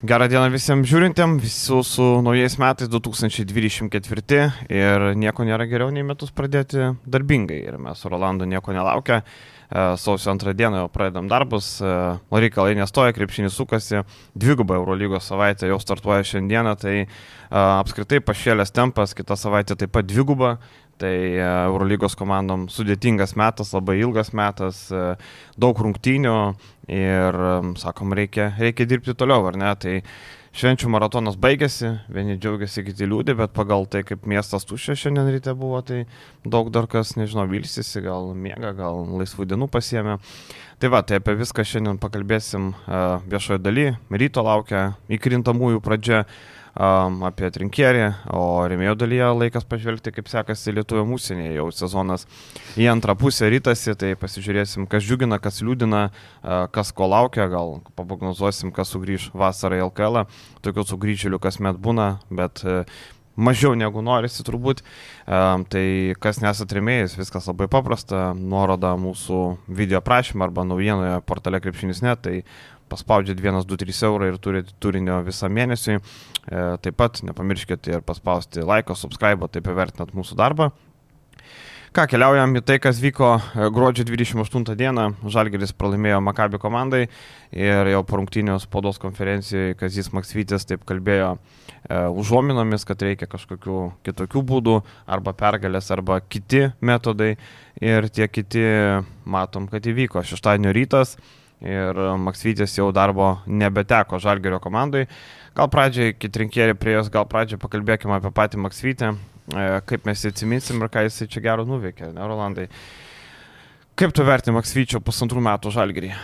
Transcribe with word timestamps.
Gerą 0.00 0.30
dieną 0.32 0.46
visiems 0.48 0.88
žiūrintiem, 0.88 1.34
visų 1.42 1.82
su 1.84 2.04
naujais 2.24 2.54
metais 2.56 2.88
2024 2.88 4.38
ir 4.72 5.02
nieko 5.12 5.44
nėra 5.44 5.66
geriau 5.68 5.92
nei 5.92 6.00
metus 6.08 6.32
pradėti 6.32 6.86
darbingai 7.04 7.58
ir 7.66 7.76
mes 7.76 8.00
su 8.00 8.08
Rolandu 8.08 8.48
nieko 8.48 8.72
nelaukia. 8.72 9.18
E, 9.70 9.96
sausio 9.96 10.30
antrą 10.30 10.52
dieną 10.52 10.76
jau 10.76 10.88
pradedam 10.88 11.28
darbus, 11.28 11.80
e, 11.80 12.18
reikalai 12.32 12.74
nestoja, 12.74 13.12
krepšinis 13.14 13.54
sukasi, 13.54 14.02
dvigubą 14.34 14.74
Eurolygos 14.74 15.28
savaitę 15.30 15.70
jau 15.70 15.78
startuoja 15.78 16.26
šiandieną, 16.26 16.74
tai 16.80 16.96
e, 16.98 17.06
apskritai 17.54 18.18
pašėlės 18.18 18.74
tempas, 18.74 19.14
kitą 19.14 19.38
savaitę 19.38 19.78
taip 19.78 19.94
pat 19.94 20.10
dvigubą, 20.10 20.56
Tai 21.00 21.16
Eurolygos 21.40 22.12
komandom 22.12 22.66
sudėtingas 22.68 23.30
metas, 23.40 23.70
labai 23.72 23.94
ilgas 24.02 24.34
metas, 24.36 24.82
daug 25.56 25.78
rungtynių 25.80 26.34
ir, 26.92 27.38
sakom, 27.80 28.12
reikia, 28.12 28.50
reikia 28.60 28.84
dirbti 28.84 29.14
toliau, 29.16 29.46
ar 29.48 29.56
ne? 29.56 29.70
Tai 29.80 29.94
švenčių 30.56 30.90
maratonas 30.90 31.36
baigėsi, 31.40 31.92
vieni 32.10 32.36
džiaugiasi, 32.40 32.82
kiti 32.88 33.06
liūdė, 33.06 33.36
bet 33.38 33.52
pagal 33.54 33.86
tai, 33.90 34.02
kaip 34.06 34.26
miestas 34.28 34.66
tuščias 34.66 34.98
šiandien 35.04 35.30
ryte 35.30 35.54
buvo, 35.58 35.78
tai 35.86 36.02
daug 36.42 36.72
dar 36.74 36.88
kas, 36.90 37.14
nežinau, 37.18 37.46
vilsisi, 37.50 38.02
gal 38.04 38.32
mėga, 38.34 38.72
gal 38.78 39.04
laisvų 39.20 39.46
dienų 39.52 39.70
pasiemė. 39.70 40.18
Tai 40.80 40.90
va, 40.90 41.02
tai 41.06 41.20
apie 41.20 41.36
viską 41.38 41.64
šiandien 41.66 42.00
pakalbėsim 42.02 42.72
viešoje 43.30 43.60
dalyje. 43.62 43.98
Ryto 44.10 44.42
laukia 44.46 44.86
įkrintamųjų 45.12 45.82
pradžia 45.84 46.24
um, 46.74 47.20
apie 47.28 47.50
trinkierį, 47.54 48.06
o 48.36 48.42
remėjo 48.70 48.96
dalyje 49.02 49.30
laikas 49.36 49.68
pažvelgti, 49.68 50.12
kaip 50.16 50.30
sekasi 50.30 50.74
Lietuvio 50.76 51.04
mūsinėje. 51.08 51.54
Jau 51.58 51.68
sezonas 51.74 52.26
į 52.80 52.90
antrą 52.92 53.16
pusę 53.20 53.50
rytasi, 53.52 53.94
tai 53.98 54.14
pasižiūrėsim, 54.20 54.88
kas 54.90 55.06
džiugina, 55.06 55.40
kas 55.42 55.62
liūdina, 55.66 56.08
uh, 56.10 56.66
kas 56.74 56.92
ko 56.96 57.10
laukia, 57.10 57.50
gal 57.52 57.80
paprognozuosim, 57.98 58.74
kas 58.74 58.92
sugrįž 58.94 59.30
vasarą 59.36 59.80
į 59.80 59.86
LKL. 59.88 60.26
Tokių 60.66 60.86
sugrįžėlių 60.92 61.40
kasmet 61.42 61.80
būna, 61.80 62.12
bet 62.30 62.64
uh, 62.66 62.84
mažiau 63.40 63.74
negu 63.78 64.02
norisi 64.04 64.44
turbūt. 64.46 64.82
Um, 65.24 65.64
tai 65.68 66.14
kas 66.22 66.40
nesat 66.44 66.72
remėjęs, 66.76 67.16
viskas 67.20 67.48
labai 67.50 67.68
paprasta. 67.72 68.30
Nuoroda 68.36 68.94
mūsų 69.00 69.40
video 69.68 70.02
prašymą 70.04 70.48
arba 70.48 70.66
naujienoje 70.68 71.20
portale 71.28 71.62
krepšinis 71.62 72.02
net. 72.04 72.22
Tai 72.24 72.36
paspaudžiat 72.90 73.40
1, 73.40 73.62
2, 73.70 73.80
3 73.86 74.04
eurą 74.10 74.30
ir 74.30 74.38
turite 74.42 74.76
turinio 74.82 75.20
visą 75.26 75.50
mėnesį. 75.52 75.96
E, 75.96 76.62
taip 76.84 76.98
pat 77.00 77.22
nepamirškite 77.26 77.96
ir 77.96 78.06
paspausti 78.06 78.66
laiko, 78.66 78.98
subscribe, 78.98 79.48
taip 79.52 79.70
įvertinat 79.70 80.14
mūsų 80.16 80.38
darbą. 80.40 80.70
Ką, 81.90 82.04
keliaujam 82.06 82.52
į 82.54 82.60
tai, 82.62 82.76
kas 82.78 83.00
vyko 83.02 83.32
e, 83.34 83.64
gruodžio 83.74 84.04
28 84.06 84.76
dieną. 84.78 85.08
Žalgeris 85.26 85.72
pralaimėjo 85.74 86.20
Makabi 86.22 86.60
komandai 86.62 87.00
ir 87.50 87.90
jau 87.90 88.04
po 88.06 88.20
rungtynio 88.20 88.60
spaudos 88.62 89.00
konferencijoje 89.02 89.74
Kazis 89.80 90.12
Maksvytis 90.14 90.68
taip 90.70 90.84
kalbėjo 90.86 91.32
e, 91.34 91.98
užuominomis, 92.22 92.86
kad 92.86 93.02
reikia 93.02 93.26
kažkokių 93.32 93.80
kitokių 94.06 94.44
būdų, 94.52 94.76
arba 95.10 95.34
pergalės, 95.34 95.90
arba 95.90 96.20
kiti 96.22 96.68
metodai. 96.78 97.32
Ir 97.82 98.06
tie 98.14 98.30
kiti 98.30 98.62
matom, 99.26 99.66
kad 99.66 99.82
įvyko. 99.90 100.22
Šeštadienio 100.30 100.70
rytas 100.76 101.16
ir 101.60 102.00
Maksvytis 102.20 102.76
jau 102.78 102.88
darbo 102.94 103.34
nebeteko 103.46 104.20
Žalgerio 104.22 104.60
komandai. 104.62 105.06
Gal 105.56 105.68
pradžiai, 105.72 106.14
kai 106.16 106.30
trinkėrė 106.32 106.76
prie 106.78 106.94
jos, 106.96 107.10
gal 107.12 107.26
pradžiai 107.28 107.60
pakalbėkime 107.60 108.16
apie 108.16 108.32
patį 108.34 108.62
Maksvytį, 108.64 109.10
e, 109.10 109.66
kaip 109.86 110.06
mes 110.08 110.24
jį 110.24 110.32
atsiminsim 110.32 110.80
ir 110.80 110.92
ką 110.92 111.04
jis 111.06 111.24
čia 111.28 111.44
gero 111.44 111.66
nuveikė, 111.68 112.12
ne, 112.14 112.28
Rolandai. 112.30 112.68
Kaip 113.98 114.14
tu 114.16 114.24
vertini 114.24 114.56
Maksvyčio 114.56 115.02
pusantrų 115.04 115.42
metų 115.44 115.74
Žalgerį? 115.74 116.14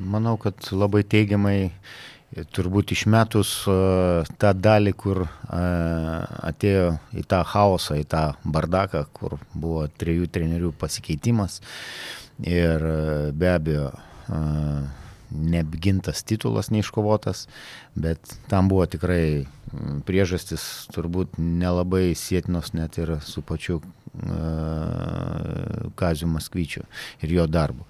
Manau, 0.00 0.36
kad 0.40 0.70
labai 0.72 1.02
teigiamai 1.02 1.72
turbūt 2.54 2.92
išmetus 2.94 3.54
tą 4.38 4.52
dalį, 4.54 4.92
kur 4.94 5.24
atėjo 5.50 6.92
į 7.18 7.24
tą 7.30 7.40
chaosą, 7.50 7.98
į 7.98 8.06
tą 8.12 8.22
bardaką, 8.44 9.02
kur 9.16 9.34
buvo 9.50 9.88
trijų 9.98 10.30
trenerių 10.30 10.70
pasikeitimas 10.78 11.58
ir 12.46 12.86
be 13.36 13.50
abejo 13.50 13.90
neapgintas 15.30 16.22
titulas 16.26 16.70
neiškovotas, 16.70 17.48
bet 17.94 18.18
tam 18.50 18.68
buvo 18.70 18.86
tikrai 18.90 19.46
priežastis 20.06 20.88
turbūt 20.94 21.38
nelabai 21.38 22.14
sėtinos 22.18 22.72
net 22.74 22.98
ir 22.98 23.20
su 23.22 23.42
pačiu 23.46 23.78
uh, 23.78 23.84
Kaziu 25.98 26.28
Maskvyčiu 26.30 26.82
ir 27.22 27.36
jo 27.36 27.46
darbu. 27.46 27.86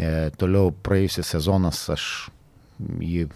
E, 0.00 0.30
toliau 0.40 0.70
praėjusias 0.72 1.28
sezonas 1.34 1.82
aš 1.92 2.04
jį 2.80 3.26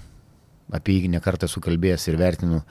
apie 0.72 0.94
jį 0.96 1.08
nekartą 1.12 1.48
sukalbėjęs 1.50 2.08
ir 2.08 2.16
vertinu 2.16 2.62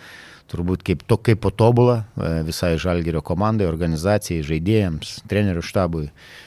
turbūt 0.49 0.81
kaip, 0.87 1.03
to, 1.05 1.17
kaip 1.21 1.39
patobulą 1.43 2.01
visai 2.47 2.73
Žalgerio 2.81 3.21
komandai, 3.25 3.67
organizacijai, 3.69 4.41
žaidėjams, 4.47 5.19
trenerių 5.29 5.61
štabui. 5.65 6.07
Uh, 6.07 6.09
E, 6.09 6.42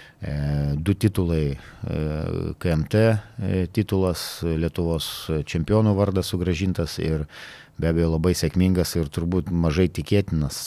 du 0.76 0.94
titulai 0.94 1.52
e, 1.52 1.58
KMT 2.58 2.94
e, 2.94 3.66
titulas, 3.72 4.40
Lietuvos 4.42 5.28
čempionų 5.44 5.92
vardas 5.98 6.32
sugražintas 6.32 6.96
ir 7.04 7.26
be 7.76 7.90
abejo 7.90 8.14
labai 8.14 8.32
sėkmingas 8.32 8.94
ir 8.96 9.10
turbūt 9.12 9.50
mažai 9.52 9.90
tikėtinas, 9.92 10.62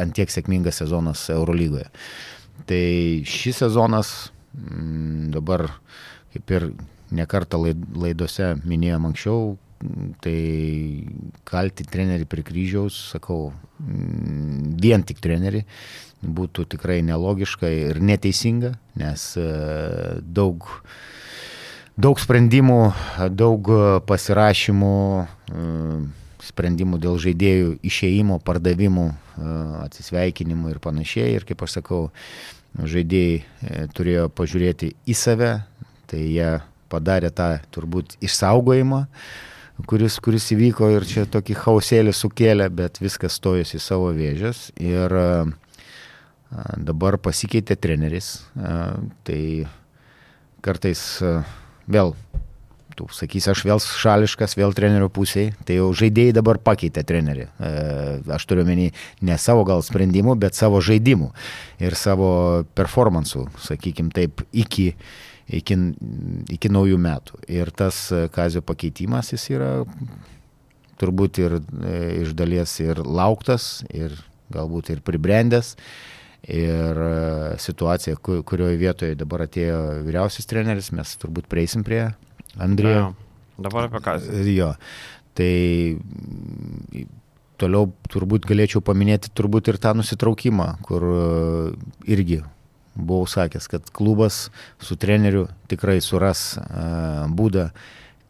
ant 0.00 0.14
tiek 0.16 0.32
sėkmingas 0.32 0.80
sezonas 0.80 1.26
Eurolygoje. 1.34 1.90
Tai 2.66 2.84
šis 3.28 3.60
sezonas 3.60 4.32
mm, 4.56 5.28
dabar, 5.36 5.68
kaip 6.32 6.56
ir 6.56 6.70
nekartą 7.12 7.60
laidose 7.60 8.54
minėjom 8.64 9.10
anksčiau, 9.10 9.58
tai 10.24 10.40
kalti 11.46 11.86
trenerių 11.86 12.26
prie 12.30 12.44
kryžiaus, 12.46 12.96
sakau, 13.14 13.52
mm, 13.78 14.76
vien 14.82 15.04
tik 15.06 15.22
trenerių 15.22 15.62
būtų 16.22 16.66
tikrai 16.74 16.98
nelogiška 17.06 17.70
ir 17.70 18.00
neteisinga, 18.02 18.72
nes 18.98 19.24
e, 19.38 19.48
daug, 20.22 20.66
daug 21.94 22.18
sprendimų, 22.18 22.80
daug 23.30 23.70
pasirašymų, 24.08 24.96
e, 25.52 25.66
sprendimų 26.48 26.98
dėl 27.02 27.20
žaidėjų 27.22 27.76
išėjimo, 27.86 28.40
pardavimų, 28.42 29.08
e, 29.12 29.52
atsisveikinimų 29.84 30.74
ir 30.74 30.82
panašiai. 30.82 31.36
Ir 31.38 31.46
kaip 31.46 31.62
aš 31.62 31.78
sakau, 31.78 32.08
žaidėjai 32.78 33.86
turėjo 33.94 34.26
pažiūrėti 34.34 34.92
į 35.06 35.14
save, 35.16 35.52
tai 36.10 36.24
jie 36.24 36.50
padarė 36.90 37.30
tą 37.34 37.58
turbūt 37.74 38.16
išsaugojimą, 38.24 39.04
kuris, 39.86 40.18
kuris 40.24 40.50
įvyko 40.56 40.90
ir 40.96 41.06
čia 41.06 41.28
tokį 41.30 41.60
hausėlį 41.62 42.16
sukėlė, 42.16 42.68
bet 42.74 42.98
viskas 43.04 43.38
stojosi 43.38 43.78
į 43.78 43.84
savo 43.84 44.10
vėžės. 44.16 44.68
Ir 44.82 45.14
uh, 45.14 45.56
Dabar 46.76 47.18
pasikeitė 47.20 47.76
treneris, 47.76 48.38
tai 49.28 49.40
kartais 50.64 51.02
vėl, 51.84 52.14
tu 52.96 53.08
sakysi, 53.12 53.50
aš 53.52 53.64
vėl 53.68 53.82
šališkas, 53.84 54.56
vėl 54.56 54.72
trenerio 54.76 55.10
pusėje, 55.12 55.52
tai 55.68 55.76
jau 55.76 55.90
žaidėjai 56.00 56.38
dabar 56.38 56.58
pakeitė 56.64 57.04
trenerį. 57.06 57.50
Aš 58.32 58.48
turiu 58.48 58.64
menį 58.68 58.88
ne 59.28 59.36
savo 59.38 59.66
gal 59.68 59.84
sprendimų, 59.84 60.38
bet 60.40 60.56
savo 60.56 60.80
žaidimų 60.80 61.28
ir 61.84 61.98
savo 62.00 62.30
performansų, 62.78 63.44
sakykim 63.68 64.08
taip, 64.16 64.40
iki, 64.56 64.94
iki, 65.48 65.76
iki 66.54 66.70
naujų 66.72 66.98
metų. 67.00 67.42
Ir 67.48 67.70
tas 67.76 68.08
kazio 68.34 68.62
pakeitimas 68.66 69.32
jis 69.32 69.48
yra 69.54 69.72
turbūt 70.98 71.40
ir 71.42 71.58
e, 71.58 71.96
iš 72.24 72.34
dalies 72.38 72.74
ir 72.82 73.00
lauktas, 73.04 73.84
ir 73.94 74.14
galbūt 74.54 74.92
ir 74.94 75.02
pribrendęs 75.06 75.74
ir 76.48 77.02
e, 77.04 77.12
situacija, 77.60 78.18
kurioje 78.18 78.78
vietoje 78.80 79.18
dabar 79.18 79.46
atėjo 79.46 79.78
vyriausias 80.06 80.48
treneris, 80.48 80.92
mes 80.96 81.14
turbūt 81.20 81.48
prieisim 81.50 81.84
prie 81.86 82.08
Andrėjo. 82.58 83.12
Dabar 83.58 83.88
apie 83.88 84.02
ką? 84.02 84.16
Jo. 84.46 84.72
Tai 85.38 85.52
toliau 87.58 87.90
turbūt 88.10 88.46
galėčiau 88.46 88.82
paminėti 88.86 89.32
turbūt 89.34 89.70
ir 89.70 89.80
tą 89.82 89.94
nusitraukimą, 89.98 90.70
kur 90.86 91.06
e, 91.10 91.18
irgi 92.10 92.42
buvau 92.98 93.28
sakęs, 93.30 93.70
kad 93.70 93.88
klubas 93.94 94.48
su 94.82 94.98
treneriu 95.00 95.46
tikrai 95.70 96.00
suras 96.04 96.58
uh, 96.58 97.24
būdą, 97.30 97.70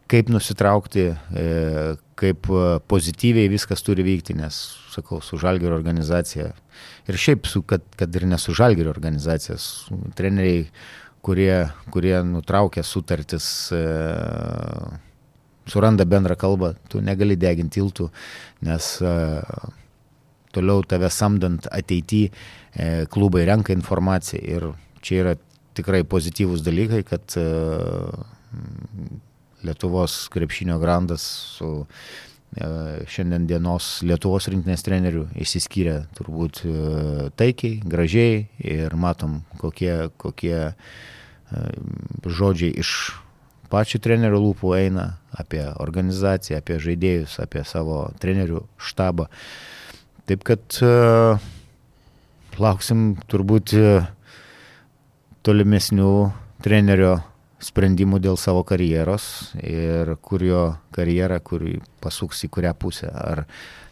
kaip 0.09 0.31
nusitraukti, 0.32 1.11
uh, 1.17 1.97
kaip 2.19 2.49
pozityviai 2.91 3.50
viskas 3.50 3.85
turi 3.87 4.05
vykti, 4.06 4.37
nes, 4.38 4.56
sakau, 4.94 5.20
su 5.25 5.38
Žalgėro 5.41 5.76
organizacija 5.79 6.53
ir 7.09 7.19
šiaip, 7.19 7.47
su, 7.49 7.62
kad, 7.62 7.85
kad 7.97 8.15
ir 8.17 8.26
ne 8.29 8.38
su 8.38 8.55
Žalgirio 8.56 8.93
organizacijas, 8.93 9.88
treneriai, 10.19 10.67
kurie, 11.25 11.69
kurie 11.93 12.17
nutraukia 12.26 12.85
sutartis, 12.87 13.47
e, 13.75 13.82
suranda 15.69 16.06
bendrą 16.09 16.37
kalbą, 16.38 16.75
tu 16.88 17.03
negali 17.05 17.37
deginti 17.37 17.81
tiltų, 17.81 18.09
nes 18.69 18.91
e, 19.03 19.14
toliau 20.55 20.85
tave 20.87 21.11
samdant 21.12 21.69
ateityje 21.73 22.31
klubai 23.11 23.45
renka 23.49 23.73
informaciją 23.75 24.43
ir 24.45 24.67
čia 25.03 25.23
yra 25.23 25.35
tikrai 25.79 26.05
pozityvūs 26.09 26.65
dalykai, 26.67 27.05
kad 27.06 27.39
e, 27.39 27.47
Lietuvos 29.67 30.29
krepšinio 30.31 30.79
grandas 30.79 31.25
su 31.59 31.71
e, 31.83 32.69
šiandien 33.11 33.47
dienos 33.50 33.99
Lietuvos 34.06 34.49
rinktinės 34.53 34.87
trenerių 34.87 35.27
išsiskyrė 35.45 35.97
turbūt 36.19 36.62
e, 36.65 36.75
taikiai, 37.39 37.81
gražiai 37.85 38.45
ir 38.62 38.95
matom, 38.99 39.43
kokie, 39.62 40.11
kokie 40.19 40.59
žodžiai 42.29 42.75
iš 42.77 42.91
pačių 43.73 44.00
trenerių 44.05 44.41
lūpų 44.43 44.75
eina 44.77 45.06
apie 45.33 45.62
organizaciją, 45.81 46.61
apie 46.61 46.77
žaidėjus, 46.83 47.39
apie 47.41 47.65
savo 47.69 48.03
trenerių 48.21 48.67
štabą. 48.77 49.29
Taip 50.28 50.44
kad 50.44 50.78
uh, 50.84 51.40
lauksim 52.60 53.14
turbūt 53.32 53.72
uh, 53.78 54.08
tolimesnių 55.46 56.12
trenerio 56.64 57.14
sprendimų 57.64 58.20
dėl 58.22 58.36
savo 58.38 58.60
karjeros 58.69 59.54
ir 59.64 60.12
kur 60.22 60.44
jo 60.44 60.62
karjera, 60.94 61.40
kur 61.40 61.64
pasuks 62.04 62.44
į 62.44 62.52
kurią 62.52 62.75
pusę. 62.76 63.08
Ar 63.08 63.46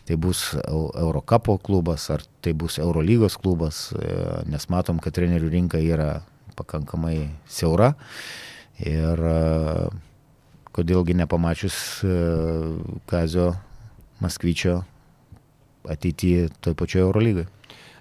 tai 0.06 0.18
bus 0.20 0.52
Eurocapo 0.68 1.56
klubas, 1.58 2.04
ar 2.12 2.22
tai 2.44 2.52
bus 2.52 2.76
Eurolygos 2.78 3.38
klubas, 3.40 3.88
uh, 3.96 4.42
nes 4.44 4.68
matom, 4.68 5.00
kad 5.00 5.16
trenerių 5.16 5.50
rinka 5.56 5.80
yra 5.80 6.20
pakankamai 6.56 7.30
siaura. 7.48 7.94
Ir 8.84 9.22
e, 9.24 9.36
kodėlgi 10.76 11.16
nepamačius 11.16 11.76
e, 12.04 12.16
Kazio 13.08 13.54
Maskvyčio 14.20 14.82
ateityje 15.92 16.48
toj 16.64 16.76
pačioje 16.78 17.06
Eurolygai. 17.06 17.46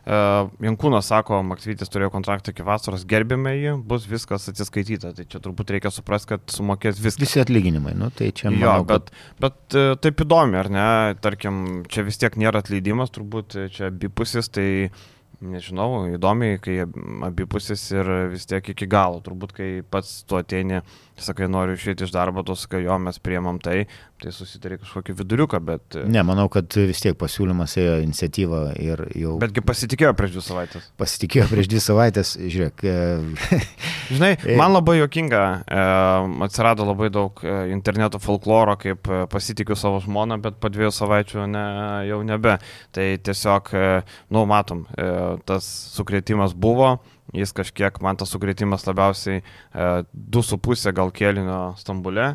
Uh, 0.06 0.52
Jankūnas 0.62 1.08
sako, 1.10 1.40
Maksvytis 1.50 1.90
turėjo 1.90 2.12
kontraktą 2.14 2.54
iki 2.54 2.62
vasaros, 2.66 3.08
gerbėme 3.10 3.56
jį, 3.56 3.72
bus 3.90 4.04
viskas 4.06 4.46
atsiskaityta. 4.52 5.16
Tai 5.18 5.26
čia 5.26 5.42
turbūt 5.42 5.74
reikia 5.74 5.90
suprasti, 5.90 6.36
kad 6.36 6.44
sumokės 6.54 7.00
viską. 7.02 7.24
Visi 7.26 7.42
atlyginimai, 7.42 7.96
nu 7.98 8.12
tai 8.14 8.30
čia 8.30 8.52
manau, 8.52 8.68
jo, 8.68 8.76
bet, 8.92 9.10
kad... 9.10 9.26
bet 9.48 9.80
uh, 9.80 9.96
taip 9.98 10.22
įdomi, 10.28 10.60
ar 10.62 10.70
ne? 10.70 10.88
Tarkim, 11.26 11.66
čia 11.90 12.06
vis 12.06 12.22
tiek 12.22 12.38
nėra 12.38 12.62
atleidimas, 12.62 13.10
turbūt 13.18 13.58
čia 13.74 13.90
abipusis, 13.90 14.52
tai 14.54 14.68
uh, 14.92 15.04
Nežinau, 15.44 16.06
įdomiai, 16.16 16.60
kai 16.64 16.78
abipusis 17.28 17.84
ir 17.96 18.12
vis 18.32 18.48
tiek 18.50 18.74
iki 18.76 18.88
galo. 18.88 19.20
Turbūt, 19.26 19.56
kai 19.58 19.70
pats 19.84 20.22
tu 20.28 20.40
ateini, 20.40 20.82
sakai, 21.22 21.48
noriu 21.52 21.76
išėti 21.78 22.06
iš 22.06 22.14
darbo, 22.14 22.44
tu 22.46 22.56
sakai, 22.60 22.84
jo, 22.86 22.96
mes 23.00 23.18
priemam 23.24 23.60
tai, 23.64 23.86
tai 24.22 24.32
susitarė 24.36 24.78
kažkokį 24.82 25.16
viduriuką, 25.20 25.60
bet... 25.64 25.98
Ne, 26.12 26.22
manau, 26.28 26.48
kad 26.52 26.72
vis 26.76 27.02
tiek 27.04 27.16
pasiūlymas 27.20 27.76
ėjo 27.80 27.96
iniciatyva 28.04 28.62
ir 28.82 29.04
jau... 29.16 29.36
Betgi 29.42 29.64
pasitikėjo 29.66 30.12
prieš 30.18 30.36
dvi 30.36 30.44
savaitės. 30.46 30.90
Pasitikėjo 31.00 31.48
prieš 31.52 31.70
dvi 31.72 31.82
savaitės, 31.84 32.34
žiūrėk. 32.40 32.86
E, 32.88 33.60
Žinai, 34.16 34.32
man 34.62 34.76
labai 34.76 34.98
jokinga, 35.00 35.44
e, 35.64 35.86
atsirado 36.48 36.88
labai 36.88 37.12
daug 37.14 37.44
e, 37.44 37.56
interneto 37.76 38.20
folkloro, 38.24 38.76
kaip 38.82 39.08
pasitikiu 39.32 39.80
savo 39.80 40.02
žmoną, 40.04 40.40
bet 40.44 40.60
po 40.64 40.72
dviejų 40.74 40.92
savaičių 40.96 41.48
ne, 41.52 41.66
jau 42.10 42.22
nebe. 42.28 42.58
Tai 42.96 43.08
tiesiog, 43.26 43.72
nu, 44.36 44.46
matom, 44.50 44.86
tas 45.48 45.68
sukrėtimas 45.96 46.56
buvo, 46.58 46.98
jis 47.36 47.54
kažkiek, 47.56 48.02
man 48.06 48.20
tas 48.20 48.32
sukrėtimas 48.34 48.86
labiausiai 48.88 49.44
2,5 49.74 50.94
gal 50.96 51.14
kėlinio 51.16 51.62
Stambule 51.80 52.34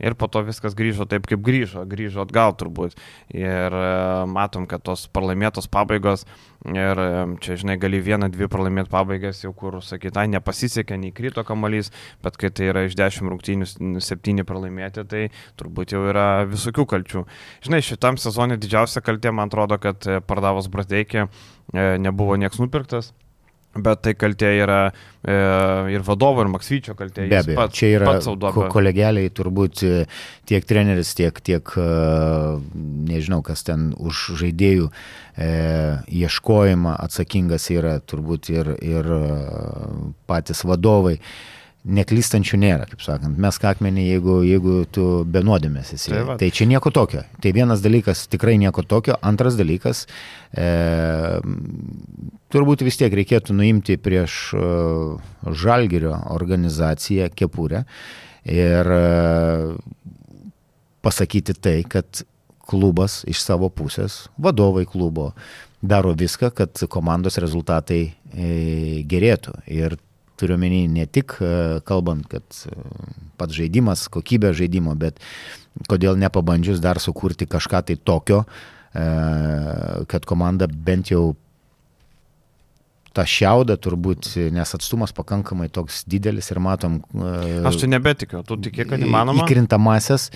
ir 0.00 0.14
po 0.18 0.28
to 0.30 0.42
viskas 0.46 0.76
grįžo 0.78 1.06
taip, 1.10 1.26
kaip 1.28 1.42
grįžo, 1.44 1.84
grįžo 1.88 2.24
atgal 2.24 2.54
turbūt. 2.58 2.96
Ir 3.34 3.76
e, 3.76 3.86
matom, 4.30 4.66
kad 4.70 4.84
tos 4.86 5.06
pralaimėtos 5.12 5.68
pabaigos 5.72 6.26
ir 6.68 7.02
e, 7.02 7.08
čia, 7.44 7.56
žinai, 7.60 7.78
gali 7.82 8.02
vieną, 8.04 8.30
dvi 8.32 8.48
pralaimėt 8.52 8.90
pabaigas 8.92 9.42
jau 9.44 9.52
kur, 9.56 9.80
sakytai, 9.84 10.28
nepasisekė, 10.32 10.98
nei 11.00 11.14
krito 11.16 11.44
kamalys, 11.46 11.92
bet 12.24 12.38
kai 12.40 12.52
tai 12.54 12.70
yra 12.72 12.86
iš 12.88 12.96
dešimt 12.98 13.32
rungtynių 13.32 14.02
septyni 14.02 14.46
pralaimėti, 14.48 15.06
tai 15.08 15.24
turbūt 15.60 15.96
jau 15.96 16.04
yra 16.10 16.44
visokių 16.50 16.86
kalčių. 16.94 17.26
Žinai, 17.66 17.82
šitam 17.86 18.20
sezonė 18.20 18.60
didžiausia 18.62 19.04
kaltė, 19.04 19.34
man 19.34 19.52
atrodo, 19.52 19.80
kad 19.82 20.06
e, 20.08 20.20
pardavus 20.24 20.70
Brateikį 20.72 21.28
nebuvo 21.72 22.34
nieks 22.36 22.58
nupirktas. 22.60 23.12
Bet 23.72 24.02
tai 24.04 24.12
kaltė 24.12 24.50
yra 24.60 24.80
e, 24.90 25.34
ir 25.94 26.02
vadovo, 26.04 26.42
ir 26.44 26.50
Maksvyčio 26.52 26.92
kaltė. 26.96 27.24
Be 27.30 27.38
abejo, 27.38 27.56
pats, 27.56 27.78
čia 27.78 27.88
yra 27.96 28.18
ko, 28.20 28.66
kolegeliai, 28.72 29.30
turbūt 29.32 29.84
e, 29.88 29.92
tiek 30.48 30.66
treneris, 30.68 31.14
tiek, 31.16 31.40
tiek, 31.40 31.72
e, 31.80 31.86
nežinau, 33.08 33.40
kas 33.46 33.64
ten 33.64 33.94
už 33.96 34.26
žaidėjų 34.42 34.90
e, 34.92 35.48
ieškojimą 36.20 36.98
atsakingas 37.00 37.70
yra, 37.72 37.96
turbūt 38.04 38.52
ir, 38.52 38.74
ir 38.84 39.08
e, 39.16 39.24
patys 40.28 40.66
vadovai. 40.68 41.16
Neklystančių 41.82 42.58
nėra, 42.62 42.84
kaip 42.86 43.00
sakant. 43.02 43.38
Mes 43.42 43.56
kakmenį, 43.58 44.02
jeigu, 44.06 44.36
jeigu 44.46 44.74
tu 44.94 45.06
benuodėmės 45.26 45.88
esi. 45.96 46.12
Tai, 46.12 46.20
va. 46.28 46.36
tai 46.38 46.52
čia 46.54 46.68
nieko 46.70 46.92
tokio. 46.94 47.24
Tai 47.42 47.50
vienas 47.56 47.82
dalykas 47.82 48.28
tikrai 48.30 48.54
nieko 48.62 48.84
tokio. 48.86 49.16
Antras 49.18 49.56
dalykas, 49.58 50.04
e, 50.54 50.68
turbūt 52.54 52.84
vis 52.86 53.00
tiek 53.00 53.16
reikėtų 53.18 53.56
nuimti 53.58 53.98
prieš 53.98 54.36
e, 54.54 54.68
Žalgirio 55.64 56.14
organizaciją 56.30 57.26
kepurę 57.34 57.82
ir 58.46 58.94
e, 58.94 59.02
pasakyti 61.02 61.58
tai, 61.58 61.80
kad 61.82 62.22
klubas 62.70 63.24
iš 63.26 63.42
savo 63.42 63.72
pusės, 63.74 64.28
vadovai 64.38 64.86
klubo, 64.86 65.32
daro 65.82 66.14
viską, 66.14 66.54
kad 66.54 66.86
komandos 66.86 67.42
rezultatai 67.42 68.02
e, 68.06 69.02
gerėtų. 69.10 69.58
Ir 69.66 69.98
turiu 70.40 70.56
menį 70.60 70.86
ne 70.92 71.06
tik 71.06 71.36
kalbant, 71.88 72.26
kad 72.30 72.44
pats 73.40 73.58
žaidimas, 73.58 74.08
kokybė 74.12 74.54
žaidimo, 74.56 74.96
bet 74.98 75.20
kodėl 75.88 76.18
nepabandžius 76.20 76.82
dar 76.84 77.00
sukurti 77.02 77.48
kažką 77.50 77.84
tai 77.88 77.96
tokio, 77.96 78.42
kad 78.92 80.28
komanda 80.28 80.68
bent 80.68 81.12
jau 81.12 81.32
tą 83.12 83.26
šiaudą 83.28 83.76
turbūt, 83.76 84.30
nes 84.56 84.70
atstumas 84.72 85.12
pakankamai 85.12 85.68
toks 85.68 86.02
didelis 86.08 86.48
ir 86.48 86.60
matom. 86.64 87.02
Aš 87.68 87.82
tai 87.82 87.90
nebetikiu, 87.92 88.40
tu 88.48 88.56
tiki, 88.64 88.86
kad 88.88 89.00
įmanoma. 89.04 89.44
Įkrintamasias. 89.44 90.30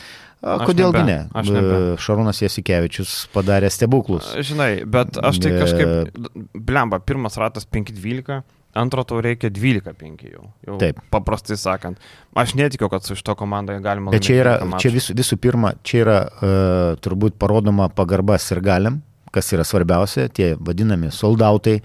Kodėlgi 0.44 1.00
ne? 1.08 1.16
Aš 1.32 1.49
nebe. 1.54 1.78
Šarūnas 2.04 2.42
Jasikevičius 2.44 3.14
padarė 3.32 3.70
stebuklus. 3.72 4.28
Žinai, 4.44 4.84
bet 4.84 5.16
aš 5.16 5.40
tai 5.40 5.54
kažkaip, 5.56 6.20
blemba, 6.52 7.00
pirmas 7.00 7.40
ratas 7.40 7.64
5-12, 7.64 8.44
antro 8.76 9.05
tau 9.08 9.23
reikia 9.25 9.50
12-5 9.50 10.28
jau. 10.31 10.44
jau. 10.67 10.76
Taip. 10.82 11.00
Paprastai 11.12 11.58
sakant. 11.61 12.00
Aš 12.37 12.55
netikiu, 12.58 12.90
kad 12.93 13.06
su 13.06 13.17
šito 13.19 13.34
komandai 13.38 13.78
galima. 13.84 14.14
Bet 14.14 14.28
čia 14.28 14.40
yra, 14.43 14.56
čia 14.82 14.93
visų, 14.94 15.17
visų 15.19 15.40
pirma, 15.43 15.75
čia 15.87 16.02
yra 16.05 16.19
uh, 16.26 17.02
turbūt 17.02 17.40
parodoma 17.40 17.90
pagarbas 17.92 18.49
ir 18.54 18.64
galim 18.64 19.02
kas 19.37 19.52
yra 19.52 19.66
svarbiausia, 19.68 20.30
tie 20.33 20.54
vadinami 20.56 21.11
soldautai, 21.12 21.80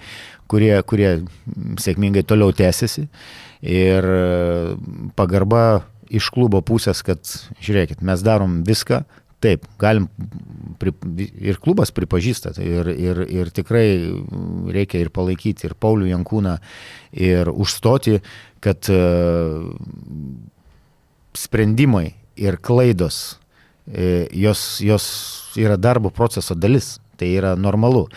kurie, 0.51 0.73
kurie 0.87 1.09
sėkmingai 1.81 2.23
toliau 2.27 2.53
tęsiasi. 2.55 3.07
Ir 3.67 4.07
e, 4.07 4.21
pagarba 5.19 5.81
iš 6.11 6.31
klubo 6.33 6.61
pusės, 6.65 7.03
kad 7.07 7.23
žiūrėkit, 7.63 8.01
mes 8.07 8.23
darom 8.25 8.61
viską, 8.67 9.03
taip, 9.41 9.65
galim, 9.81 10.07
pri, 10.81 10.93
ir 11.41 11.59
klubas 11.63 11.93
pripažįsta, 11.95 12.53
ir, 12.61 12.91
ir, 12.93 13.21
ir 13.25 13.51
tikrai 13.53 13.85
reikia 14.73 15.01
ir 15.03 15.11
palaikyti 15.13 15.67
ir 15.67 15.77
Paulių 15.81 16.11
Jankūną, 16.11 16.57
ir 17.17 17.51
užstoti, 17.51 18.19
kad 18.61 18.89
uh, 18.93 19.67
sprendimai 21.37 22.11
ir 22.39 22.59
klaidos, 22.61 23.21
uh, 23.89 24.27
jos, 24.31 24.65
jos 24.85 25.07
yra 25.59 25.79
darbo 25.81 26.13
proceso 26.13 26.55
dalis 26.55 26.99
tai 27.21 27.29
yra 27.37 27.53
normalu. 27.53 28.07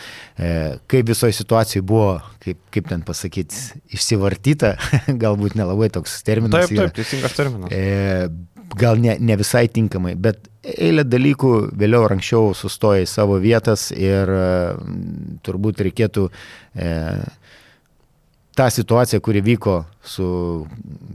E, 0.40 0.78
kaip 0.88 1.10
visoje 1.12 1.36
situacijoje 1.36 1.84
buvo, 1.84 2.14
kaip, 2.40 2.60
kaip 2.72 2.88
ten 2.88 3.04
pasakyti, 3.04 3.82
išsivartyta, 3.92 4.74
galbūt 5.24 5.58
nelabai 5.60 5.90
toks 5.92 6.16
terminas. 6.24 6.70
Taip, 6.70 6.80
taip, 6.80 6.94
teisingas 6.96 7.36
terminas. 7.36 7.74
E, 7.74 8.30
gal 8.78 8.98
ne, 9.00 9.16
ne 9.20 9.36
visai 9.38 9.66
tinkamai, 9.72 10.14
bet 10.16 10.48
eilė 10.64 11.04
dalykų 11.06 11.52
vėliau 11.76 12.06
ar 12.06 12.16
anksčiau 12.16 12.52
sustoja 12.56 13.04
į 13.04 13.10
savo 13.10 13.38
vietas 13.42 13.90
ir 13.92 14.30
e, 14.30 14.46
turbūt 15.44 15.82
reikėtų 15.86 16.26
e, 16.30 16.90
tą 18.56 18.68
situaciją, 18.72 19.20
kuri 19.24 19.42
vyko 19.44 19.76
su 20.06 20.26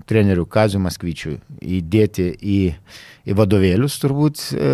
treneriu 0.10 0.46
Kaziu 0.46 0.82
Maskvyčiu, 0.84 1.38
įdėti 1.62 2.32
į, 2.36 2.62
į 3.26 3.38
vadovėlius 3.40 4.00
turbūt. 4.04 4.50
E, 4.54 4.74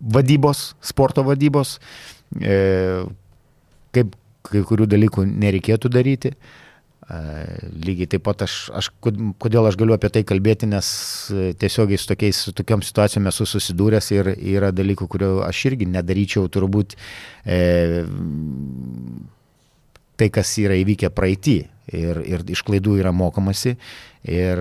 vadybos, 0.00 0.70
sporto 0.80 1.24
vadybos, 1.26 1.78
e, 2.40 3.04
kaip 3.92 4.16
kai 4.50 4.62
kurių 4.64 4.86
dalykų 4.88 5.26
nereikėtų 5.28 5.90
daryti. 5.92 6.32
E, 6.32 6.69
lygiai 7.10 8.06
taip 8.10 8.22
pat 8.26 8.44
aš, 8.46 8.54
aš, 8.76 8.90
kodėl 9.00 9.66
aš 9.66 9.78
galiu 9.80 9.96
apie 9.96 10.10
tai 10.14 10.22
kalbėti, 10.26 10.68
nes 10.70 10.90
tiesiogiai 11.58 11.98
su, 11.98 12.06
tokiais, 12.12 12.44
su 12.46 12.54
tokiam 12.56 12.84
situacijom 12.86 13.26
esu 13.30 13.48
susidūręs 13.50 14.12
ir 14.14 14.32
yra 14.36 14.70
dalykų, 14.74 15.08
kurių 15.10 15.32
aš 15.48 15.64
irgi 15.72 15.88
nedaryčiau 15.90 16.46
turbūt 16.52 16.94
e, 17.44 17.58
tai, 20.20 20.30
kas 20.30 20.54
yra 20.62 20.78
įvykę 20.78 21.10
praeitį. 21.14 21.58
ir, 21.96 22.20
ir 22.26 22.44
iš 22.54 22.62
klaidų 22.66 22.98
yra 23.00 23.12
mokomasi. 23.14 23.76
Ir, 24.28 24.60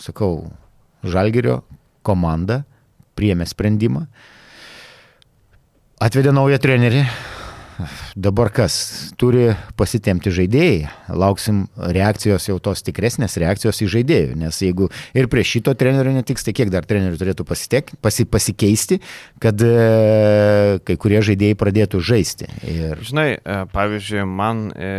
sakau, 0.00 0.48
Žalgerio 1.06 1.60
komanda 2.02 2.64
priėmė 3.18 3.46
sprendimą, 3.46 4.06
atvedė 6.02 6.32
naują 6.34 6.58
trenerį, 6.62 7.04
dabar 8.16 8.50
kas? 8.54 8.74
Turi 9.20 9.52
pasitemti 9.78 10.32
žaidėjai. 10.34 10.88
Lauksim 11.14 11.64
reakcijos 11.76 12.48
jau 12.50 12.58
tos 12.62 12.84
tikresnės 12.86 13.38
reakcijos 13.40 13.82
į 13.84 13.90
žaidėjų. 13.94 14.36
Nes 14.42 14.60
jeigu 14.64 14.90
ir 15.16 15.30
prie 15.32 15.44
šito 15.46 15.74
trenerio 15.78 16.12
netiks, 16.16 16.46
tai 16.46 16.54
kiek 16.56 16.72
dar 16.74 16.86
trenerių 16.88 17.20
turėtų 17.20 17.46
pasitek, 17.48 17.94
pasi, 18.04 18.26
pasikeisti, 18.28 19.00
kad 19.42 19.62
e, 19.64 20.78
kai 20.86 20.98
kurie 21.00 21.22
žaidėjai 21.24 21.58
pradėtų 21.58 22.02
žaisti. 22.04 22.50
Ir... 22.68 23.02
Žinai, 23.08 23.28
e, 23.38 23.58
pavyzdžiui, 23.74 24.22
man 24.28 24.68
e, 24.74 24.92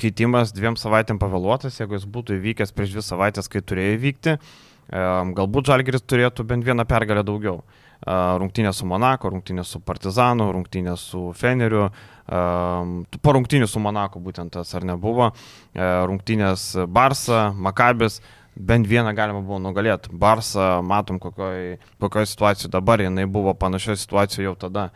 keitimas 0.00 0.54
dviem 0.56 0.78
savaitėm 0.80 1.20
pavėluotas, 1.20 1.78
jeigu 1.80 1.98
jis 1.98 2.08
būtų 2.08 2.38
įvykęs 2.38 2.74
prieš 2.76 2.96
dvi 2.96 3.04
savaitės, 3.04 3.50
kai 3.52 3.62
turėjo 3.64 3.98
įvykti, 3.98 4.36
e, 4.36 5.04
galbūt 5.36 5.70
Žalgeris 5.72 6.06
turėtų 6.08 6.46
bent 6.48 6.66
vieną 6.66 6.88
pergalę 6.88 7.24
daugiau 7.26 7.60
rungtynės 8.06 8.80
su 8.80 8.88
Monako, 8.88 9.30
rungtynės 9.34 9.74
su 9.74 9.80
Partizanu, 9.84 10.50
rungtynės 10.54 11.04
su 11.12 11.30
Feneriu, 11.36 11.88
po 12.30 13.32
rungtynių 13.36 13.68
su 13.68 13.82
Monako 13.82 14.22
būtent 14.24 14.54
tas 14.54 14.74
ar 14.78 14.86
nebuvo, 14.88 15.30
rungtynės 15.74 16.86
Barsa, 16.88 17.50
Makabis, 17.52 18.20
bent 18.56 18.88
vieną 18.88 19.12
galima 19.16 19.40
buvo 19.44 19.60
nugalėti. 19.62 20.12
Barsa, 20.12 20.80
matom, 20.82 21.20
kokioje 21.22 21.78
kokioj 22.00 22.28
situacijoje 22.30 22.72
dabar, 22.72 23.02
jinai 23.04 23.26
buvo 23.30 23.54
panašioje 23.54 24.00
situacijoje 24.04 24.48
jau 24.48 24.56
tada. 24.68 24.90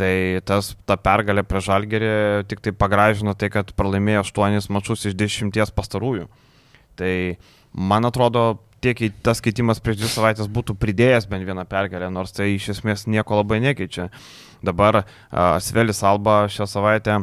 Tai 0.00 0.40
tas, 0.48 0.72
ta 0.88 0.96
pergalė 0.96 1.44
prie 1.44 1.60
Žalgerį 1.60 2.12
tik 2.48 2.62
tai 2.64 2.72
pagražino 2.72 3.34
tai, 3.36 3.50
kad 3.52 3.74
pralaimėjo 3.76 4.24
8 4.24 4.70
mačius 4.72 5.04
iš 5.10 5.16
10 5.18 5.74
pastarųjų. 5.76 6.28
Tai 6.96 7.12
man 7.72 8.08
atrodo, 8.08 8.62
tiek 8.82 9.04
tas 9.22 9.40
keitimas 9.44 9.80
prieš 9.82 10.00
dvi 10.00 10.10
savaitės 10.10 10.50
būtų 10.50 10.76
pridėjęs 10.80 11.28
bent 11.30 11.46
vieną 11.46 11.66
pergalę, 11.70 12.10
nors 12.10 12.34
tai 12.34 12.52
iš 12.56 12.72
esmės 12.76 13.06
nieko 13.06 13.38
labai 13.38 13.60
nekeičia. 13.62 14.08
Dabar 14.62 15.04
Svelis 15.62 16.02
Alba 16.06 16.44
šią 16.50 16.68
savaitę 16.70 17.22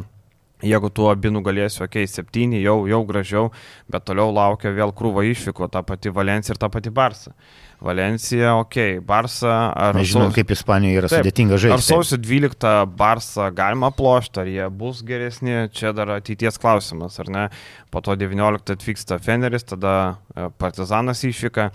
Jeigu 0.60 0.90
tu 0.92 1.06
abi 1.08 1.30
nugalėsi, 1.32 1.80
okei, 1.80 2.04
okay, 2.04 2.10
septyni, 2.10 2.58
jau, 2.60 2.82
jau 2.88 3.00
gražiau, 3.08 3.48
bet 3.88 4.04
toliau 4.04 4.28
laukia 4.34 4.74
vėl 4.76 4.92
krūva 4.92 5.24
išvyko, 5.24 5.70
ta 5.72 5.80
pati 5.86 6.12
Valencija 6.12 6.52
ir 6.52 6.60
ta 6.60 6.68
pati 6.68 6.92
Barsa. 6.92 7.32
Valencija, 7.80 8.54
okei, 8.60 8.98
okay, 8.98 9.04
Barsa 9.06 9.54
ar... 9.72 9.96
Mes 9.96 10.10
žinom, 10.10 10.28
saus... 10.28 10.36
kaip 10.36 10.50
Ispanijoje 10.52 11.00
yra 11.00 11.08
taip, 11.08 11.22
sudėtinga 11.24 11.60
žaisti. 11.62 11.76
Ar 11.78 11.84
sausio 11.84 12.18
12 12.20 12.74
Barsa 12.98 13.46
galima 13.56 13.88
plošti, 13.96 14.42
ar 14.42 14.50
jie 14.52 14.66
bus 14.82 15.00
geresni, 15.06 15.54
čia 15.72 15.94
dar 15.96 16.12
ateities 16.18 16.60
klausimas, 16.60 17.16
ar 17.22 17.32
ne? 17.32 17.46
Po 17.88 18.02
to 18.04 18.18
19 18.20 18.74
atvyksta 18.76 19.16
Feneris, 19.24 19.64
tada 19.72 19.94
e, 20.36 20.50
Partizanas 20.60 21.24
išvyka. 21.24 21.70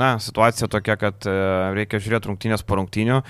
Na, 0.00 0.14
situacija 0.22 0.70
tokia, 0.70 0.96
kad 0.96 1.28
e, 1.28 1.36
reikia 1.76 2.00
žiūrėti 2.00 2.30
rungtynės 2.30 2.64
po 2.64 2.78
rungtynių 2.80 3.20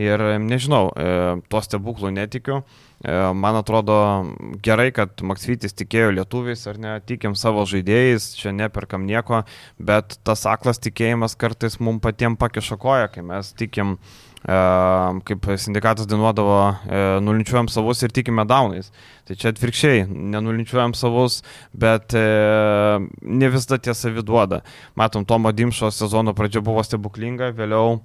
ir 0.00 0.26
nežinau, 0.44 0.86
e, 0.94 1.10
tuo 1.50 1.64
stebuklu 1.66 2.12
netikiu. 2.14 2.62
E, 3.02 3.32
man 3.34 3.56
atrodo 3.58 3.96
gerai, 4.62 4.90
kad 4.94 5.22
Maksvitis 5.26 5.74
tikėjo 5.74 6.12
lietuviais 6.14 6.62
ar 6.70 6.78
ne, 6.78 6.96
tikim 7.06 7.34
savo 7.38 7.64
žaidėjais, 7.66 8.32
čia 8.38 8.54
neperkam 8.54 9.08
nieko, 9.08 9.42
bet 9.82 10.20
tas 10.26 10.46
aklas 10.46 10.78
tikėjimas 10.82 11.34
kartais 11.38 11.80
mums 11.82 12.02
patiems 12.04 12.38
pakiša 12.38 12.78
koją, 12.82 13.08
kai 13.10 13.24
mes 13.26 13.50
tikim, 13.58 13.96
e, 14.46 14.60
kaip 15.26 15.50
sindikatas 15.64 16.06
dainuodavo, 16.10 16.60
e, 16.70 17.02
nulinčiuojam 17.26 17.72
savus 17.74 18.04
ir 18.06 18.14
tikime 18.14 18.46
daunais. 18.46 18.92
Tai 19.26 19.38
čia 19.38 19.50
atvirkščiai, 19.50 20.06
nenulinčiuojam 20.06 20.94
savus, 20.98 21.40
bet 21.74 22.14
ne 22.14 23.50
visada 23.54 23.78
tiesa 23.78 24.10
viduoda. 24.10 24.64
Matom, 24.98 25.26
Tomo 25.26 25.52
Dimšo 25.54 25.92
sezono 25.94 26.34
pradžia 26.34 26.62
buvo 26.62 26.82
stebuklinga, 26.86 27.52
vėliau 27.54 28.00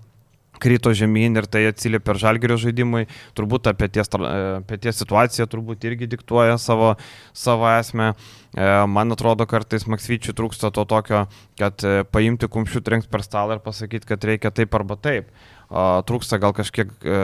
krito 0.61 0.93
žemyn 0.95 1.39
ir 1.39 1.47
tai 1.51 1.65
atsiliepia 1.71 2.05
per 2.07 2.21
žalgerio 2.21 2.57
žaidimui, 2.61 3.05
turbūt 3.37 3.69
apie 3.71 3.89
ties, 3.91 4.11
apie 4.13 4.79
ties 4.83 5.01
situaciją 5.03 5.47
turbūt 5.51 5.87
irgi 5.89 6.09
diktuoja 6.15 6.57
savo, 6.61 6.95
savo 7.35 7.67
esmę. 7.73 8.13
E, 8.55 8.85
man 8.87 9.11
atrodo, 9.11 9.47
kartais 9.49 9.87
Maksvyčiui 9.89 10.35
trūksta 10.37 10.71
to 10.75 10.85
tokio, 10.87 11.25
kad 11.59 11.83
e, 11.83 12.01
paimti 12.07 12.49
kumščių 12.51 12.83
trenks 12.85 13.11
per 13.11 13.25
stalą 13.25 13.57
ir 13.57 13.63
pasakyti, 13.65 14.07
kad 14.07 14.23
reikia 14.27 14.53
taip 14.55 14.75
arba 14.77 14.99
taip. 14.99 15.31
Trūksta 15.67 16.37
gal 16.39 16.53
kažkiek 16.55 16.93
e, 17.03 17.15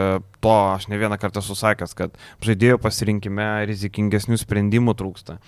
to, 0.44 0.56
aš 0.74 0.90
ne 0.92 0.98
vieną 1.00 1.16
kartą 1.16 1.40
susakęs, 1.40 1.94
kad 1.96 2.18
žaidėjo 2.44 2.76
pasirinkime 2.82 3.64
rizikingesnių 3.70 4.36
sprendimų 4.42 4.92
trūksta. 5.00 5.38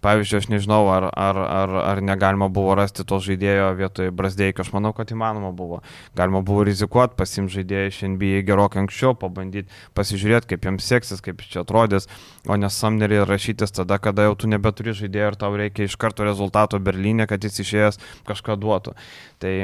Pavyzdžiui, 0.00 0.38
aš 0.40 0.46
nežinau, 0.48 0.80
ar, 0.88 1.06
ar, 1.12 1.36
ar, 1.44 1.72
ar 1.92 1.98
negalima 2.00 2.48
buvo 2.48 2.72
rasti 2.78 3.04
to 3.04 3.18
žaidėjo 3.20 3.66
vietoj 3.76 4.08
Brasdeikio, 4.16 4.64
aš 4.64 4.72
manau, 4.72 4.94
kad 4.96 5.12
įmanoma 5.12 5.50
buvo. 5.52 5.82
Galima 6.16 6.40
buvo 6.40 6.64
rizikuoti, 6.64 7.18
pasimti 7.18 7.58
žaidėją 7.58 7.90
iš 7.90 7.98
NBA 8.14 8.40
gerokai 8.48 8.80
anksčiau, 8.82 9.12
pabandyti 9.20 9.68
pasižiūrėti, 9.94 10.48
kaip 10.54 10.64
jiems 10.66 10.88
seksis, 10.88 11.20
kaip 11.24 11.44
čia 11.44 11.60
atrodys, 11.66 12.08
o 12.48 12.56
ne 12.56 12.72
samnerį 12.72 13.26
rašytis 13.28 13.76
tada, 13.76 14.00
kada 14.00 14.24
jau 14.30 14.38
tu 14.40 14.50
nebeturi 14.50 14.96
žaidėjo 14.96 15.29
ir 15.30 15.38
tau 15.40 15.54
reikia 15.58 15.88
iš 15.88 15.96
karto 16.00 16.26
rezultato 16.26 16.80
Berlyne, 16.82 17.26
kad 17.30 17.44
jis 17.44 17.62
išėjęs 17.64 18.00
kažką 18.28 18.58
duotų. 18.60 18.96
Tai 19.42 19.54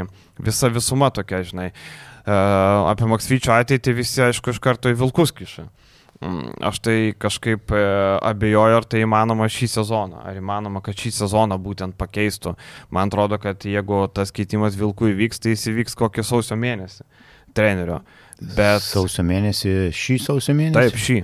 visa 0.43 0.71
visuma 0.73 1.13
tokia, 1.15 1.43
žinai. 1.47 1.73
Uh, 2.27 2.89
apie 2.91 3.07
Maksvyčio 3.07 3.53
ateitį 3.55 3.93
visi, 4.01 4.23
aišku, 4.25 4.55
iš 4.55 4.63
karto 4.63 4.91
į 4.91 4.99
Vilkus 4.99 5.35
kiša. 5.37 5.69
Mm, 6.25 6.55
aš 6.65 6.79
tai 6.81 7.13
kažkaip 7.21 7.73
e, 7.77 7.81
abejoju, 8.25 8.77
ar 8.79 8.87
tai 8.89 9.03
įmanoma 9.05 9.51
šį 9.53 9.67
sezoną, 9.69 10.23
ar 10.25 10.39
įmanoma, 10.41 10.81
kad 10.85 10.97
šį 10.97 11.13
sezoną 11.13 11.59
būtent 11.61 11.97
pakeistų. 12.01 12.55
Man 12.89 13.13
atrodo, 13.13 13.37
kad 13.43 13.67
jeigu 13.69 13.99
tas 14.17 14.33
keitimas 14.33 14.79
Vilkų 14.81 15.11
įvyks, 15.13 15.43
tai 15.45 15.53
jis 15.53 15.67
įvyks 15.75 15.99
kokį 16.01 16.25
sausio 16.25 16.57
mėnesį 16.57 17.05
trenerio. 17.57 18.01
Bet... 18.41 18.85
Sausio 18.85 19.25
mėnesį, 19.29 19.75
šį 19.97 20.19
sausio 20.25 20.57
mėnesį? 20.57 20.77
Taip, 20.77 20.99
šį. 21.01 21.21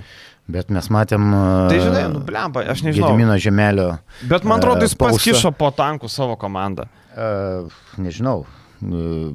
Bet 0.51 0.71
mes 0.75 0.89
matėm. 0.91 1.29
Tai 1.71 1.77
žinai, 1.79 2.03
nublemba, 2.11 2.65
aš 2.73 2.83
nežinau. 2.83 3.13
Gedimino 3.13 3.37
žemelio. 3.39 3.87
Bet 4.27 4.43
man 4.43 4.59
atrodo, 4.59 4.83
jis 4.83 4.97
paskišo 4.99 5.53
po 5.55 5.71
tankų 5.75 6.11
savo 6.11 6.35
komandą. 6.39 6.89
Uh, 7.13 7.71
nežinau. 8.01 8.43
Uh, 8.83 9.31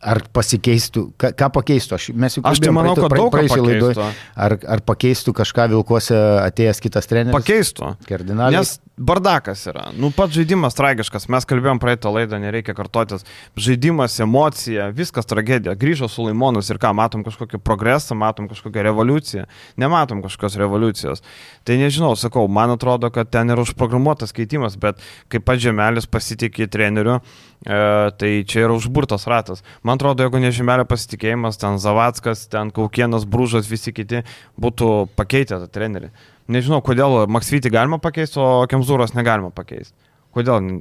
Ar 0.00 0.22
pasikeistų, 0.32 1.02
ką, 1.20 1.32
ką 1.36 1.48
pakeistų? 1.58 1.96
Aš, 1.98 2.04
mes 2.16 2.38
jau 2.38 2.44
aš 2.48 2.62
tai 2.64 2.72
manau, 2.72 2.94
praeitų, 2.96 3.08
kad 3.10 3.20
daug 3.20 3.34
praeisį 3.34 3.58
laidoj. 3.66 3.98
Ar, 4.46 4.54
ar 4.76 4.84
pakeistų 4.88 5.34
kažką 5.36 5.66
Vilkuose 5.74 6.20
atėjęs 6.46 6.80
kitas 6.80 7.10
treneris? 7.10 7.36
Pakeistų. 7.36 7.90
Kardinaliai. 8.08 8.62
Nes 8.62 8.78
bardakas 9.00 9.64
yra. 9.70 9.86
Nu, 9.96 10.10
pats 10.12 10.34
žaidimas 10.36 10.76
tragiškas, 10.76 11.24
mes 11.32 11.46
kalbėjom 11.48 11.80
praeitą 11.80 12.12
laidą, 12.12 12.38
nereikia 12.40 12.74
kartotis. 12.76 13.24
Žaidimas, 13.58 14.18
emocija, 14.20 14.90
viskas 14.94 15.28
tragedija. 15.28 15.74
Grįžo 15.80 16.08
su 16.10 16.26
Laimonus 16.26 16.68
ir 16.70 16.80
ką, 16.80 16.92
matom 16.96 17.24
kažkokį 17.24 17.62
progresą, 17.64 18.16
matom 18.18 18.48
kažkokią 18.50 18.84
revoliuciją. 18.90 19.46
Nematom 19.80 20.20
kažkokios 20.24 20.58
revoliucijos. 20.60 21.24
Tai 21.64 21.78
nežinau, 21.80 22.12
sakau, 22.20 22.44
man 22.48 22.74
atrodo, 22.76 23.08
kad 23.14 23.32
ten 23.32 23.52
yra 23.52 23.64
užprogramuotas 23.64 24.36
keitimas, 24.36 24.76
bet 24.80 25.00
kaip 25.32 25.48
pats 25.48 25.64
Žemelis 25.64 26.08
pasitikė 26.10 26.68
treneriu, 26.72 27.20
e, 27.20 27.49
tai 27.60 28.30
čia 28.48 28.64
yra 28.64 28.72
užburtas 28.72 29.26
ratas. 29.28 29.60
Man 29.84 29.98
atrodo, 30.00 30.24
jeigu 30.24 30.40
ne 30.40 30.52
Žemelio 30.54 30.86
pasitikėjimas, 30.88 31.60
ten 31.60 31.76
Zavackas, 31.82 32.46
ten 32.48 32.72
Kaukienas, 32.72 33.26
Brūžas, 33.28 33.68
visi 33.68 33.92
kiti 33.92 34.22
būtų 34.60 35.10
pakeitę 35.18 35.60
tą 35.60 35.68
trenerį. 35.68 36.08
Nežinau, 36.50 36.80
kodėl 36.82 37.26
Maksvitį 37.30 37.70
galima 37.74 38.00
pakeisti, 38.02 38.40
o 38.40 38.64
Kemzūros 38.70 39.12
negalima 39.14 39.52
pakeisti. 39.54 39.94
Kodėl, 40.34 40.80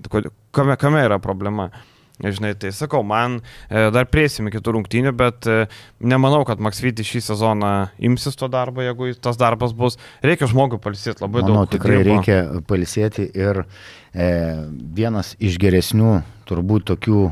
kame, 0.56 0.78
kame 0.80 1.06
yra 1.06 1.20
problema? 1.22 1.70
Žinai, 2.20 2.52
tai 2.60 2.74
sakau, 2.76 3.00
man 3.08 3.38
e, 3.40 3.86
dar 3.96 4.10
prieisime 4.12 4.52
kitų 4.52 4.74
rungtynių, 4.76 5.14
bet 5.16 5.48
e, 5.48 5.70
nemanau, 6.04 6.42
kad 6.48 6.60
Maksvitį 6.60 7.06
šį 7.08 7.22
sezoną 7.30 7.70
imsis 8.10 8.36
to 8.40 8.50
darbo, 8.52 8.84
jeigu 8.84 9.14
tas 9.24 9.40
darbas 9.40 9.72
bus. 9.72 9.96
Reikia 10.26 10.50
žmogui 10.52 10.82
palisėti 10.84 11.24
labai 11.24 11.46
Manau, 11.46 11.62
daug. 11.62 11.72
Tikrai 11.78 12.02
reikia 12.04 12.42
palisėti 12.68 13.30
ir 13.32 13.62
e, 13.64 13.68
vienas 14.14 15.36
iš 15.40 15.60
geresnių 15.62 16.20
turbūt 16.50 16.88
tokių 16.90 17.22
e, 17.28 17.32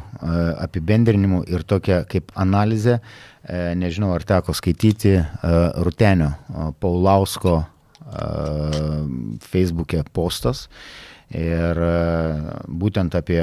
apibendrinimų 0.68 1.44
ir 1.50 1.66
tokia 1.68 2.04
kaip 2.10 2.32
analizė, 2.38 3.00
e, 3.00 3.74
nežinau 3.80 4.14
ar 4.16 4.26
teko 4.28 4.56
skaityti, 4.58 5.16
e, 5.18 5.58
Rutenio 5.86 6.34
e, 6.34 6.70
Paulausko 6.82 7.60
Facebook'e 8.08 10.06
postas 10.16 10.62
ir 11.28 11.80
būtent 12.72 13.18
apie 13.20 13.42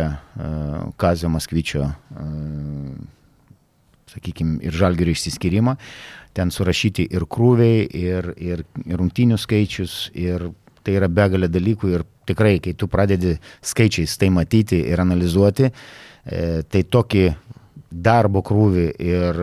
Kazio 0.97 1.29
Maskvyčio, 1.29 1.83
sakykime, 4.09 4.57
ir 4.65 4.73
žalgerio 4.73 5.13
išsiskyrimą. 5.13 5.75
Ten 6.33 6.49
surašyti 6.49 7.05
ir 7.13 7.29
krūviai, 7.29 7.85
ir, 7.93 8.31
ir, 8.41 8.65
ir 8.87 9.03
rungtinių 9.03 9.37
skaičius, 9.37 9.99
ir 10.17 10.49
tai 10.81 10.97
yra 10.97 11.13
begalė 11.13 11.53
dalykų 11.53 11.93
ir 11.99 12.09
tikrai, 12.27 12.59
kai 12.65 12.75
tu 12.79 12.89
pradedi 12.91 13.37
skaičiais 13.65 14.17
tai 14.21 14.31
matyti 14.35 14.81
ir 14.91 15.01
analizuoti, 15.03 15.71
tai 16.25 16.83
tokį 16.97 17.25
darbo 17.95 18.43
krūvį 18.43 18.85
ir 18.99 19.41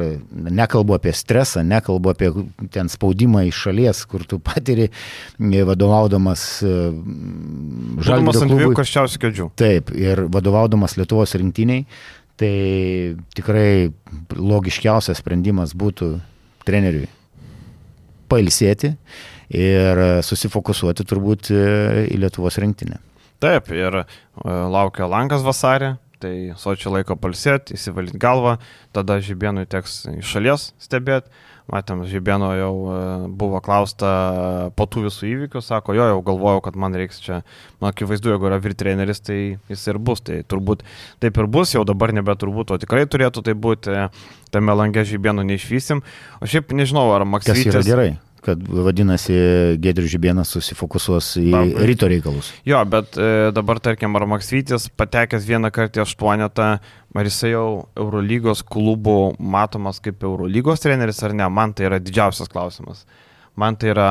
nekalbu 0.52 0.98
apie 0.98 1.14
stresą, 1.16 1.64
nekalbu 1.64 2.12
apie 2.12 2.32
ten 2.74 2.90
spaudimą 2.92 3.46
iš 3.48 3.62
šalies, 3.68 4.02
kur 4.12 4.26
tu 4.28 4.42
patiri 4.44 4.90
vadovaudamas 5.40 6.44
Žalgirio 6.60 8.34
klubui. 8.34 8.42
ant 8.42 8.52
dviejų 8.52 8.76
karščiausių 8.82 9.22
kėdžių. 9.24 9.48
Taip, 9.62 9.94
ir 9.96 10.26
vadovaudamas 10.34 10.98
Lietuvos 11.00 11.36
rinktiniai, 11.40 11.86
tai 12.42 12.54
tikrai 13.38 13.92
logiškiausias 14.36 15.22
sprendimas 15.22 15.76
būtų 15.78 16.18
treneriui 16.68 17.08
pailsėti 18.32 18.96
ir 19.52 20.04
susifokusuoti 20.26 21.06
turbūt 21.08 21.52
į 21.52 22.20
Lietuvos 22.22 22.60
rinktinę. 22.62 23.02
Taip, 23.42 23.72
ir 23.74 24.04
laukia 24.46 25.08
Lankas 25.10 25.42
vasarį, 25.46 25.96
tai 26.22 26.34
sočio 26.60 26.94
laiko 26.94 27.18
palsėti, 27.18 27.76
įsivalyti 27.78 28.20
galvą, 28.22 28.60
tada 28.94 29.18
žybienui 29.24 29.66
teks 29.70 30.04
iš 30.20 30.36
šalies 30.36 30.68
stebėti. 30.82 31.32
Matėm, 31.72 32.02
Žybieno 32.10 32.50
jau 32.58 32.72
e, 32.92 32.96
buvo 33.38 33.62
klausta 33.64 34.10
po 34.76 34.88
tų 34.92 35.06
visų 35.06 35.28
įvykių, 35.30 35.62
sako, 35.64 35.94
jo, 35.96 36.08
jau 36.10 36.18
galvojau, 36.28 36.64
kad 36.66 36.76
man 36.76 36.98
reiks 36.98 37.22
čia, 37.24 37.38
man 37.80 37.94
akivaizdu, 37.94 38.34
jeigu 38.34 38.50
yra 38.50 38.58
virtreneris, 38.60 39.22
tai 39.24 39.38
jis 39.72 39.86
ir 39.88 40.02
bus, 40.02 40.24
tai 40.26 40.42
turbūt 40.42 40.84
taip 41.24 41.38
ir 41.40 41.48
bus, 41.54 41.72
jau 41.78 41.86
dabar 41.88 42.12
nebe 42.18 42.36
turbūt, 42.36 42.74
o 42.76 42.80
tikrai 42.82 43.06
turėtų 43.08 43.46
tai 43.48 43.56
būti, 43.56 43.96
tame 44.52 44.76
langė 44.82 45.06
Žybieno 45.08 45.46
neišvysim. 45.48 46.04
O 46.42 46.50
šiaip 46.50 46.76
nežinau, 46.76 47.08
ar 47.16 47.30
Maksytis... 47.30 47.70
Kas 47.70 47.78
yra 47.78 47.88
gerai 47.88 48.12
kad 48.46 48.62
vadinasi 48.66 49.36
Gedrius 49.82 50.12
Žibienas 50.14 50.52
susifokusuos 50.56 51.34
į 51.42 51.50
Labai. 51.54 51.88
ryto 51.92 52.10
reikalus. 52.10 52.52
Jo, 52.68 52.82
bet 52.90 53.18
e, 53.20 53.52
dabar 53.56 53.82
tarkim, 53.84 54.16
ar 54.18 54.26
Maksvytis 54.30 54.90
patekęs 54.98 55.46
vieną 55.48 55.72
kartą 55.74 56.02
į 56.02 56.06
aštuonetą, 56.06 56.70
ar 57.14 57.30
jisai 57.30 57.54
jau 57.54 57.68
Eurolygos 58.00 58.64
klubų 58.66 59.36
matomas 59.38 60.02
kaip 60.04 60.24
Eurolygos 60.26 60.82
treneris 60.84 61.22
ar 61.28 61.38
ne, 61.38 61.50
man 61.54 61.76
tai 61.78 61.90
yra 61.92 62.02
didžiausias 62.02 62.50
klausimas. 62.52 63.06
Man 63.60 63.76
tai 63.78 63.92
yra 63.94 64.10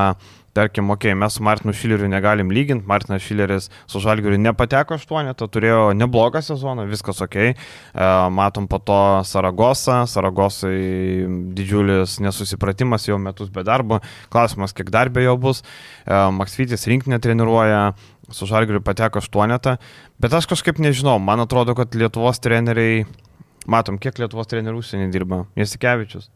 tarkim, 0.57 0.91
okei, 0.91 1.13
okay, 1.13 1.19
mes 1.19 1.37
su 1.37 1.45
Martinu 1.47 1.73
Šileriu 1.77 2.09
negalim 2.11 2.51
lyginti, 2.51 2.87
Martinas 2.87 3.23
Šileris 3.23 3.69
su 3.87 4.01
Žalgiriu 4.03 4.39
nepateko 4.41 4.97
aštuonetą, 4.99 5.47
turėjo 5.47 5.83
neblogą 5.95 6.43
sezoną, 6.43 6.87
viskas 6.91 7.23
ok, 7.23 7.37
e, 7.41 7.55
matom 8.35 8.67
po 8.71 8.81
to 8.83 8.99
Saragosą, 9.27 10.03
Saragosai 10.11 11.27
didžiulis 11.57 12.19
nesusipratimas, 12.25 13.07
jau 13.09 13.19
metus 13.23 13.53
be 13.55 13.65
darbo, 13.67 14.01
klausimas, 14.33 14.75
kiek 14.75 14.91
darbė 14.91 15.29
jo 15.29 15.37
bus, 15.41 15.63
e, 15.63 16.19
Maksvytis 16.41 16.89
rinkinį 16.91 17.21
treniruoja, 17.23 17.83
su 18.31 18.47
Žalgiriu 18.47 18.83
pateko 18.87 19.23
aštuonetą, 19.23 19.77
bet 20.23 20.35
aš 20.35 20.47
kažkaip 20.51 20.79
nežinau, 20.83 21.19
man 21.23 21.43
atrodo, 21.43 21.75
kad 21.79 21.95
Lietuvos 21.95 22.43
treneriai, 22.43 23.05
matom, 23.71 23.99
kiek 24.03 24.19
Lietuvos 24.23 24.51
trenerių 24.51 24.83
užsienį 24.83 25.11
dirba, 25.15 25.45
Jasikevičius. 25.59 26.31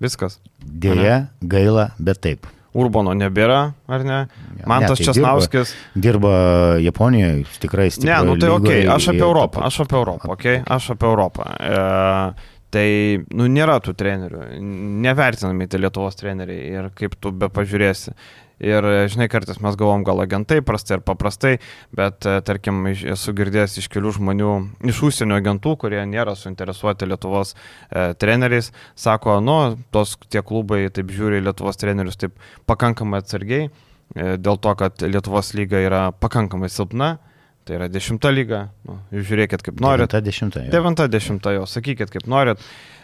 Viskas. 0.00 0.38
Dėja, 0.64 1.26
gaila, 1.44 1.90
bet 2.00 2.22
taip. 2.24 2.48
Urbono 2.78 3.14
nebėra, 3.18 3.60
ar 3.90 4.04
ne? 4.06 4.18
Man 4.62 4.84
tas 4.86 5.00
ne, 5.00 5.04
tai 5.04 5.06
Česnauskis. 5.08 5.72
Dirba, 5.94 6.04
dirba 6.06 6.34
Japonijoje, 6.84 7.42
tikrai 7.64 7.88
stipriai. 7.90 8.20
Ne, 8.22 8.28
nu 8.30 8.36
tai 8.38 8.52
ok, 8.54 8.70
aš 8.94 9.08
apie 9.14 9.24
Europą, 9.26 9.64
aš 9.66 9.80
apie 9.86 9.98
Europą, 9.98 10.30
ok, 10.36 10.46
aš 10.76 10.92
apie 10.94 11.08
Europą. 11.08 11.48
E, 11.58 12.52
tai, 12.70 12.86
nu, 13.34 13.48
nėra 13.50 13.80
tų 13.82 13.96
trenerių, 13.98 14.44
nevertinami 15.06 15.66
tie 15.70 15.82
Lietuvos 15.82 16.20
treneriai 16.20 16.70
ir 16.76 16.88
kaip 16.94 17.18
tu 17.18 17.34
be 17.34 17.50
pažiūrėsi. 17.50 18.14
Ir, 18.60 18.84
žinai, 19.08 19.30
kartais 19.32 19.56
mes 19.64 19.76
galvom 19.80 20.02
gal 20.04 20.20
agentai, 20.20 20.58
prastai 20.60 20.98
ir 20.98 21.04
paprastai, 21.04 21.54
bet, 21.96 22.26
e, 22.28 22.42
tarkim, 22.44 22.82
esu 22.92 23.32
girdėjęs 23.36 23.78
iš 23.80 23.88
kelių 23.92 24.12
žmonių, 24.18 24.50
iš 24.92 25.00
užsienio 25.08 25.38
agentų, 25.40 25.72
kurie 25.80 26.02
nėra 26.04 26.34
suinteresuoti 26.36 27.08
Lietuvos 27.08 27.54
e, 27.54 28.10
treneriais, 28.20 28.68
sako, 29.00 29.38
nu, 29.40 29.56
tos 29.96 30.18
tie 30.28 30.44
klubai 30.44 30.82
taip 30.92 31.08
žiūri 31.16 31.40
Lietuvos 31.46 31.80
trenerius 31.80 32.20
taip 32.20 32.36
pakankamai 32.68 33.22
atsargiai, 33.24 33.70
e, 33.70 34.36
dėl 34.36 34.60
to, 34.60 34.76
kad 34.84 35.08
Lietuvos 35.08 35.54
lyga 35.56 35.80
yra 35.80 36.04
pakankamai 36.12 36.68
silpna. 36.68 37.16
Tai 37.68 37.76
yra 37.76 37.90
dešimta 37.92 38.30
lyga, 38.32 38.64
nu, 38.88 38.96
žiūrėkit 39.12 39.60
kaip 39.62 39.80
norit. 39.84 40.08
Devinta 40.08 40.20
dešimta. 40.24 40.62
Jo. 40.64 40.70
Devinta 40.72 41.04
dešimta, 41.12 41.52
jo, 41.54 41.66
sakykit 41.68 42.10
kaip 42.12 42.24
norit. 42.28 42.60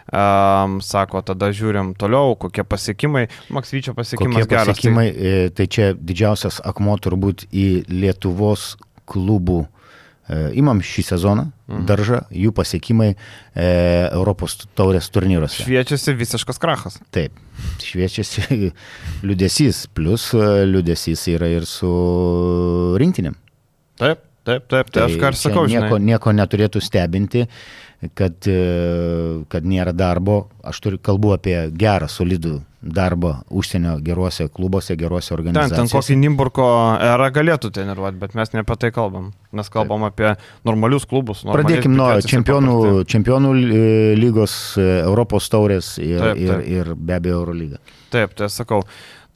Um, 0.06 0.78
sako, 0.86 1.22
tada 1.26 1.50
žiūrim 1.50 1.94
toliau, 1.98 2.36
kokie 2.38 2.62
pasiekimai. 2.62 3.24
Maksvyčio 3.50 3.96
pasiekimas 3.96 4.44
kokie 4.44 4.50
geras. 4.52 4.70
Pasiekimai, 4.70 5.06
tai... 5.12 5.46
tai 5.58 5.66
čia 5.66 5.88
didžiausias 5.98 6.60
akmo 6.66 6.94
turbūt 7.02 7.48
į 7.50 7.66
Lietuvos 7.90 8.74
klubų 9.06 9.64
Imam 10.58 10.80
šį 10.82 11.04
sezoną, 11.06 11.44
mhm. 11.70 11.82
daržą, 11.86 12.20
jų 12.34 12.50
pasiekimai 12.56 13.12
e, 13.12 13.16
Europos 14.10 14.56
taurės 14.74 15.06
turnyruose. 15.14 15.62
Šviečiasi 15.62 16.16
visiškas 16.18 16.58
krachas. 16.58 16.98
Taip, 17.14 17.36
šviečiasi 17.78 18.72
liudesys, 19.28 19.84
plus 19.94 20.32
liudesys 20.66 21.22
yra 21.30 21.52
ir 21.54 21.68
su 21.70 21.90
rinktinėm. 22.98 23.38
Taip, 24.02 24.24
taip, 24.42 24.66
taip, 24.66 24.90
tai, 24.90 24.98
tai 24.98 25.06
aš 25.06 25.14
ką 25.22 25.30
ir 25.30 25.38
sakau. 25.38 25.66
Nieko, 25.70 26.02
nieko 26.02 26.34
neturėtų 26.34 26.82
stebinti. 26.82 27.46
E, 27.46 27.85
kad, 28.14 28.36
e, 28.50 29.42
kad 29.52 29.66
nėra 29.66 29.94
darbo. 29.96 30.46
Aš 30.66 30.80
turiu 30.84 31.00
kalbu 31.02 31.36
apie 31.36 31.56
gerą, 31.72 32.08
solidų 32.10 32.60
darbą 32.86 33.32
užsienio 33.50 33.96
geruose 34.04 34.46
klubuose, 34.52 34.96
geruose 34.96 35.34
organizacijose. 35.34 35.74
Ten, 35.74 35.88
ten 35.90 35.92
kokį 35.92 36.16
Nimburko 36.20 36.66
erą 37.02 37.28
galėtų 37.34 37.72
treniruoti, 37.74 38.20
bet 38.20 38.36
mes 38.38 38.52
ne 38.54 38.62
apie 38.62 38.76
tai 38.82 38.92
kalbam. 38.94 39.32
Mes 39.56 39.70
kalbam 39.72 40.06
Taip. 40.06 40.14
apie 40.14 40.68
normalius 40.68 41.08
klubus. 41.08 41.42
Pradėkim 41.48 41.96
nuo 41.98 42.12
čempionų, 42.22 42.76
čempionų 43.10 43.52
lygos, 44.20 44.54
e, 44.78 44.86
Europos 45.02 45.50
taurės 45.52 45.96
ir, 46.02 46.22
taip, 46.22 46.42
ir, 46.44 46.64
ir 46.78 46.94
be 46.94 47.18
abejo 47.18 47.42
Eurolyga. 47.42 47.82
Taip, 48.12 48.36
tai 48.38 48.50
sakau. 48.52 48.84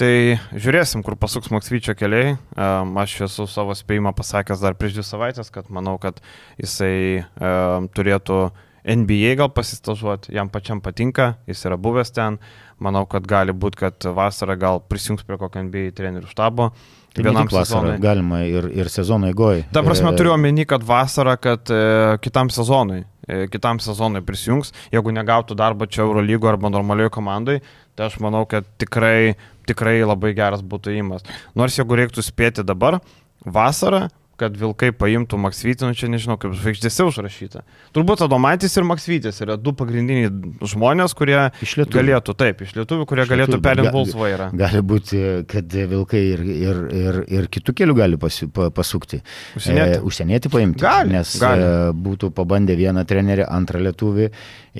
Tai 0.01 0.39
žiūrėsim, 0.57 1.03
kur 1.05 1.13
pasuks 1.21 1.51
Maksvyčio 1.53 1.93
keliai. 1.93 2.39
Aš 2.57 3.19
esu 3.27 3.45
savo 3.51 3.75
spėjimą 3.77 4.15
pasakęs 4.17 4.63
dar 4.63 4.73
prieš 4.79 4.97
dvi 4.97 5.05
savaitės, 5.05 5.53
kad 5.53 5.69
manau, 5.69 5.99
kad 6.01 6.23
jisai 6.57 7.21
um, 7.21 7.91
turėtų 7.93 8.47
NBA 8.81 9.35
gal 9.37 9.51
pasistažuoti, 9.53 10.33
jam 10.33 10.49
pačiam 10.49 10.81
patinka, 10.81 11.35
jis 11.49 11.67
yra 11.69 11.77
buvęs 11.77 12.15
ten. 12.17 12.41
Manau, 12.81 13.05
kad 13.05 13.27
gali 13.29 13.53
būti, 13.53 13.77
kad 13.83 14.09
vasarą 14.17 14.57
gal 14.57 14.81
prisijungs 14.81 15.27
prie 15.29 15.37
kokio 15.37 15.67
NBA 15.67 15.93
trenerių 15.99 16.33
štabo. 16.33 16.71
Tai 17.13 17.25
vienam 17.27 17.49
sezonui. 17.51 17.99
Galima 18.01 18.45
ir, 18.47 18.71
ir 18.73 18.89
sezono 18.89 19.29
eigoje. 19.29 19.67
Ta 19.75 19.83
prasme, 19.85 20.13
turiu 20.17 20.33
omeny, 20.33 20.65
kad 20.71 20.85
vasarą, 20.87 21.35
kad 21.43 21.69
e, 21.75 21.81
kitam 22.23 22.49
sezonui, 22.55 23.03
e, 23.27 23.43
kitam 23.51 23.83
sezonui 23.83 24.23
prisijungs, 24.25 24.71
jeigu 24.95 25.13
negautų 25.17 25.59
darbo 25.59 25.91
čia 25.91 26.05
Eurolygo 26.07 26.49
arba 26.49 26.71
normalioje 26.71 27.13
komandai, 27.19 27.59
tai 27.99 28.11
aš 28.11 28.21
manau, 28.23 28.45
kad 28.49 28.69
tikrai 28.81 29.35
tikrai 29.71 30.01
labai 30.05 30.33
geras 30.37 30.63
būtų 30.67 30.95
įimas. 30.97 31.27
Nors 31.59 31.79
jeigu 31.79 31.99
reiktų 31.99 32.25
spėti 32.27 32.65
dabar, 32.67 32.99
vasarą, 33.45 34.09
kad 34.41 34.57
Vilkai 34.57 34.91
paimtų 34.97 35.39
Maksvytį, 35.41 35.89
nu 35.89 35.97
čia 35.97 36.09
nežinau, 36.13 36.37
kaip 36.41 36.55
žvaigždėse 36.57 37.07
užrašyta. 37.09 37.63
Turbūt 37.97 38.23
Adomaitis 38.25 38.77
ir 38.79 38.87
Maksvytis 38.89 39.41
yra 39.45 39.57
du 39.61 39.75
pagrindiniai 39.77 40.31
žmonės, 40.73 41.15
kurie 41.19 41.39
galėtų, 41.61 42.35
taip, 42.41 42.65
iš 42.65 42.75
lietuvių, 42.79 43.07
kurie 43.11 43.27
iš 43.27 43.33
galėtų 43.33 43.61
perimti 43.65 43.93
Volkswagen. 43.95 44.57
Gali 44.61 44.83
būti, 44.93 45.23
kad 45.51 45.77
Vilkai 45.93 46.23
ir, 46.33 46.45
ir, 46.55 46.81
ir, 47.03 47.21
ir 47.41 47.51
kitų 47.53 47.77
kelių 47.83 47.99
gali 48.01 48.21
pasi, 48.21 48.49
pasukti. 48.51 49.21
Užsienėti. 49.59 49.99
E, 49.99 50.05
užsienėti 50.07 50.53
paimti. 50.53 50.85
Gali, 50.85 51.15
nes 51.19 51.35
gali. 51.41 51.67
E, 51.67 51.91
būtų 52.09 52.33
pabandę 52.37 52.79
vieną 52.79 53.05
trenerį, 53.09 53.47
antrą 53.51 53.83
lietuvį 53.85 54.31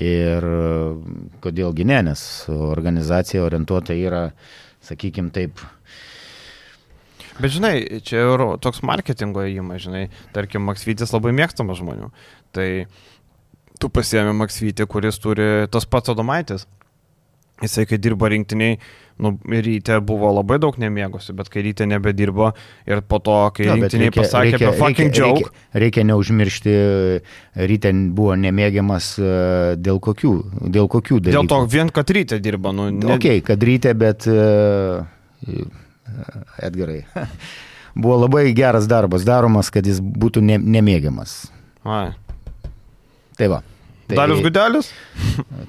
ir 0.01 0.49
kodėlgi 1.43 1.87
ne, 1.87 2.01
nes 2.11 2.25
organizacija 2.49 3.43
orientuota 3.45 3.97
yra 3.97 4.29
sakykime 4.85 5.31
taip. 5.35 5.61
Bet 7.41 7.55
žinai, 7.55 7.75
čia 8.05 8.25
ir 8.25 8.43
toks 8.61 8.83
marketingo 8.85 9.45
įimas, 9.47 9.81
žinai, 9.85 10.05
tarkim, 10.35 10.65
Maksvytis 10.69 11.13
labai 11.15 11.33
mėgstamas 11.37 11.79
žmonių. 11.81 12.11
Tai 12.55 12.67
tu 13.81 13.89
pasiemi 13.89 14.35
Maksvytį, 14.37 14.85
kuris 14.89 15.17
turi 15.21 15.49
tas 15.73 15.89
pats 15.89 16.13
Odomaitis. 16.13 16.67
Jisai, 17.61 17.85
kai 17.85 17.99
dirbo 18.01 18.25
rinktiniai, 18.25 18.77
nu, 19.21 19.35
ryte 19.45 19.99
buvo 20.01 20.31
labai 20.33 20.57
daug 20.61 20.77
nemėgosi, 20.81 21.35
bet 21.37 21.49
kai 21.53 21.61
ryte 21.67 21.85
nebedirbo 21.85 22.47
ir 22.89 23.03
po 23.05 23.19
to, 23.21 23.35
kai 23.53 23.67
jo, 23.67 23.75
rinktiniai 23.77 24.09
reikia, 24.09 24.23
pasakė 24.23 24.47
reikia, 24.47 24.71
apie 24.71 24.79
fucking 24.79 25.11
reikia, 25.11 25.21
joke. 25.21 25.43
Reikia, 25.43 25.81
reikia 25.83 26.05
neužmiršti, 26.09 26.73
ryte 27.69 27.91
buvo 28.17 28.39
nemėgiamas 28.47 29.11
e, 29.21 29.35
dėl 29.77 30.01
kokių, 30.01 30.33
dėl 30.73 30.89
kokių 30.89 31.19
dalykų. 31.19 31.37
Dėl 31.37 31.51
to 31.53 31.61
vien, 31.69 31.93
kad 31.93 32.15
ryte 32.17 32.41
dirba. 32.41 32.73
Nu, 32.73 32.89
ne... 32.97 33.13
Ok, 33.13 33.29
kad 33.45 33.69
ryte, 33.69 33.93
bet 34.01 34.25
uh, 34.31 35.05
Edgarai. 36.61 37.01
buvo 37.95 38.17
labai 38.23 38.53
geras 38.57 38.87
darbas 38.87 39.25
daromas, 39.27 39.71
kad 39.73 39.87
jis 39.87 39.99
būtų 40.01 40.43
ne, 40.45 40.57
nemėgiamas. 40.77 41.35
Ai. 41.83 42.11
Tai 43.39 43.49
va. 43.51 43.61
Tai, 44.11 44.17
Dalius 44.19 44.41
Gudelis? 44.43 44.89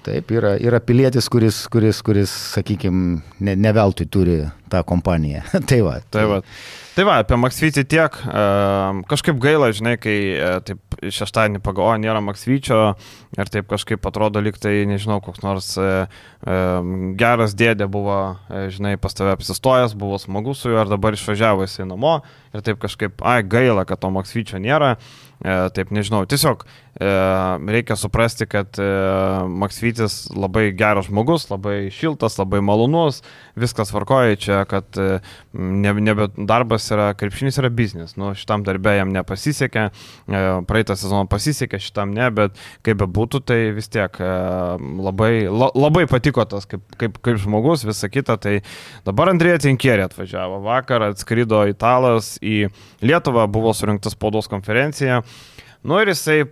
Taip, 0.02 0.32
yra, 0.34 0.56
yra 0.58 0.80
pilietis, 0.82 1.28
kuris, 1.30 1.62
kuris, 1.70 2.00
kuris 2.02 2.32
sakykime, 2.56 3.20
ne, 3.38 3.54
ne 3.54 3.72
veltui 3.74 4.08
turi 4.10 4.40
tą 4.72 4.82
kompaniją. 4.86 5.44
tai 5.70 5.78
va. 5.86 6.00
Tai 6.10 6.24
va. 6.30 6.40
Tai 6.92 7.06
va, 7.08 7.14
apie 7.22 7.38
Maksvytį 7.40 7.82
tiek. 7.88 8.16
Kažkaip 9.08 9.38
gaila, 9.40 9.70
žinai, 9.72 9.94
kai 9.96 10.16
taip 10.68 10.98
šeštadienį 11.00 11.62
pagalvoju, 11.64 12.02
nėra 12.02 12.20
Maksvyčio 12.20 12.80
ir 13.40 13.52
taip 13.54 13.70
kažkaip 13.70 14.04
atrodo 14.10 14.42
lyg 14.44 14.58
tai, 14.60 14.74
nežinau, 14.90 15.22
koks 15.24 15.40
nors 15.40 15.70
geras 17.22 17.56
dėdė 17.56 17.88
buvo, 17.88 18.18
žinai, 18.76 18.98
pas 19.00 19.16
tave 19.16 19.32
apsistojęs, 19.32 19.96
buvo 19.96 20.20
smagu 20.20 20.52
su 20.52 20.68
juo 20.68 20.84
ir 20.84 20.92
dabar 20.92 21.16
išvažiavo 21.16 21.64
jisai 21.64 21.88
namo 21.88 22.18
ir 22.52 22.60
taip 22.66 22.82
kažkaip, 22.84 23.24
ai, 23.24 23.40
gaila, 23.40 23.86
kad 23.88 24.02
to 24.04 24.12
Maksvyčio 24.12 24.60
nėra. 24.60 24.98
E, 25.42 25.54
taip 25.74 25.90
nežinau, 25.90 26.22
tiesiog 26.30 26.60
e, 26.62 26.68
reikia 27.00 27.96
suprasti, 27.96 28.46
kad 28.46 28.78
e, 28.78 28.84
Maksvytis 29.48 30.26
labai 30.36 30.66
geras 30.76 31.08
žmogus, 31.08 31.46
labai 31.48 31.88
šiltas, 31.94 32.36
labai 32.36 32.60
malonus, 32.60 33.22
viskas 33.56 33.92
varkoja 33.94 34.36
čia, 34.36 34.58
kad 34.68 34.98
nebe 35.52 36.04
ne 36.04 36.14
darbas 36.36 36.90
yra, 36.92 37.12
krepšinis 37.16 37.58
yra 37.62 37.70
biznis, 37.72 38.12
nu 38.20 38.34
šitam 38.36 38.64
darbė 38.66 38.98
jam 38.98 39.12
nepasisekė, 39.14 39.86
praeitą 40.68 40.96
sezoną 41.00 41.24
pasisekė, 41.32 41.80
šitam 41.80 42.12
ne, 42.16 42.28
bet 42.34 42.60
kaip 42.84 43.00
be 43.00 43.08
būtų, 43.08 43.40
tai 43.48 43.58
vis 43.76 43.88
tiek 43.92 44.20
labai, 44.20 45.32
la, 45.48 45.70
labai 45.72 46.04
patiko 46.10 46.44
tas 46.48 46.68
kaip, 46.68 46.84
kaip, 47.00 47.16
kaip 47.24 47.40
žmogus, 47.40 47.86
visa 47.88 48.12
kita, 48.12 48.36
tai 48.36 48.58
dabar 49.08 49.32
Andrėja 49.32 49.64
Tinkierė 49.64 50.10
atvažiavo, 50.10 50.60
vakar 50.66 51.08
atskrido 51.08 51.64
italas 51.70 52.34
į 52.44 52.66
Lietuvą, 53.04 53.48
buvo 53.52 53.72
surinkta 53.76 54.12
spaudos 54.12 54.50
konferencija, 54.52 55.22
Nu 55.82 55.98
ir 55.98 56.12
jisai 56.12 56.44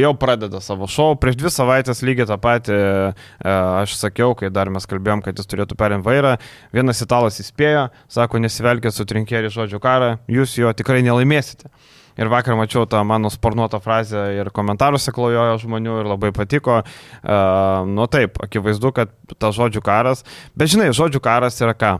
jau 0.00 0.14
pradeda 0.18 0.60
savo 0.64 0.88
šou. 0.90 1.12
Prieš 1.20 1.38
dvi 1.40 1.52
savaitės 1.52 2.02
lygiai 2.06 2.28
tą 2.30 2.38
patį 2.42 2.74
e, 2.74 3.12
aš 3.50 3.96
sakiau, 3.98 4.34
kai 4.38 4.50
dar 4.54 4.70
mes 4.72 4.86
kalbėjom, 4.88 5.22
kad 5.24 5.38
jis 5.38 5.50
turėtų 5.50 5.78
perimti 5.78 6.06
vairą. 6.08 6.36
Vienas 6.74 7.02
italas 7.04 7.40
įspėjo, 7.42 7.88
sako, 8.12 8.42
nesivelkite 8.44 8.94
su 8.94 9.06
trinkėri 9.08 9.52
žodžių 9.52 9.80
karą, 9.82 10.16
jūs 10.30 10.58
jo 10.60 10.72
tikrai 10.76 11.04
nelaimėsite. 11.06 11.70
Ir 12.18 12.26
vakar 12.32 12.56
mačiau 12.58 12.82
tą 12.90 13.04
mano 13.06 13.30
sparnuotą 13.30 13.78
frazę 13.78 14.24
ir 14.34 14.50
komentaruose 14.50 15.14
klojojo 15.14 15.54
žmonių 15.62 16.00
ir 16.00 16.08
labai 16.10 16.32
patiko. 16.34 16.80
Uh, 16.82 17.86
nu 17.86 18.08
taip, 18.10 18.40
akivaizdu, 18.42 18.90
kad 18.96 19.14
tas 19.38 19.54
žodžių 19.54 19.84
karas. 19.86 20.26
Bet 20.58 20.74
žinai, 20.74 20.90
žodžių 20.98 21.22
karas 21.22 21.62
yra 21.62 21.78
ką? 21.78 21.94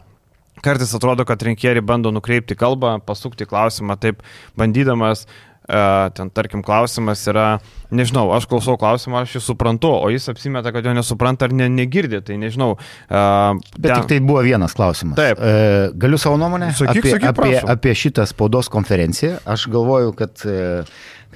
Kartais 0.65 0.91
atrodo, 0.97 1.23
kad 1.27 1.43
rinkėjai 1.45 1.83
bando 1.87 2.11
nukreipti 2.15 2.57
kalbą, 2.59 2.97
pasukti 3.07 3.47
klausimą 3.47 3.95
taip, 4.03 4.25
bandydamas 4.59 5.27
ten 5.69 6.31
tarkim 6.33 6.63
klausimas 6.65 7.21
yra, 7.29 7.59
nežinau, 7.93 8.31
aš 8.33 8.47
klausau 8.49 8.79
klausimą, 8.81 9.23
aš 9.25 9.37
jį 9.37 9.43
suprantu, 9.51 9.91
o 9.93 10.09
jis 10.13 10.31
apsimeta, 10.33 10.73
kad 10.73 10.87
jo 10.87 10.95
nesupranta 10.97 11.49
ar 11.49 11.55
ne, 11.57 11.67
negirdi, 11.73 12.23
tai 12.25 12.39
nežinau. 12.41 12.77
Uh, 12.79 13.59
Bet 13.77 13.91
ten... 13.91 13.99
tik 14.01 14.09
tai 14.15 14.21
buvo 14.25 14.41
vienas 14.47 14.77
klausimas. 14.77 15.19
Taip. 15.21 15.43
Uh, 15.43 15.91
galiu 16.01 16.21
savo 16.21 16.39
nuomonę 16.41 16.71
sakyk, 16.73 17.03
apie, 17.03 17.13
sakyk, 17.13 17.29
apie, 17.35 17.59
apie 17.75 17.97
šitą 18.01 18.25
spaudos 18.31 18.73
konferenciją. 18.73 19.37
Aš 19.49 19.67
galvoju, 19.73 20.15
kad 20.17 20.45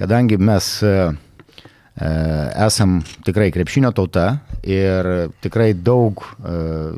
kadangi 0.01 0.39
mes 0.41 0.69
uh, 0.87 1.13
esam 2.65 3.03
tikrai 3.27 3.51
krepšinio 3.53 3.93
tauta 3.93 4.39
ir 4.65 5.11
tikrai 5.45 5.75
daug 5.77 6.25
uh, 6.25 6.97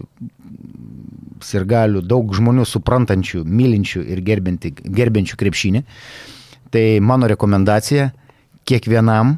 sirgalių, 1.43 1.99
daug 2.07 2.31
žmonių 2.33 2.63
suprantančių, 2.63 3.43
mylinčių 3.43 4.05
ir 4.07 4.23
gerbiančių 4.23 5.41
krepšinį. 5.43 5.83
Uh, 5.83 6.31
Tai 6.75 6.99
mano 6.99 7.27
rekomendacija 7.31 8.09
kiekvienam 8.67 9.37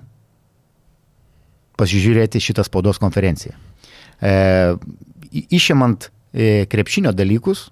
pasižiūrėti 1.78 2.42
šitą 2.42 2.64
spaudos 2.66 2.98
konferenciją. 2.98 3.54
E, 4.18 4.32
išimant 5.54 6.08
e, 6.34 6.66
krepšinio 6.72 7.12
dalykus, 7.14 7.68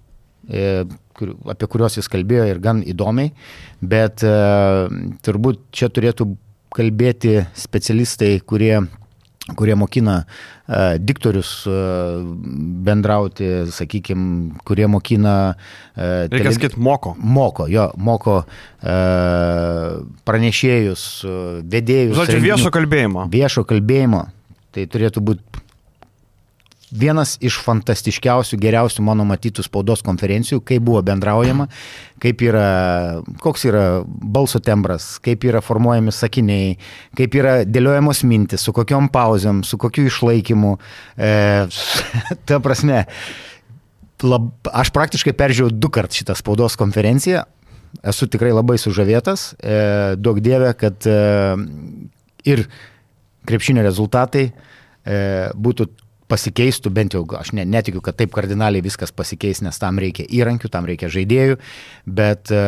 e, 0.45 0.83
kur, 1.17 1.31
apie 1.49 1.69
kuriuos 1.71 1.97
jis 1.97 2.11
kalbėjo 2.13 2.45
ir 2.51 2.61
gan 2.61 2.83
įdomiai, 2.85 3.31
bet 3.81 4.21
e, 4.21 4.35
turbūt 5.25 5.63
čia 5.73 5.89
turėtų 5.89 6.29
kalbėti 6.75 7.39
specialistai, 7.57 8.35
kurie 8.45 8.83
kurie 9.53 9.75
mokina 9.77 10.23
diktorius 10.97 11.51
uh, 11.69 12.21
bendrauti, 12.85 13.65
sakykime, 13.71 14.55
kurie 14.65 14.87
mokina... 14.89 15.35
Uh, 15.95 16.25
Reikia 16.25 16.37
tele... 16.37 16.55
sakyti, 16.57 16.79
moko. 16.81 17.15
Moko, 17.19 17.67
jo, 17.71 17.89
moko 17.97 18.43
pranešėjus, 20.25 21.03
vedėjus. 21.73 22.17
Žodžiu, 22.19 22.41
viešo 22.43 22.69
kalbėjimo. 22.73 23.23
Viešo 23.33 23.63
kalbėjimo. 23.65 24.25
Tai 24.75 24.83
turėtų 24.91 25.23
būti 25.25 25.64
vienas 26.93 27.35
iš 27.43 27.57
fantastiškiausių, 27.65 28.57
geriausių 28.61 29.03
mano 29.05 29.25
matytų 29.27 29.65
spaudos 29.65 30.03
konferencijų, 30.05 30.61
kaip 30.65 30.83
buvo 30.85 31.01
bendraujama, 31.05 31.67
kaip 32.21 32.43
yra, 32.45 32.67
koks 33.41 33.65
yra 33.69 33.85
balso 34.05 34.61
tembras, 34.63 35.15
kaip 35.23 35.45
yra 35.47 35.63
formuojami 35.65 36.13
sakiniai, 36.15 36.75
kaip 37.17 37.35
yra 37.39 37.57
dėliojamos 37.65 38.23
mintis, 38.27 38.65
su 38.65 38.75
kokiom 38.75 39.09
pauzėm, 39.13 39.63
su 39.65 39.79
kokiu 39.81 40.05
išlaikymu. 40.11 40.75
E, 41.17 41.33
ta 42.47 42.61
prasme, 42.63 43.03
lab, 44.23 44.49
aš 44.71 44.93
praktiškai 44.95 45.35
peržiūrėjau 45.37 45.75
du 45.75 45.91
kart 45.93 46.15
šitą 46.15 46.37
spaudos 46.37 46.77
konferenciją, 46.79 47.45
esu 48.05 48.29
tikrai 48.31 48.53
labai 48.53 48.77
sužavėtas, 48.81 49.53
e, 49.57 49.79
daug 50.19 50.39
dievė, 50.43 50.73
kad 50.77 51.07
e, 51.09 51.19
ir 52.45 52.65
krepšinio 53.45 53.83
rezultatai 53.85 54.49
e, 54.49 55.19
būtų 55.53 55.89
pasikeistų, 56.31 56.91
bent 56.93 57.15
jau 57.15 57.23
aš 57.37 57.51
ne, 57.57 57.65
netikiu, 57.69 58.01
kad 58.03 58.17
taip 58.17 58.33
kardinaliai 58.33 58.83
viskas 58.85 59.13
pasikeis, 59.15 59.61
nes 59.65 59.77
tam 59.81 59.99
reikia 60.01 60.25
įrankių, 60.25 60.71
tam 60.73 60.87
reikia 60.89 61.09
žaidėjų, 61.13 61.59
bet 62.05 62.53
e, 62.53 62.61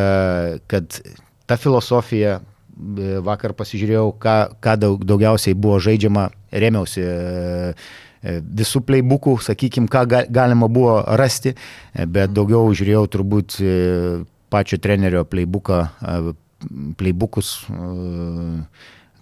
kad 0.70 1.00
ta 1.48 1.58
filosofija, 1.58 2.38
e, 2.38 3.08
vakar 3.26 3.56
pasižiūrėjau, 3.58 4.12
ką, 4.22 4.36
ką 4.62 4.76
daug, 4.78 5.06
daugiausiai 5.06 5.58
buvo 5.58 5.80
žaidžiama, 5.82 6.28
remiausi 6.54 7.02
e, 7.02 7.72
visų 8.38 8.82
playbookų, 8.86 9.36
sakykime, 9.46 9.90
ką 9.90 10.04
galima 10.30 10.68
buvo 10.70 11.00
rasti, 11.18 11.54
bet 11.94 12.34
daugiau 12.34 12.70
žiūrėjau 12.74 13.04
turbūt 13.14 13.58
pačio 14.50 14.78
trenerio 14.82 15.22
playbooką, 15.28 15.78
playbookus, 16.98 17.52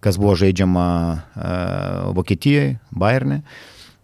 kas 0.00 0.16
buvo 0.16 0.32
žaidžiama 0.40 0.86
Vokietijoje, 2.16 2.78
Bayerne. 2.96 3.42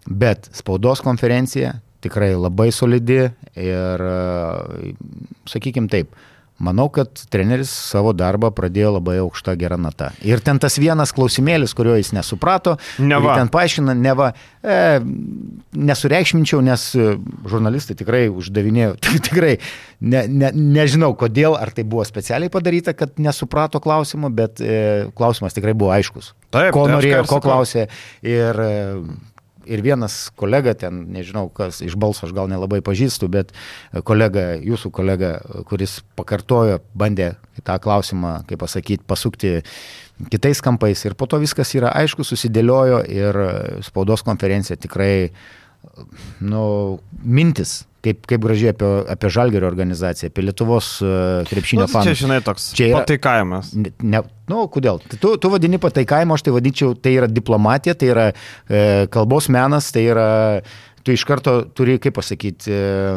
Bet 0.05 0.49
spaudos 0.55 1.01
konferencija 1.03 1.77
tikrai 2.03 2.33
labai 2.35 2.69
solidi 2.75 3.21
ir, 3.55 4.05
sakykime 5.47 5.87
taip, 5.91 6.11
manau, 6.63 6.85
kad 6.93 7.09
treneris 7.33 7.71
savo 7.71 8.13
darbą 8.15 8.51
pradėjo 8.55 8.93
labai 8.97 9.17
aukštą 9.23 9.55
gerą 9.59 9.77
natą. 9.81 10.11
Ir 10.27 10.43
ten 10.43 10.59
tas 10.61 10.77
vienas 10.79 11.13
klausimėlis, 11.15 11.73
kurio 11.75 11.95
jis 11.97 12.13
nesuprato, 12.15 12.75
ten 12.99 13.51
paaiškina, 13.53 13.95
neva, 13.97 14.29
e, 14.61 14.77
nesureikšminčiau, 15.73 16.61
nes 16.63 16.85
žurnalistai 17.49 17.97
tikrai 17.99 18.25
uždavinėjo, 18.31 18.95
tikrai 19.27 19.57
ne, 19.99 20.23
ne, 20.29 20.53
nežinau 20.77 21.13
kodėl, 21.19 21.57
ar 21.59 21.73
tai 21.75 21.87
buvo 21.87 22.05
specialiai 22.07 22.53
padaryta, 22.53 22.95
kad 22.97 23.19
nesuprato 23.21 23.81
klausimo, 23.83 24.31
bet 24.31 24.61
e, 24.63 25.09
klausimas 25.17 25.57
tikrai 25.57 25.75
buvo 25.75 25.91
aiškus. 25.95 26.33
Taip, 26.53 26.71
ko 26.75 26.87
tai 26.87 26.97
norėjo, 26.99 27.27
ko 27.33 27.43
klausė. 27.43 27.89
Ir 28.23 28.63
e, 28.63 28.73
ir 29.65 29.83
vienas 29.85 30.27
kolega 30.39 30.73
ten, 30.77 31.03
nežinau, 31.13 31.47
kas 31.53 31.81
iš 31.85 31.95
balso 31.99 32.27
aš 32.27 32.33
gal 32.35 32.49
nelabai 32.51 32.81
pažįstu, 32.85 33.29
bet 33.31 33.53
kolega, 34.07 34.53
jūsų 34.61 34.91
kolega, 34.95 35.35
kuris 35.69 36.01
pakartojo, 36.17 36.81
bandė 36.97 37.33
tą 37.63 37.77
klausimą, 37.83 38.41
kaip 38.49 38.63
pasakyti, 38.63 39.05
pasukti 39.07 39.55
kitais 40.33 40.61
kampais 40.63 41.05
ir 41.05 41.17
po 41.19 41.27
to 41.29 41.39
viskas 41.41 41.73
yra 41.77 41.93
aišku, 42.03 42.25
susidėliojo 42.27 43.01
ir 43.09 43.41
spaudos 43.85 44.25
konferencija 44.25 44.77
tikrai, 44.79 45.31
nu, 46.43 46.63
mintis 47.23 47.83
kaip, 48.03 48.23
kaip 48.29 48.43
gražiai 48.43 48.73
apie, 48.73 48.91
apie 49.13 49.31
Žalgerio 49.33 49.67
organizaciją, 49.69 50.31
apie 50.31 50.45
Lietuvos 50.45 50.89
uh, 51.03 51.41
krepšinio 51.49 51.87
fanus. 51.91 52.11
Čia, 52.11 52.19
žinai, 52.25 52.39
toks 52.45 52.71
čia 52.77 52.89
yra 52.91 53.03
pataikavimas. 53.03 53.73
Ne, 53.79 53.93
ne, 54.03 54.23
nu, 54.51 54.63
kodėl? 54.71 55.01
Tu, 55.13 55.35
tu 55.39 55.51
vadini 55.53 55.79
pataikavimu, 55.81 56.35
aš 56.35 56.45
tai 56.47 56.55
vadinčiau, 56.55 56.97
tai 56.99 57.15
yra 57.17 57.29
diplomatija, 57.31 57.95
tai 57.99 58.11
yra 58.11 58.25
e, 58.31 58.81
kalbos 59.13 59.49
menas, 59.53 59.91
tai 59.95 60.07
yra 60.11 60.27
tu 61.03 61.11
iš 61.11 61.23
karto 61.27 61.61
turi, 61.75 61.97
kaip 62.01 62.15
pasakyti, 62.15 62.71
e, 62.71 63.15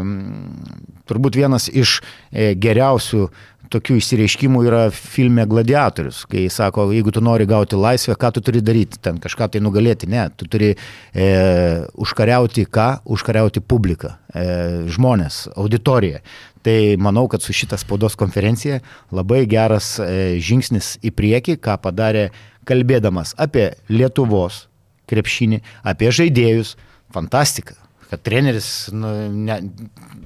turbūt 1.06 1.38
vienas 1.38 1.68
iš 1.70 2.00
e, 2.00 2.52
geriausių 2.58 3.26
tokių 3.72 3.98
išsireiškimų 4.00 4.62
yra 4.66 4.82
filme 4.94 5.44
Gladiatorius, 5.48 6.24
kai 6.30 6.46
jis 6.46 6.58
sako, 6.60 6.88
jeigu 6.94 7.12
tu 7.14 7.22
nori 7.24 7.46
gauti 7.48 7.78
laisvę, 7.78 8.16
ką 8.20 8.32
tu 8.36 8.42
turi 8.44 8.62
daryti, 8.64 9.00
ten 9.02 9.20
kažką 9.22 9.48
tai 9.52 9.62
nugalėti, 9.64 10.08
ne, 10.10 10.26
tu 10.36 10.48
turi 10.50 10.72
e, 10.74 11.28
užkariauti 11.94 12.66
ką, 12.72 12.88
užkariauti 13.16 13.62
publiką, 13.62 14.16
e, 14.32 14.46
žmonės, 14.96 15.46
auditoriją. 15.56 16.22
Tai 16.66 16.76
manau, 16.98 17.28
kad 17.30 17.44
su 17.44 17.54
šitą 17.54 17.78
spaudos 17.78 18.18
konferencija 18.18 18.80
labai 19.14 19.44
geras 19.50 19.96
e, 20.02 20.36
žingsnis 20.42 20.96
į 21.06 21.14
priekį, 21.14 21.60
ką 21.62 21.78
padarė 21.82 22.28
kalbėdamas 22.66 23.36
apie 23.38 23.70
Lietuvos 23.92 24.64
krepšinį, 25.06 25.62
apie 25.86 26.10
žaidėjus, 26.10 26.74
fantastika 27.14 27.85
kad 28.10 28.22
treneris, 28.26 28.68
nu, 28.94 29.10
ne, 29.32 29.58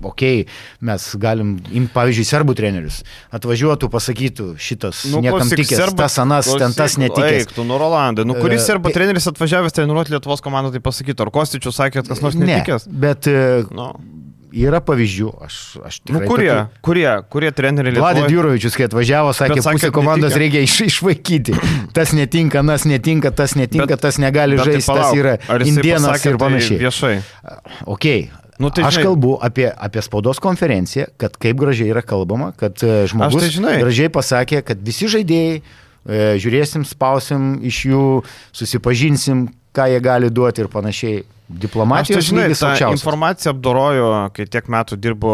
okei, 0.02 0.42
okay, 0.44 0.60
mes 0.90 1.06
galim, 1.20 1.54
im, 1.74 1.88
pavyzdžiui, 1.94 2.26
serbų 2.28 2.56
trenerius, 2.58 3.00
atvažiuotų, 3.36 3.90
pasakytų, 3.92 4.48
šitas 4.60 5.04
nu, 5.12 5.22
niekam 5.24 5.48
tikęs, 5.48 5.74
serba, 5.84 6.04
tas 6.04 6.18
anas, 6.22 6.48
klausyk, 6.48 6.64
ten 6.64 6.78
tas 6.78 6.96
netikęs. 7.00 7.42
Eik, 7.42 7.54
tu, 7.56 7.66
nu, 7.68 7.80
Rolandai, 7.80 8.26
nu, 8.28 8.38
kuris 8.40 8.62
e, 8.62 8.66
serbų 8.70 8.94
treneris 8.96 9.28
atvažiavęs 9.32 9.76
treniruoti 9.76 10.16
Lietuvos 10.16 10.44
komandą, 10.44 10.74
tai 10.76 10.84
pasakytų, 10.84 11.26
ar 11.26 11.34
Kostičius 11.34 11.80
sakė, 11.80 12.00
kad 12.00 12.12
kas 12.14 12.24
nors 12.24 12.38
netikęs? 12.40 12.88
Ne, 12.90 13.04
bet 13.06 13.30
e, 13.30 13.38
no 13.74 13.92
yra 14.52 14.80
pavyzdžių. 14.84 15.30
Aš, 15.46 15.56
aš 15.86 16.00
nu, 16.10 16.22
kurie, 16.28 16.50
tokių... 16.50 16.82
kurie, 16.86 17.08
kurie 17.32 17.50
treneriai 17.54 17.94
Lietuvoj... 17.94 18.18
Vladė 18.20 18.34
Jūrovičius, 18.34 18.76
kai 18.78 18.88
atvažiavo, 18.88 19.34
sakė, 19.36 19.60
sakė 19.64 19.78
pusę 19.78 19.90
komandos 19.94 20.34
netinka. 20.34 20.42
reikia 20.44 20.64
iš, 20.66 20.76
išvaikyti. 20.88 21.56
Tas 21.96 22.14
netinka, 22.16 22.64
nas 22.66 22.86
netinka, 22.88 23.32
tas 23.34 23.56
netinka, 23.58 23.88
bet, 23.94 24.02
tas 24.02 24.20
negali 24.22 24.58
tai 24.60 24.68
žaisti, 24.72 24.86
tai 24.90 24.98
tas 25.00 25.18
yra 25.18 25.36
indienas 25.66 26.26
ir 26.26 26.40
panašiai. 26.40 26.78
Tai 26.78 26.86
viešai. 26.86 27.14
Ok. 27.90 28.08
Nu, 28.60 28.68
tai 28.68 28.84
aš 28.84 28.98
žinai, 28.98 29.06
kalbu 29.08 29.36
apie, 29.40 29.70
apie 29.72 30.02
spaudos 30.04 30.40
konferenciją, 30.42 31.06
kad 31.20 31.38
kaip 31.40 31.56
gražiai 31.62 31.94
yra 31.94 32.02
kalbama, 32.04 32.50
kad 32.60 32.76
e, 32.84 33.06
žmogus 33.08 33.56
tai 33.56 33.78
gražiai 33.80 34.12
pasakė, 34.12 34.60
kad 34.68 34.82
visi 34.84 35.08
žaidėjai 35.08 35.54
e, 35.56 35.62
žiūrėsim, 36.44 36.84
spausim 36.84 37.54
iš 37.64 37.78
jų, 37.88 38.04
susipažinsim, 38.52 39.46
ką 39.76 39.86
jie 39.90 40.00
gali 40.04 40.30
duoti 40.30 40.64
ir 40.64 40.70
panašiai 40.72 41.22
diplomatijos 41.50 42.28
žinai, 42.28 42.46
tą 42.54 42.90
informaciją 42.94 43.54
apdoroju, 43.56 44.10
kai 44.36 44.46
tiek 44.46 44.68
metų 44.70 44.98
dirbu, 45.02 45.32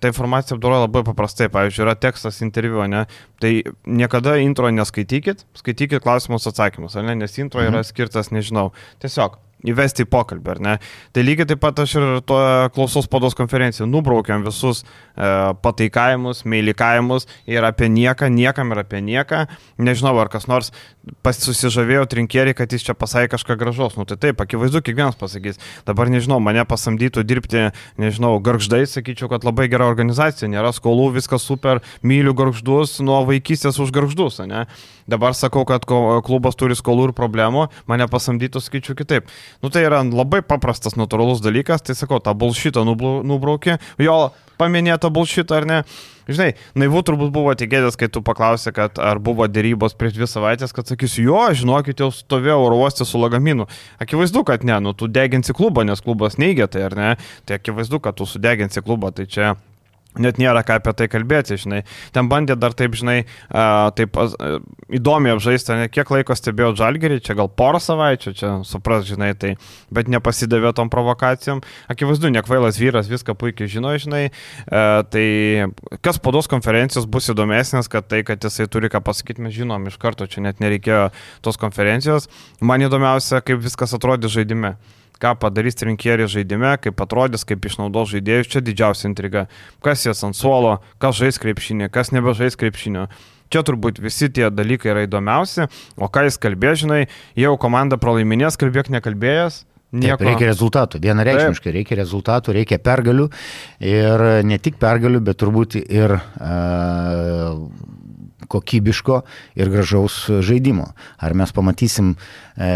tą 0.00 0.12
informaciją 0.12 0.56
apdoroju 0.56 0.86
labai 0.86 1.02
paprastai. 1.04 1.50
Pavyzdžiui, 1.52 1.84
yra 1.84 1.96
tekstas 2.00 2.40
interviu, 2.44 2.80
ne? 2.88 3.04
Tai 3.42 3.52
niekada 3.84 4.38
intro 4.40 4.70
neskaitykit, 4.72 5.44
skaitykit 5.60 6.04
klausimus 6.04 6.48
atsakymus, 6.48 6.96
ne? 7.04 7.18
nes 7.20 7.36
intro 7.40 7.60
mhm. 7.60 7.74
yra 7.74 7.84
skirtas, 7.84 8.32
nežinau, 8.32 8.70
tiesiog 9.04 9.36
įvesti 9.66 10.04
į 10.06 10.08
pokalbį, 10.10 10.50
ar 10.54 10.60
ne? 10.62 10.74
Tai 11.14 11.24
lygiai 11.24 11.48
taip 11.50 11.60
pat 11.62 11.80
aš 11.82 11.96
ir 11.98 12.06
to 12.28 12.38
klausos 12.74 13.08
spados 13.08 13.34
konferenciją 13.38 13.88
nubraukiam 13.90 14.44
visus 14.46 14.84
e, 14.84 15.30
pataikavimus, 15.64 16.44
meilikavimus 16.46 17.26
ir 17.50 17.66
apie 17.66 17.88
nieką, 17.90 18.30
niekam 18.30 18.70
ir 18.74 18.82
apie 18.84 19.02
nieką. 19.02 19.46
Nežinau, 19.82 20.14
ar 20.22 20.30
kas 20.30 20.46
nors 20.50 20.70
susižavėjo 21.24 22.06
trinkierį, 22.12 22.54
kad 22.58 22.72
jis 22.72 22.86
čia 22.86 22.94
pasakė 22.98 23.32
kažką 23.34 23.56
gražaus. 23.58 23.96
Nu 23.98 24.06
tai 24.08 24.18
taip, 24.20 24.40
akivaizdu, 24.44 24.82
kiekvienas 24.84 25.18
pasakys. 25.18 25.58
Dabar 25.88 26.10
nežinau, 26.12 26.38
mane 26.42 26.62
pasamdytų 26.68 27.24
dirbti, 27.26 27.68
nežinau, 28.00 28.36
garždai, 28.44 28.84
sakyčiau, 28.86 29.30
kad 29.32 29.46
labai 29.46 29.68
gera 29.72 29.88
organizacija, 29.90 30.50
nėra 30.50 30.70
skolų, 30.76 31.10
viskas 31.18 31.46
super, 31.46 31.82
myliu 32.06 32.34
garždus 32.38 32.98
nuo 33.02 33.24
vaikystės 33.28 33.80
už 33.82 33.92
garždus, 33.94 34.40
ne? 34.46 34.66
Dabar 35.08 35.32
sakau, 35.32 35.64
kad 35.64 35.86
klubas 35.88 36.58
turi 36.60 36.76
skolų 36.76 37.08
ir 37.08 37.12
problemų, 37.16 37.70
mane 37.88 38.04
pasamdytų, 38.12 38.60
sakyčiau, 38.60 38.96
kitaip. 38.98 39.30
Nu 39.62 39.72
tai 39.72 39.86
yra 39.86 40.02
labai 40.06 40.42
paprastas, 40.46 40.98
natūralus 40.98 41.42
dalykas, 41.44 41.84
tai 41.86 41.96
sakau, 41.98 42.20
tą 42.22 42.34
bulšitą 42.38 42.84
nubraukė, 42.88 43.78
jo 44.02 44.20
paminėtą 44.58 45.10
bulšitą 45.14 45.60
ar 45.60 45.68
ne. 45.68 45.82
Žinai, 46.28 46.50
naivu 46.76 47.00
turbūt 47.08 47.30
buvo 47.32 47.54
tikėtis, 47.56 47.96
kai 47.96 48.10
tu 48.12 48.20
paklausė, 48.24 48.74
kad 48.76 48.98
ar 49.00 49.20
buvo 49.24 49.46
dėrybos 49.48 49.94
prieš 49.96 50.18
dvi 50.18 50.28
savaitės, 50.28 50.74
kad 50.76 50.90
sakysiu, 50.90 51.24
jo, 51.30 51.38
žinokit, 51.56 52.02
jau 52.04 52.10
stovėjau 52.12 52.58
oro 52.66 52.82
uostė 52.82 53.06
su 53.08 53.20
lagaminu. 53.20 53.64
Akivaizdu, 54.02 54.44
kad 54.44 54.66
ne, 54.68 54.76
nu 54.84 54.92
tu 54.92 55.08
deginsi 55.08 55.56
klubą, 55.56 55.86
nes 55.88 56.04
klubas 56.04 56.36
neigia 56.36 56.68
tai, 56.68 56.84
ar 56.90 56.98
ne? 56.98 57.14
Tai 57.48 57.56
akivaizdu, 57.56 58.02
kad 58.04 58.20
tu 58.20 58.28
sudeginsi 58.28 58.84
klubą, 58.84 59.14
tai 59.16 59.24
čia 59.24 59.54
net 60.22 60.40
nėra 60.40 60.62
ką 60.66 60.78
apie 60.80 60.94
tai 60.98 61.08
kalbėti, 61.10 61.58
žinai. 61.60 61.82
Ten 62.14 62.28
bandė 62.30 62.56
dar 62.58 62.74
taip, 62.76 62.96
žinai, 62.98 63.22
uh, 63.50 63.88
taip 63.96 64.18
uh, 64.20 64.58
įdomiai 64.94 65.36
apžaisti, 65.36 65.76
ne 65.78 65.88
kiek 65.92 66.10
laiko 66.14 66.36
stebėjo 66.36 66.74
Žalgerį, 66.78 67.20
čia 67.24 67.36
gal 67.38 67.50
porą 67.50 67.80
savaičių, 67.82 68.34
čia 68.38 68.52
supras, 68.68 69.06
žinai, 69.08 69.32
tai, 69.38 69.54
bet 69.94 70.10
nepasidavė 70.12 70.74
tom 70.76 70.92
provokacijom. 70.92 71.62
Akivaizdu, 71.92 72.32
nekvailas 72.34 72.80
vyras 72.80 73.10
viską 73.10 73.36
puikiai 73.38 73.70
žino, 73.70 73.94
žinai. 74.00 74.28
Uh, 74.66 75.02
tai 75.08 75.26
kas 76.04 76.20
podos 76.22 76.50
konferencijos 76.50 77.08
bus 77.08 77.30
įdomesnės, 77.32 77.90
kad 77.92 78.08
tai, 78.10 78.24
kad 78.26 78.42
jisai 78.44 78.68
turi 78.70 78.92
ką 78.92 79.02
pasakyti, 79.06 79.44
mes 79.44 79.56
žinom 79.56 79.88
iš 79.90 79.98
karto, 80.00 80.28
čia 80.28 80.44
net 80.44 80.62
nereikėjo 80.64 81.08
tos 81.44 81.60
konferencijos. 81.60 82.30
Man 82.60 82.84
įdomiausia, 82.84 83.42
kaip 83.44 83.62
viskas 83.64 83.94
atrodė 83.96 84.30
žaidime 84.32 84.76
ką 85.22 85.34
padarys 85.42 85.80
rinkėjai 85.84 86.28
žaidime, 86.38 86.74
kaip 86.82 87.00
atrodys, 87.04 87.46
kaip 87.48 87.64
išnaudos 87.68 88.12
žaidėjus, 88.12 88.50
čia 88.52 88.62
didžiausia 88.64 89.08
intriga. 89.10 89.46
Kas 89.84 90.06
jas 90.06 90.22
ant 90.26 90.38
suolo, 90.38 90.78
kas 91.02 91.18
žais 91.18 91.40
krepšinį, 91.42 91.90
kas 91.94 92.12
nebežais 92.14 92.58
krepšinio. 92.58 93.08
Čia 93.48 93.64
turbūt 93.64 94.02
visi 94.04 94.28
tie 94.28 94.50
dalykai 94.52 94.92
yra 94.92 95.06
įdomiausi, 95.06 95.70
o 95.96 96.08
ką 96.12 96.26
jis 96.26 96.36
kalbė, 96.40 96.74
žinai, 96.76 97.02
jau 97.38 97.54
komanda 97.60 97.96
pralaiminės, 98.00 98.60
kalbėk 98.60 98.92
nekalbėjęs, 98.92 99.64
Nieko. 99.88 100.18
Taip, 100.20 100.26
reikia 100.26 100.50
rezultatų, 100.50 100.98
vienareikšmiškai 101.00 101.72
reikia 101.72 101.96
rezultatų, 101.96 102.52
reikia 102.58 102.76
pergalių 102.84 103.24
ir 103.88 104.24
ne 104.44 104.58
tik 104.60 104.76
pergalių, 104.76 105.22
bet 105.24 105.38
turbūt 105.40 105.78
ir 105.80 106.12
uh, 106.12 107.54
kokybiško 108.48 109.22
ir 109.58 109.70
gražaus 109.72 110.26
žaidimo. 110.44 110.90
Ar 111.18 111.34
mes 111.36 111.52
pamatysim 111.54 112.14
e, 112.14 112.70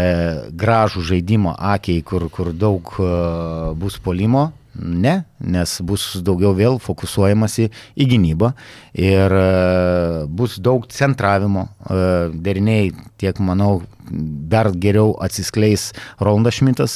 gražų 0.49 1.05
žaidimo 1.13 1.55
akiai, 1.57 2.03
kur, 2.05 2.29
kur 2.33 2.53
daug 2.53 2.93
e, 2.99 3.09
bus 3.79 3.99
polimo, 4.03 4.51
Ne, 4.73 5.19
nes 5.37 5.75
bus 5.85 6.03
daugiau 6.25 6.55
vėl 6.57 6.79
fokusuojamasi 6.81 7.67
į 7.93 8.07
gynybą 8.09 8.49
ir 8.97 9.35
e, 9.37 9.43
bus 10.25 10.55
daug 10.57 10.87
centravimo. 10.89 11.67
E, 11.85 11.97
deriniai 12.33 12.87
tiek, 13.21 13.37
manau, 13.37 13.83
dar 14.49 14.71
geriau 14.73 15.13
atsiskleis 15.21 15.91
Rondas 16.17 16.57
Šmitas, 16.57 16.95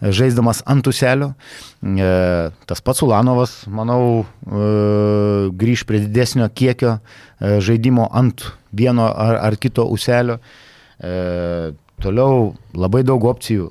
e, 0.00 0.08
žaisdamas 0.08 0.62
ant 0.64 0.88
uselio. 0.88 1.34
Tas 1.78 2.80
pats 2.82 3.04
Ulanovas, 3.04 3.52
manau, 3.70 4.24
grįž 5.60 5.84
prie 5.86 6.00
didesnio 6.02 6.48
kiekio 6.50 6.96
žaidimo 7.38 8.08
ant 8.10 8.48
vieno 8.74 9.06
ar, 9.12 9.36
ar 9.46 9.56
kito 9.60 9.84
uselio. 9.86 10.40
Toliau 12.02 12.48
labai 12.74 13.04
daug 13.06 13.28
opcijų 13.30 13.68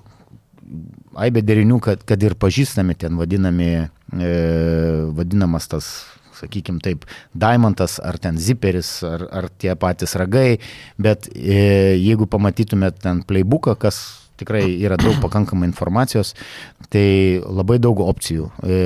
aibė 1.17 1.43
derinių, 1.45 1.79
kad, 1.83 2.03
kad 2.07 2.23
ir 2.23 2.37
pažįstami 2.39 2.97
ten 2.99 3.17
vadinami, 3.19 3.71
e, 4.13 4.29
vadinamas 5.17 5.69
tas, 5.71 5.89
sakykime 6.37 6.83
taip, 6.85 7.07
diamantas, 7.33 7.97
ar 8.03 8.19
ten 8.21 8.37
ziperis, 8.37 8.99
ar, 9.07 9.25
ar 9.33 9.49
tie 9.49 9.73
patys 9.79 10.15
ragai, 10.19 10.59
bet 11.01 11.29
e, 11.33 11.97
jeigu 11.97 12.29
pamatytumėt 12.29 13.01
ten 13.03 13.25
playbooką, 13.27 13.77
kas 13.81 14.01
tikrai 14.37 14.63
yra 14.85 14.97
daug 15.01 15.17
pakankamai 15.23 15.67
informacijos, 15.67 16.33
tai 16.93 17.41
labai 17.41 17.79
daug 17.81 17.99
opcijų. 18.05 18.49
E, 18.61 18.79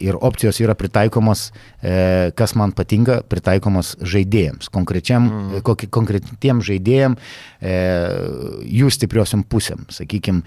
ir 0.00 0.16
opcijos 0.16 0.60
yra 0.64 0.76
pritaikomos, 0.78 1.50
e, 1.84 2.32
kas 2.38 2.56
man 2.58 2.72
patinka, 2.76 3.20
pritaikomos 3.28 3.94
žaidėjams, 4.00 4.70
konkrečiam, 4.74 5.28
mm. 5.28 5.88
konkretiem 5.92 6.62
žaidėjim, 6.64 7.18
e, 7.60 7.74
jų 8.80 8.92
stipriosiam 8.96 9.44
pusėm, 9.44 9.84
sakykime 9.92 10.40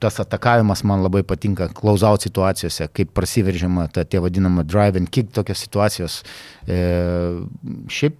tas 0.00 0.20
atakavimas 0.22 0.82
man 0.84 1.02
labai 1.04 1.22
patinka 1.26 1.68
close-out 1.76 2.24
situacijose, 2.24 2.88
kaip 2.96 3.12
prasiveržiama 3.16 3.88
ta 3.92 4.04
tie 4.04 4.20
vadinama 4.22 4.64
drive 4.64 4.98
and 5.00 5.10
kick 5.12 5.32
tokios 5.36 5.60
situacijos. 5.66 6.20
E, 6.66 6.78
šiaip 7.92 8.16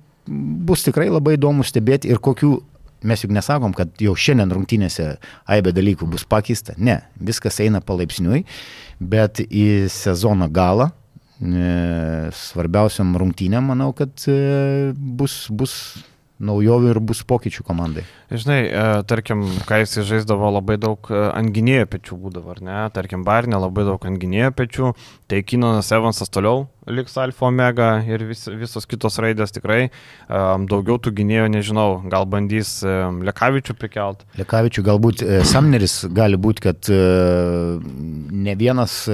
bus 0.66 0.84
tikrai 0.86 1.08
labai 1.10 1.36
įdomu 1.38 1.64
stebėti 1.66 2.10
ir 2.12 2.20
kokių, 2.22 2.52
mes 3.08 3.24
juk 3.24 3.32
nesakom, 3.34 3.74
kad 3.76 3.92
jau 4.02 4.14
šiandien 4.18 4.52
rungtynėse 4.52 5.14
aibė 5.50 5.72
dalykų 5.76 6.08
bus 6.12 6.26
pakeista. 6.28 6.76
Ne, 6.76 7.00
viskas 7.16 7.60
eina 7.64 7.80
palaipsniui, 7.80 8.44
bet 9.00 9.40
į 9.46 9.88
sezono 9.92 10.50
galą 10.52 10.90
e, 11.40 12.28
svarbiausiam 12.36 13.16
rungtynėm 13.20 13.72
manau, 13.72 13.94
kad 13.96 14.28
e, 14.28 14.92
bus, 14.94 15.46
bus 15.48 15.74
naujovių 16.40 16.94
ir 16.94 17.00
bus 17.04 17.20
pokyčių 17.28 17.64
komandai. 17.66 18.04
Žinai, 18.32 18.58
e, 18.66 18.82
tarkim, 19.08 19.44
kai 19.68 19.82
jis 19.82 20.00
žaisdavo 20.08 20.48
labai 20.54 20.78
daug 20.80 21.10
e, 21.12 21.22
ant 21.36 21.52
gynėjo 21.54 21.88
pečių 21.92 22.18
būdavo, 22.22 22.54
ar 22.54 22.62
ne? 22.64 22.78
Tarkim, 22.94 23.24
Barnė 23.26 23.60
labai 23.60 23.84
daug 23.88 24.04
ant 24.08 24.20
gynėjo 24.20 24.52
pečių, 24.56 24.92
tai 25.30 25.42
Kinonas 25.46 25.90
Evansas 25.92 26.32
toliau 26.32 26.68
liks 26.90 27.14
Alfa 27.20 27.46
Omega 27.46 27.90
ir 28.08 28.24
vis, 28.26 28.46
visos 28.48 28.88
kitos 28.88 29.20
raidės 29.22 29.52
tikrai. 29.54 29.90
Um, 30.26 30.64
daugiau 30.70 30.96
tų 30.98 31.12
gynėjų, 31.20 31.50
nežinau, 31.54 31.88
gal 32.10 32.26
bandys 32.26 32.80
Lekavičių 32.82 33.76
prikelt. 33.78 34.24
Lekavičių 34.40 34.86
galbūt 34.88 35.22
Samneris 35.46 36.00
gali 36.16 36.40
būti, 36.40 36.64
kad 36.64 36.90
ne 36.90 38.56
vienas 38.58 39.04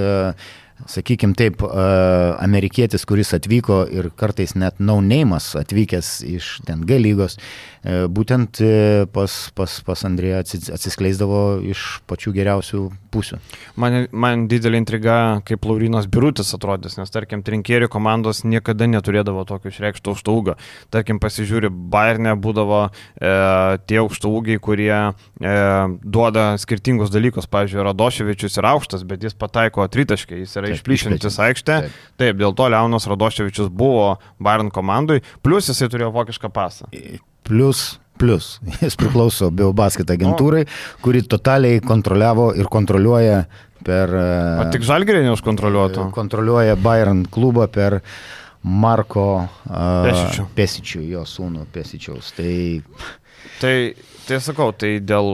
sakykime 0.91 1.35
taip, 1.37 1.63
amerikietis, 1.63 3.05
kuris 3.07 3.33
atvyko 3.37 3.81
ir 3.91 4.09
kartais 4.17 4.55
net 4.57 4.79
nauneimas 4.83 5.51
atvykęs 5.59 6.11
iš 6.27 6.49
ten 6.67 6.83
G 6.87 6.99
lygos, 7.01 7.37
e, 7.83 8.05
būtent 8.11 8.61
e, 8.63 9.05
pas, 9.13 9.35
pas, 9.57 9.77
pas 9.85 10.03
Andrėją 10.07 10.41
atsiskleisdavo 10.75 11.41
iš 11.67 11.85
pačių 12.09 12.33
geriausių 12.37 12.83
pusių. 13.13 13.39
Man, 13.79 13.99
man 14.11 14.47
didelė 14.51 14.81
intriga, 14.81 15.17
kaip 15.47 15.65
Laurinas 15.67 16.07
Birutis 16.11 16.53
atrodys, 16.55 16.97
nes 16.99 17.13
tarkim, 17.13 17.43
trinkėrių 17.45 17.89
komandos 17.91 18.43
niekada 18.47 18.87
neturėdavo 18.89 19.45
tokio 19.49 19.71
išreikšto 19.73 20.13
aukštaugo. 20.13 20.57
Tarkim, 20.93 21.21
pasižiūri, 21.23 21.71
Bayernė 21.71 22.35
būdavo 22.39 22.83
e, 22.87 22.91
tie 23.89 24.01
aukštaugiai, 24.03 24.61
kurie 24.63 24.93
e, 24.97 25.55
duoda 26.03 26.49
skirtingus 26.61 27.13
dalykus. 27.13 27.49
Pavyzdžiui, 27.51 27.83
Radoševičius 27.87 28.59
yra 28.61 28.75
aukštas, 28.77 29.05
bet 29.07 29.23
jis 29.25 29.37
pataiko 29.37 29.85
tritaškai, 29.91 30.43
jis 30.43 30.57
yra 30.59 30.73
išplyšintis 30.77 31.39
aikštė. 31.49 31.77
Taip. 31.87 32.01
Taip, 32.21 32.41
dėl 32.41 32.55
to 32.57 32.69
Leonas 32.71 33.09
Radoševičius 33.09 33.69
buvo 33.73 34.15
Bayern 34.41 34.71
komandai, 34.73 35.21
plus 35.45 35.69
jisai 35.71 35.89
turėjo 35.93 36.13
vokišką 36.15 36.53
pasą. 36.53 36.91
Plus 37.47 37.97
Plus. 38.17 38.57
Jis 38.81 38.97
priklauso 38.97 39.51
Biobasket 39.53 40.09
agentūrai, 40.09 40.65
kuri 41.05 41.23
totaliai 41.29 41.81
kontroliavo 41.85 42.49
ir 42.57 42.69
kontroliuoja 42.73 43.43
per... 43.85 44.13
O 44.63 44.65
tik 44.73 44.85
Žalgirė 44.87 45.21
neužkontroliuotų. 45.27 46.09
Kontroliuoja 46.15 46.77
Bayern 46.81 47.25
klubą 47.31 47.67
per 47.71 47.99
Marko 48.67 49.27
uh, 49.45 50.41
Pesičių, 50.57 51.03
jo 51.13 51.23
sūnų 51.29 51.67
Pesičiaus. 51.73 52.33
Tai... 52.37 52.51
Tai, 53.61 53.75
tai 54.27 54.39
sakau, 54.43 54.73
tai 54.75 54.97
dėl 54.99 55.27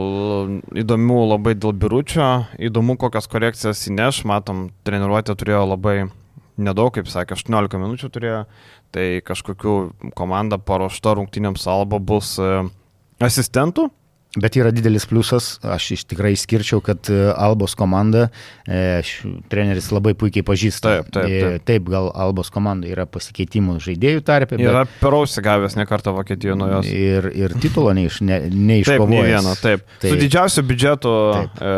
įdomių 0.78 1.18
labai 1.32 1.54
dėl 1.58 1.74
biručio, 1.76 2.28
įdomu 2.62 2.96
kokias 3.00 3.26
korekcijas 3.30 3.82
įneš, 3.90 4.22
matom, 4.28 4.68
treniruotė 4.86 5.34
turėjo 5.38 5.64
labai 5.72 5.96
nedaug, 6.60 6.92
kaip 6.94 7.10
sakė, 7.10 7.36
18 7.38 7.80
minučių 7.82 8.10
turėjo, 8.14 8.40
tai 8.94 9.06
kažkokiu 9.26 9.74
komanda 10.14 10.60
paruošta 10.62 11.16
rungtynėms 11.18 11.66
alba 11.70 11.98
bus 11.98 12.36
e, 12.38 12.50
asistentų, 13.24 13.88
Bet 14.40 14.56
yra 14.58 14.72
didelis 14.74 15.04
pliusas, 15.06 15.58
aš 15.62 15.92
iš 15.94 16.02
tikrai 16.10 16.32
išskirčiau, 16.34 16.80
kad 16.82 17.06
e, 17.12 17.18
Albos 17.30 17.76
komanda, 17.78 18.26
e, 18.66 19.02
treneris 19.52 19.92
labai 19.94 20.16
puikiai 20.18 20.42
pažįsta. 20.46 20.94
Taip, 20.96 21.10
taip, 21.14 21.28
e, 21.28 21.42
taip. 21.44 21.66
taip, 21.70 21.90
gal 21.92 22.10
Albos 22.10 22.50
komanda 22.54 22.90
yra 22.90 23.06
pasikeitimų 23.06 23.76
žaidėjų 23.84 24.24
tarpe. 24.26 24.58
Bet... 24.58 24.66
Yra 24.66 24.82
perausi 24.98 25.44
gavęs 25.44 25.78
ne 25.78 25.86
kartą 25.86 26.16
Vokietijoje 26.16 26.58
nuo 26.58 26.70
jos. 26.72 26.90
Ir, 26.90 27.30
ir 27.44 27.54
titulo 27.62 27.94
neiš, 27.94 28.18
ne, 28.26 28.40
neiškovojęs. 28.50 28.98
Taip, 28.98 29.14
ne 29.14 29.28
vieno, 29.30 29.54
taip. 29.60 29.84
taip. 30.02 30.08
Su 30.10 30.18
didžiausiu 30.24 30.66
biudžetu, 30.66 31.14
e, 31.54 31.76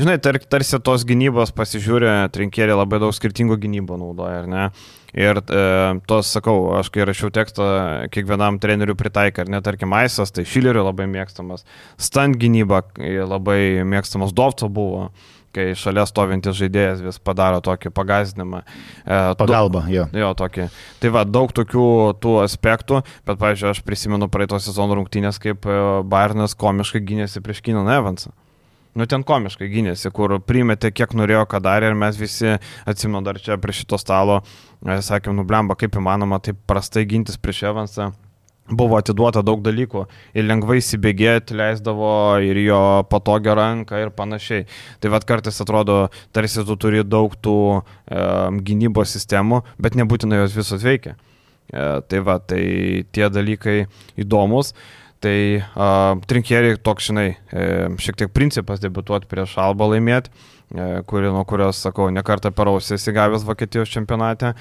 žinai, 0.00 0.16
tar, 0.24 0.40
tarsi 0.56 0.80
tos 0.84 1.04
gynybos 1.08 1.52
pasižiūrė, 1.56 2.14
trinkėlė 2.32 2.78
labai 2.78 3.02
daug 3.04 3.12
skirtingų 3.16 3.60
gynybų 3.66 4.00
naudoja, 4.00 4.46
ar 4.46 4.48
ne? 4.48 4.70
Ir 5.16 5.40
e, 5.40 5.62
tos, 6.10 6.28
sakau, 6.34 6.74
aš 6.76 6.90
kai 6.92 7.06
rašiau 7.08 7.32
tekstą, 7.32 7.64
kiekvienam 8.12 8.58
treneriu 8.60 8.96
pritaikai, 8.98 9.46
ar 9.46 9.52
net, 9.54 9.64
tarkim, 9.64 9.94
Aisas, 9.96 10.34
tai 10.34 10.44
Šilerio 10.44 10.84
labai 10.84 11.08
mėgstamas, 11.08 11.64
Stant 11.96 12.36
gynyba 12.40 12.82
labai 13.24 13.86
mėgstamas, 13.88 14.34
Dovco 14.36 14.68
buvo, 14.68 15.06
kai 15.56 15.72
šalia 15.78 16.04
stovintis 16.08 16.58
žaidėjas 16.58 17.00
vis 17.02 17.18
padaro 17.24 17.62
tokį 17.64 17.92
pagazdinimą. 17.96 18.60
E, 19.04 19.20
Pagalba, 19.40 19.86
jo. 19.88 20.04
Jo, 20.12 20.34
tokį. 20.36 20.68
Tai 21.00 21.12
va, 21.16 21.24
daug 21.24 21.54
tokių 21.56 21.86
tų 22.20 22.34
aspektų, 22.44 23.00
bet, 23.24 23.40
pavyzdžiui, 23.40 23.70
aš 23.72 23.80
prisimenu 23.86 24.28
praeitos 24.32 24.68
sezono 24.68 24.98
rungtynės, 25.00 25.40
kaip 25.42 25.64
e, 25.64 25.80
Bairnas 26.04 26.56
komiškai 26.58 27.02
gynėsi 27.08 27.42
prieš 27.44 27.64
Kiną 27.64 27.86
Evansą. 27.96 28.34
Nu, 28.98 29.06
ten 29.06 29.22
komiškai 29.22 29.68
gynėsi, 29.70 30.10
kur 30.10 30.32
primetė, 30.42 30.90
kiek 30.90 31.12
norėjo, 31.14 31.44
ką 31.46 31.60
darė 31.62 31.92
ir 31.92 31.98
mes 31.98 32.16
visi, 32.18 32.56
atsimenu, 32.88 33.22
dar 33.28 33.38
čia 33.38 33.54
prie 33.62 33.76
šito 33.76 33.94
stalo, 34.00 34.40
e, 34.82 34.96
sakėm, 35.06 35.36
nublemba, 35.38 35.76
kaip 35.78 35.94
įmanoma 36.00 36.40
taip 36.42 36.58
prastai 36.66 37.04
gintis 37.06 37.38
prieš 37.38 37.68
Evansą. 37.70 38.08
Buvo 38.68 38.98
atiduota 38.98 39.40
daug 39.46 39.62
dalykų 39.64 40.02
ir 40.36 40.44
lengvai 40.44 40.80
įsibėgėti 40.82 41.56
leisdavo 41.56 42.10
ir 42.44 42.58
jo 42.60 42.80
patogią 43.08 43.54
ranką 43.56 44.02
ir 44.02 44.10
panašiai. 44.18 44.66
Tai 45.00 45.14
vad 45.14 45.24
kartais 45.30 45.62
atrodo, 45.62 46.00
tarsi 46.36 46.66
tu 46.66 46.76
turi 46.76 47.06
daug 47.06 47.38
tų 47.38 47.56
e, 47.78 47.80
gynybos 48.66 49.14
sistemų, 49.14 49.62
bet 49.78 49.96
nebūtinai 49.96 50.42
jos 50.42 50.58
visos 50.58 50.82
veikia. 50.84 51.14
E, 51.70 51.86
tai 52.02 52.24
va, 52.26 52.40
tai 52.42 53.06
tie 53.14 53.30
dalykai 53.30 53.84
įdomus. 54.18 54.74
Tai 55.18 55.38
uh, 55.58 56.20
trinkėriai 56.30 56.76
toks, 56.78 57.08
žinai, 57.10 57.32
e, 57.50 57.62
šiek 57.98 58.20
tiek 58.20 58.30
principas 58.30 58.78
debituoti 58.78 59.26
prieš 59.26 59.56
Alba 59.58 59.88
laimėti, 59.90 60.30
e, 60.70 61.00
kuri, 61.10 61.26
nuo 61.34 61.42
kurios, 61.48 61.80
sakau, 61.82 62.06
nekartą 62.14 62.52
per 62.54 62.70
ausį 62.70 62.94
įsigavęs 62.94 63.46
Vokietijos 63.48 63.90
čempionate. 63.90 64.52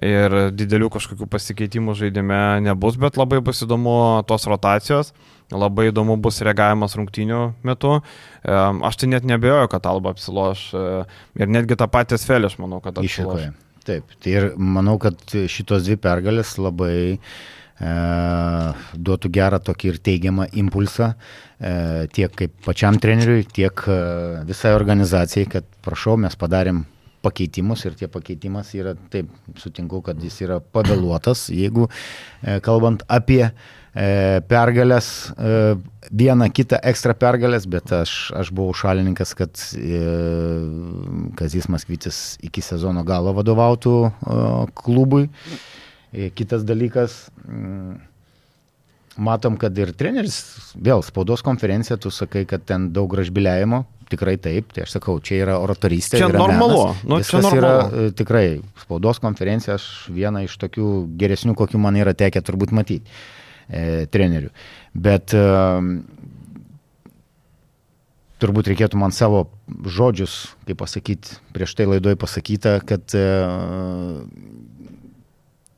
Ir 0.00 0.32
didelių 0.54 0.88
kažkokių 0.94 1.26
pasikeitimų 1.28 1.96
žaidime 1.98 2.38
nebus, 2.64 2.96
bet 2.96 3.18
labai 3.18 3.42
bus 3.44 3.60
įdomu 3.66 4.22
tos 4.30 4.46
rotacijos, 4.48 5.10
labai 5.52 5.88
įdomu 5.90 6.16
bus 6.22 6.38
reagavimas 6.46 6.96
rungtynių 6.96 7.42
metu. 7.68 7.98
E, 7.98 8.56
aš 8.88 9.00
tai 9.02 9.10
net 9.12 9.28
nebejoju, 9.28 9.68
kad 9.74 9.90
Alba 9.92 10.14
apsiloš 10.16 10.64
ir 11.36 11.52
netgi 11.52 11.76
tą 11.76 11.90
patį 11.92 12.22
Svelį, 12.22 12.48
aš 12.48 12.58
manau, 12.64 12.80
kad 12.80 12.96
apsiloš. 12.96 13.12
Išvykoje. 13.12 13.52
Taip, 13.88 14.18
tai 14.24 14.34
ir 14.40 14.50
manau, 14.56 14.96
kad 15.00 15.20
šitos 15.48 15.84
dvi 15.84 15.96
pergalės 16.00 16.56
labai 16.60 16.96
uh, 17.16 17.30
duotų 17.78 19.30
gerą 19.30 19.60
tokį 19.62 19.92
ir 19.92 19.98
teigiamą 20.02 20.48
impulsą 20.58 21.12
e, 21.12 22.06
tiek 22.10 22.32
kaip 22.34 22.54
pačiam 22.64 22.98
treneriui, 22.98 23.46
tiek 23.46 23.84
e, 23.86 23.98
visai 24.48 24.74
organizacijai, 24.74 25.46
kad 25.46 25.66
prašau, 25.86 26.16
mes 26.18 26.34
padarėm 26.38 26.84
pakeitimus 27.22 27.84
ir 27.86 27.94
tie 27.98 28.08
pakeitimas 28.10 28.72
yra, 28.74 28.96
taip, 29.12 29.30
sutinku, 29.58 30.02
kad 30.02 30.18
jis 30.22 30.40
yra 30.46 30.58
pavėluotas, 30.60 31.48
jeigu 31.50 31.88
kalbant 32.62 33.02
apie 33.10 33.50
pergalės, 34.48 35.08
vieną 36.14 36.46
kitą 36.54 36.78
ekstra 36.86 37.16
pergalės, 37.18 37.66
bet 37.66 37.90
aš, 37.96 38.12
aš 38.38 38.52
buvau 38.54 38.76
šalininkas, 38.78 39.34
kad 39.34 39.58
Kazis 41.40 41.66
Maskvytis 41.66 42.20
iki 42.46 42.62
sezono 42.62 43.02
galo 43.08 43.34
vadovautų 43.34 43.96
klubui. 44.78 45.26
E, 45.26 45.77
kitas 46.12 46.64
dalykas, 46.66 47.18
mm, 47.44 47.98
matom, 49.18 49.58
kad 49.60 49.76
ir 49.78 49.92
treneris, 49.98 50.38
vėl 50.78 51.02
spaudos 51.06 51.42
konferencija, 51.44 51.98
tu 52.00 52.12
sakai, 52.14 52.44
kad 52.48 52.64
ten 52.68 52.88
daug 52.94 53.10
gražbiliavimo, 53.12 53.82
tikrai 54.08 54.36
taip, 54.40 54.70
tai 54.72 54.86
aš 54.86 54.96
sakau, 54.96 55.18
čia 55.24 55.42
yra 55.42 55.58
oratorystė. 55.60 56.20
Čia 56.22 56.30
yra 56.30 56.40
normalu, 56.40 56.84
nu, 57.04 57.20
čia 57.26 57.42
normalu. 57.44 57.58
yra 57.60 57.72
e, 58.08 58.14
tikrai, 58.16 58.46
spaudos 58.84 59.20
konferencija, 59.22 59.76
aš 59.76 60.08
vieną 60.14 60.46
iš 60.46 60.56
tokių 60.62 60.88
geresnių, 61.20 61.56
kokių 61.58 61.82
man 61.82 61.98
yra 62.00 62.14
tekę 62.16 62.42
turbūt 62.46 62.72
matyti 62.76 63.04
e, 63.68 64.06
trenerių. 64.08 64.52
Bet 64.96 65.34
e, 65.36 65.44
turbūt 68.42 68.70
reikėtų 68.72 69.00
man 69.00 69.14
savo 69.14 69.48
žodžius, 69.68 70.40
kaip 70.68 70.80
pasakyti, 70.80 71.38
prieš 71.54 71.74
tai 71.78 71.88
laidoje 71.90 72.18
pasakyta, 72.20 72.78
kad 72.86 73.18
e, 73.18 73.26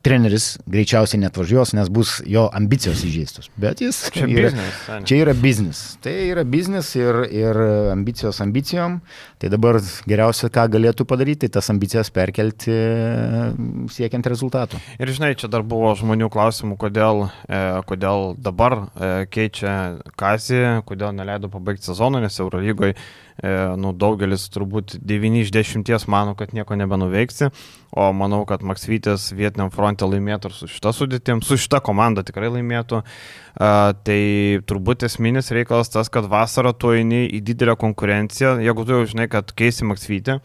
treneris 0.05 0.55
greičiausiai 0.69 1.21
net 1.21 1.37
važiuos, 1.37 1.73
nes 1.77 1.89
bus 1.93 2.17
jo 2.29 2.47
ambicijos 2.57 3.03
įžeistos. 3.05 3.49
Bet 3.61 3.81
jis 3.83 3.99
čia 4.13 4.25
yra 4.25 4.49
biznis. 4.51 4.79
Čia 5.09 5.19
yra 5.21 5.35
biznis. 5.37 5.81
Tai 6.03 6.13
yra 6.25 6.45
biznis 6.47 6.91
ir, 6.97 7.21
ir 7.29 7.59
ambicijos 7.93 8.41
ambicijom. 8.43 8.99
Tai 9.41 9.51
dabar 9.53 9.79
geriausia, 10.09 10.49
ką 10.53 10.67
galėtų 10.75 11.05
padaryti, 11.09 11.45
tai 11.45 11.57
tas 11.59 11.71
ambicijas 11.73 12.11
perkelti 12.13 12.75
siekiant 13.93 14.29
rezultatų. 14.31 14.81
Ir 15.01 15.13
žinai, 15.13 15.33
čia 15.39 15.49
dar 15.51 15.65
buvo 15.67 15.93
žmonių 15.97 16.29
klausimų, 16.33 16.77
kodėl, 16.81 17.27
e, 17.47 17.61
kodėl 17.89 18.35
dabar 18.41 18.77
e, 18.81 19.11
keičia 19.31 19.75
Kazį, 20.19 20.81
kodėl 20.87 21.15
neleido 21.17 21.49
pabaigti 21.51 21.91
sezoną, 21.91 22.21
nes 22.23 22.39
Eurolygoje 22.41 22.97
nu, 23.41 23.91
daugelis 23.97 24.43
turbūt 24.53 24.99
9 25.01 25.39
iš 25.41 25.51
10 25.53 26.07
mano, 26.11 26.35
kad 26.37 26.53
nieko 26.53 26.75
nebenuveiksi, 26.77 27.49
o 27.91 28.07
manau, 28.13 28.43
kad 28.45 28.61
Maksvytis 28.61 29.31
vietiniam 29.33 29.71
fronte 29.73 30.05
laimėtų 30.05 30.51
ir 30.51 30.57
su 30.57 30.69
šita 30.69 30.93
sudėtim, 30.93 31.41
su 31.41 31.57
šita 31.57 31.81
komanda 31.81 32.23
tikrai 32.27 32.51
laimėtų. 32.53 33.01
Uh, 33.01 33.91
tai 34.05 34.21
turbūt 34.69 35.07
esminis 35.09 35.51
reikalas 35.51 35.89
tas, 35.91 36.09
kad 36.13 36.29
vasarą 36.29 36.71
tu 36.77 36.93
eini 36.95 37.25
į 37.33 37.41
didelę 37.49 37.75
konkurenciją, 37.81 38.59
jeigu 38.63 38.85
tu 38.85 38.95
jau 38.95 39.09
žinai, 39.09 39.27
kad 39.31 39.51
keisi 39.57 39.89
Maksvytį, 39.89 40.37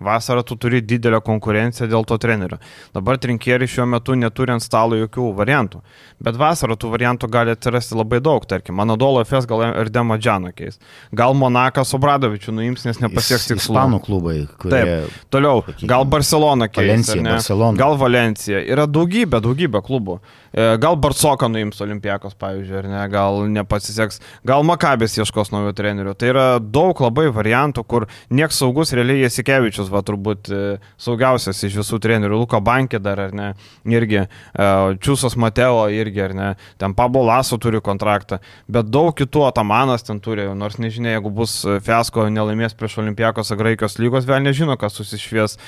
Vasarą 0.00 0.44
tu 0.46 0.56
turi 0.56 0.82
didelę 0.82 1.20
konkurenciją 1.24 1.88
dėl 1.90 2.06
to 2.06 2.18
trenerio. 2.22 2.60
Dabar 2.94 3.18
trinkieriai 3.18 3.70
šiuo 3.70 3.86
metu 3.90 4.14
neturi 4.14 4.54
ant 4.54 4.62
stalo 4.62 4.98
jokių 4.98 5.32
variantų. 5.38 5.82
Bet 6.22 6.38
vasarą 6.38 6.76
tų 6.78 6.92
variantų 6.94 7.30
gali 7.30 7.54
atsirasti 7.54 7.98
labai 7.98 8.20
daug. 8.22 8.46
Tarkim, 8.48 8.78
Anadolo 8.82 9.24
FS 9.26 9.48
gal 9.50 9.64
ir 9.68 9.90
Demo 9.94 10.18
Džano 10.18 10.52
keis. 10.54 10.78
Gal 11.14 11.34
Monakas 11.38 11.94
Obradovičių 11.98 12.54
nuims, 12.54 12.86
nes 12.86 13.02
nepasieks 13.02 13.50
tikslų. 13.50 13.74
Ispanų 13.74 14.02
klubai. 14.06 14.36
Kurie... 14.58 14.74
Taip. 14.74 15.16
Toliau. 15.34 15.64
Gal 15.82 16.06
Barcelona 16.06 16.70
keis. 16.70 16.88
Valencija, 16.88 17.22
Barcelona. 17.26 17.78
Gal 17.78 17.98
Valencija. 17.98 18.62
Yra 18.62 18.86
daugybė, 18.90 19.42
daugybė 19.44 19.82
klubų. 19.86 20.20
E, 20.52 20.76
gal 20.80 20.96
Barcoką 20.96 21.48
nuims 21.52 21.80
Olimpijakos, 21.84 22.34
pavyzdžiui, 22.40 22.78
ar 22.80 22.88
ne, 22.88 23.02
gal 23.12 23.42
nepasiseks, 23.52 24.22
gal 24.48 24.64
Makabės 24.66 25.18
ieškos 25.20 25.52
naujo 25.52 25.74
trenerių. 25.76 26.14
Tai 26.18 26.30
yra 26.32 26.46
daug 26.58 26.98
labai 27.04 27.28
variantų, 27.34 27.84
kur 27.84 28.08
nieks 28.30 28.58
saugus 28.62 28.94
realiai 28.96 29.26
Jasikevičius 29.26 29.87
Maksytis, 29.88 29.92
va 29.92 30.02
turbūt 30.02 30.50
e, 30.50 30.78
saugiausias 30.98 31.62
iš 31.64 31.78
visų 31.80 31.98
trenerių, 32.00 32.42
Luko 32.42 32.60
Bankė 32.60 33.00
dar, 33.00 33.18
ar 33.18 33.32
ne, 33.32 33.54
irgi, 33.86 34.26
e, 34.26 34.98
Čiūsas 35.00 35.36
Mateo 35.36 35.88
irgi, 35.90 36.20
ar 36.22 36.34
ne, 36.34 36.56
ten 36.78 36.94
Pablo 36.94 37.24
Laso 37.24 37.58
turi 37.58 37.80
kontraktą, 37.80 38.40
bet 38.68 38.90
daug 38.90 39.14
kitų 39.16 39.48
Atamanas 39.48 40.04
ten 40.04 40.20
turi, 40.20 40.46
nors 40.54 40.78
nežinia, 40.78 41.16
jeigu 41.16 41.30
bus 41.30 41.64
fiasko 41.64 42.28
nelaimės 42.30 42.76
prieš 42.76 42.98
Olimpijakos 43.02 43.50
ar 43.52 43.58
Graikijos 43.58 43.98
lygos, 43.98 44.26
vėl 44.26 44.42
nežino, 44.42 44.76
kas 44.78 44.96
susišvies. 44.98 45.58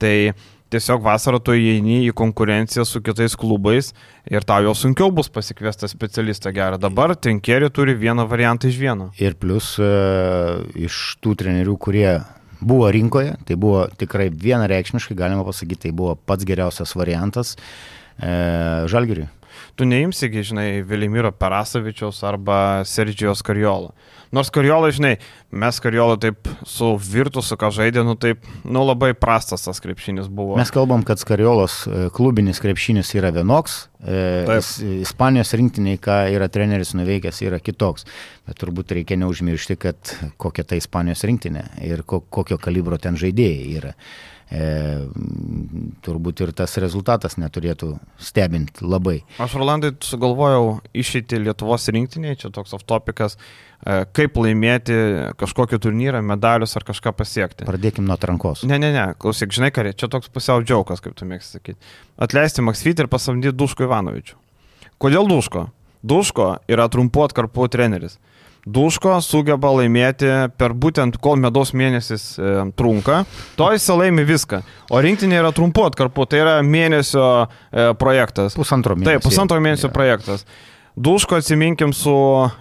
Tai 0.00 0.14
tiesiog 0.70 1.02
vasarą 1.02 1.40
tu 1.42 1.54
įeini 1.58 2.04
į 2.06 2.14
konkurenciją 2.16 2.84
su 2.86 3.02
kitais 3.02 3.34
klubais 3.38 3.90
ir 4.30 4.46
tau 4.46 4.62
jau 4.64 4.74
sunkiau 4.78 5.10
bus 5.14 5.30
pasikviesti 5.32 5.90
specialistą 5.90 6.52
gerą. 6.54 6.78
Dabar 6.80 7.16
Tenkeri 7.16 7.70
turi 7.74 7.96
vieną 7.98 8.28
variantą 8.30 8.70
iš 8.70 8.78
vieno. 8.78 9.10
Ir 9.18 9.34
plus 9.40 9.74
e, 9.82 9.90
iš 10.86 11.18
tų 11.22 11.34
trenerių, 11.42 11.74
kurie 11.80 12.12
buvo 12.60 12.90
rinkoje, 12.92 13.34
tai 13.48 13.56
buvo 13.56 13.86
tikrai 13.98 14.28
vienareikšmiškai, 14.30 15.16
galima 15.16 15.44
pasakyti, 15.46 15.88
tai 15.88 15.92
buvo 15.96 16.14
pats 16.14 16.46
geriausias 16.48 16.94
variantas 16.98 17.56
e, 17.56 18.30
Žalgiriui. 18.90 19.28
Tu 19.78 19.86
neimsi, 19.88 20.30
žinai, 20.30 20.82
Vilimiro 20.86 21.32
Perasavičiaus 21.32 22.22
arba 22.26 22.60
Sergijos 22.88 23.42
Karjolo. 23.46 23.92
Nors 24.30 24.50
Karjola, 24.54 24.92
žinai, 24.94 25.16
mes 25.50 25.80
Karjola 25.82 26.14
taip 26.22 26.46
su 26.68 26.92
Virtusu, 27.02 27.56
ką 27.58 27.72
žaidė, 27.74 28.04
nu 28.06 28.14
taip, 28.14 28.44
nu 28.62 28.84
labai 28.86 29.10
prastas 29.18 29.66
tas 29.66 29.82
krepšinis 29.82 30.28
buvo. 30.30 30.54
Mes 30.60 30.70
kalbam, 30.70 31.02
kad 31.06 31.18
Karjolos 31.26 31.80
e, 31.88 32.04
klubinis 32.14 32.62
krepšinis 32.62 33.10
yra 33.18 33.32
vienoks, 33.34 33.80
e, 33.98 34.22
taip. 34.46 34.70
Ispanijos 35.02 35.50
rinktiniai, 35.58 35.98
ką 36.02 36.20
yra 36.36 36.46
treneris 36.52 36.94
nuveikęs, 36.94 37.42
yra 37.48 37.58
kitoks. 37.58 38.06
Bet 38.46 38.62
turbūt 38.62 38.94
reikia 39.00 39.18
neužmiršti, 39.18 39.78
kad 39.82 40.14
kokia 40.38 40.62
tai 40.62 40.78
Ispanijos 40.78 41.26
rinktinė 41.26 41.66
ir 41.90 42.06
kokio 42.06 42.60
kalibro 42.62 43.02
ten 43.02 43.18
žaidėjai 43.18 43.80
yra 43.82 43.96
e, 44.50 45.06
turbūt 46.04 46.42
ir 46.44 46.52
tas 46.56 46.74
rezultatas 46.82 47.36
neturėtų 47.40 47.94
stebinti 48.20 48.84
labai. 48.84 49.20
Aš, 49.42 49.56
Rolandai, 49.60 49.92
sugalvojau 50.04 50.80
išeiti 50.96 51.40
Lietuvos 51.40 51.88
rinktinėje, 51.94 52.42
čia 52.44 52.52
toks 52.54 52.74
off 52.76 52.86
topicas, 52.88 53.38
e, 53.38 54.02
kaip 54.16 54.38
laimėti 54.42 54.96
kažkokį 55.40 55.80
turnyrą, 55.86 56.22
medalius 56.26 56.76
ar 56.78 56.86
kažką 56.88 57.14
pasiekti. 57.16 57.68
Pradėkim 57.70 58.08
nuo 58.08 58.18
atrankos. 58.18 58.64
Ne, 58.68 58.80
ne, 58.82 58.92
ne, 58.96 59.10
klausyk, 59.20 59.54
žinai, 59.56 59.72
kare, 59.74 59.94
čia 59.94 60.10
toks 60.12 60.32
pusiau 60.34 60.64
džiaukas, 60.64 61.02
kaip 61.04 61.16
tu 61.18 61.28
mėgsti 61.30 61.60
sakyti. 61.60 61.92
Atleisti 62.20 62.66
Maksvitį 62.66 63.06
ir 63.06 63.12
pasamdyti 63.12 63.56
Duško 63.56 63.86
Ivanovičių. 63.86 64.40
Kodėl 65.00 65.30
Duško? 65.30 65.68
Duško 66.02 66.50
yra 66.68 66.88
trumpu 66.92 67.22
atkarpu 67.26 67.68
treneris. 67.72 68.18
Duško 68.68 69.16
sugeba 69.24 69.70
laimėti 69.72 70.28
per 70.60 70.74
būtent 70.76 71.16
kol 71.22 71.38
medaus 71.40 71.72
mėnesis 71.72 72.24
e, 72.36 72.50
trunka, 72.76 73.22
to 73.56 73.70
jis 73.72 73.88
laimi 73.94 74.26
viską. 74.28 74.60
O 74.92 75.00
rinktinė 75.00 75.40
yra 75.40 75.52
trumpu 75.56 75.86
atkarpu, 75.88 76.26
tai 76.28 76.42
yra 76.42 76.58
mėnesio 76.66 77.24
e, 77.46 77.90
projektas. 78.00 78.58
Pusantro 78.58 78.98
mėnesio. 78.98 79.16
Taip, 79.16 79.24
pusantro 79.24 79.60
mėnesio 79.64 79.88
ja. 79.88 79.94
projektas. 79.94 80.44
Duško 81.00 81.38
atsiminkim 81.40 81.92
su, 81.96 82.12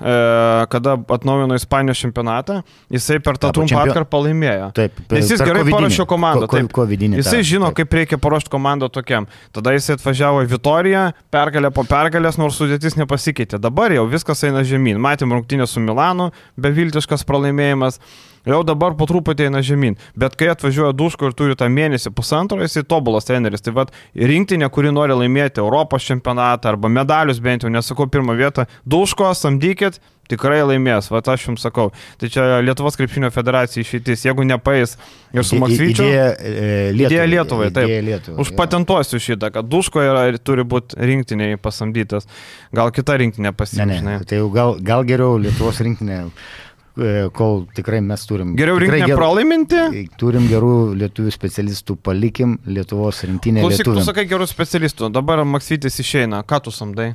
e, 0.02 0.66
kada 0.72 0.98
atnaujino 1.08 1.56
Ispanijos 1.60 2.00
čempionatą, 2.00 2.62
jisai 2.90 3.18
per 3.20 3.36
tą 3.36 3.52
trumpą 3.56 3.74
čempio... 3.74 3.92
atkarpą 3.92 4.22
laimėjo. 4.24 4.70
Taip, 4.78 5.02
per, 5.10 5.20
Nes 5.20 5.34
jis 5.34 5.44
gerai 5.44 5.66
paruošė 5.68 6.06
komandą. 6.08 6.48
Ko, 6.48 6.62
ko, 6.72 6.86
taip, 6.88 7.04
jisai 7.20 7.42
žino, 7.44 7.68
taip. 7.74 7.82
kaip 7.82 7.98
reikia 8.00 8.22
paruošti 8.22 8.54
komandą 8.54 8.88
tokiam. 8.96 9.28
Tada 9.56 9.76
jisai 9.76 9.98
atvažiavo 9.98 10.46
į 10.46 10.52
Vitoriją, 10.54 11.04
pergalę 11.36 11.74
po 11.76 11.84
pergalės, 11.90 12.40
nors 12.40 12.62
sudėtis 12.62 12.96
nepasikeitė. 13.02 13.60
Dabar 13.60 13.92
jau 13.98 14.08
viskas 14.08 14.46
eina 14.48 14.64
žemyn. 14.64 15.02
Matėm 15.04 15.36
rungtynę 15.36 15.68
su 15.68 15.84
Milanu, 15.84 16.32
beviltiškas 16.64 17.28
pralaimėjimas 17.28 18.00
jau 18.54 18.62
dabar 18.68 18.96
po 18.98 19.08
truputį 19.10 19.50
eina 19.50 19.64
žemyn. 19.66 19.98
Bet 20.20 20.38
kai 20.40 20.52
atvažiuoja 20.54 20.94
Duško 20.98 21.30
ir 21.30 21.38
turi 21.38 21.58
tą 21.60 21.70
mėnesį 21.72 22.14
pusantro, 22.16 22.60
jisai 22.64 22.86
tobulas 22.88 23.28
treneris. 23.30 23.64
Tai 23.66 23.76
vad 23.78 23.96
rinktinė, 24.16 24.70
kuri 24.74 24.94
nori 24.96 25.18
laimėti 25.18 25.64
Europos 25.64 26.08
čempionatą 26.08 26.74
arba 26.74 26.92
medalius 26.92 27.42
bent 27.44 27.66
jau, 27.66 27.74
nesakau 27.74 28.10
pirmą 28.12 28.38
vietą, 28.40 28.70
Duško 28.86 29.34
samdykit. 29.38 30.02
Tikrai 30.30 30.60
laimės, 30.62 31.08
va 31.10 31.24
aš 31.34 31.48
jums 31.48 31.64
sakau. 31.66 31.88
Tai 32.22 32.28
čia 32.30 32.60
Lietuvos 32.62 32.94
krepšinio 33.00 33.32
federacija 33.34 33.82
išeitis, 33.82 34.28
jeigu 34.28 34.46
nepaės 34.46 34.94
ir 35.34 35.42
su 35.48 35.58
Maksvyčiu. 35.58 36.06
Idėja 36.06 36.28
e, 36.38 36.52
Lietuvai. 36.94 37.08
Idėja 37.08 37.26
Lietuvai, 37.32 37.70
taip. 37.74 37.94
Lietuvai, 38.06 38.38
Užpatentuosiu 38.44 39.18
ja. 39.18 39.24
šitą, 39.26 39.50
kad 39.56 39.66
Duško 39.66 40.06
yra, 40.06 40.28
turi 40.38 40.68
būti 40.70 41.02
rinktiniai 41.02 41.58
pasamdytas. 41.58 42.30
Gal 42.78 42.94
kita 42.94 43.18
rinktinė 43.24 43.56
ne, 43.90 44.20
tai 44.30 44.44
gal, 44.54 44.78
gal 44.78 45.10
geriau 45.10 45.42
Lietuvos 45.42 45.82
rinktinė 45.82 46.28
kol 47.36 47.64
tikrai 47.76 48.02
mes 48.06 48.26
turim. 48.28 48.54
Geriau 48.60 48.80
rinktinę 48.82 49.16
pralaiminti? 49.16 49.80
E, 50.02 50.04
turim 50.20 50.48
gerų 50.50 50.74
lietuvių 51.00 51.34
specialistų, 51.34 51.98
palikim 52.06 52.58
Lietuvos 52.70 53.24
rinktinę. 53.28 53.64
Klausyk, 53.66 53.90
tu 53.90 54.06
sakai 54.06 54.28
gerų 54.30 54.48
specialistų, 54.50 55.12
dabar 55.16 55.44
Maksytis 55.48 56.00
išeina, 56.04 56.44
ką 56.48 56.62
tu 56.68 56.74
samdai? 56.76 57.14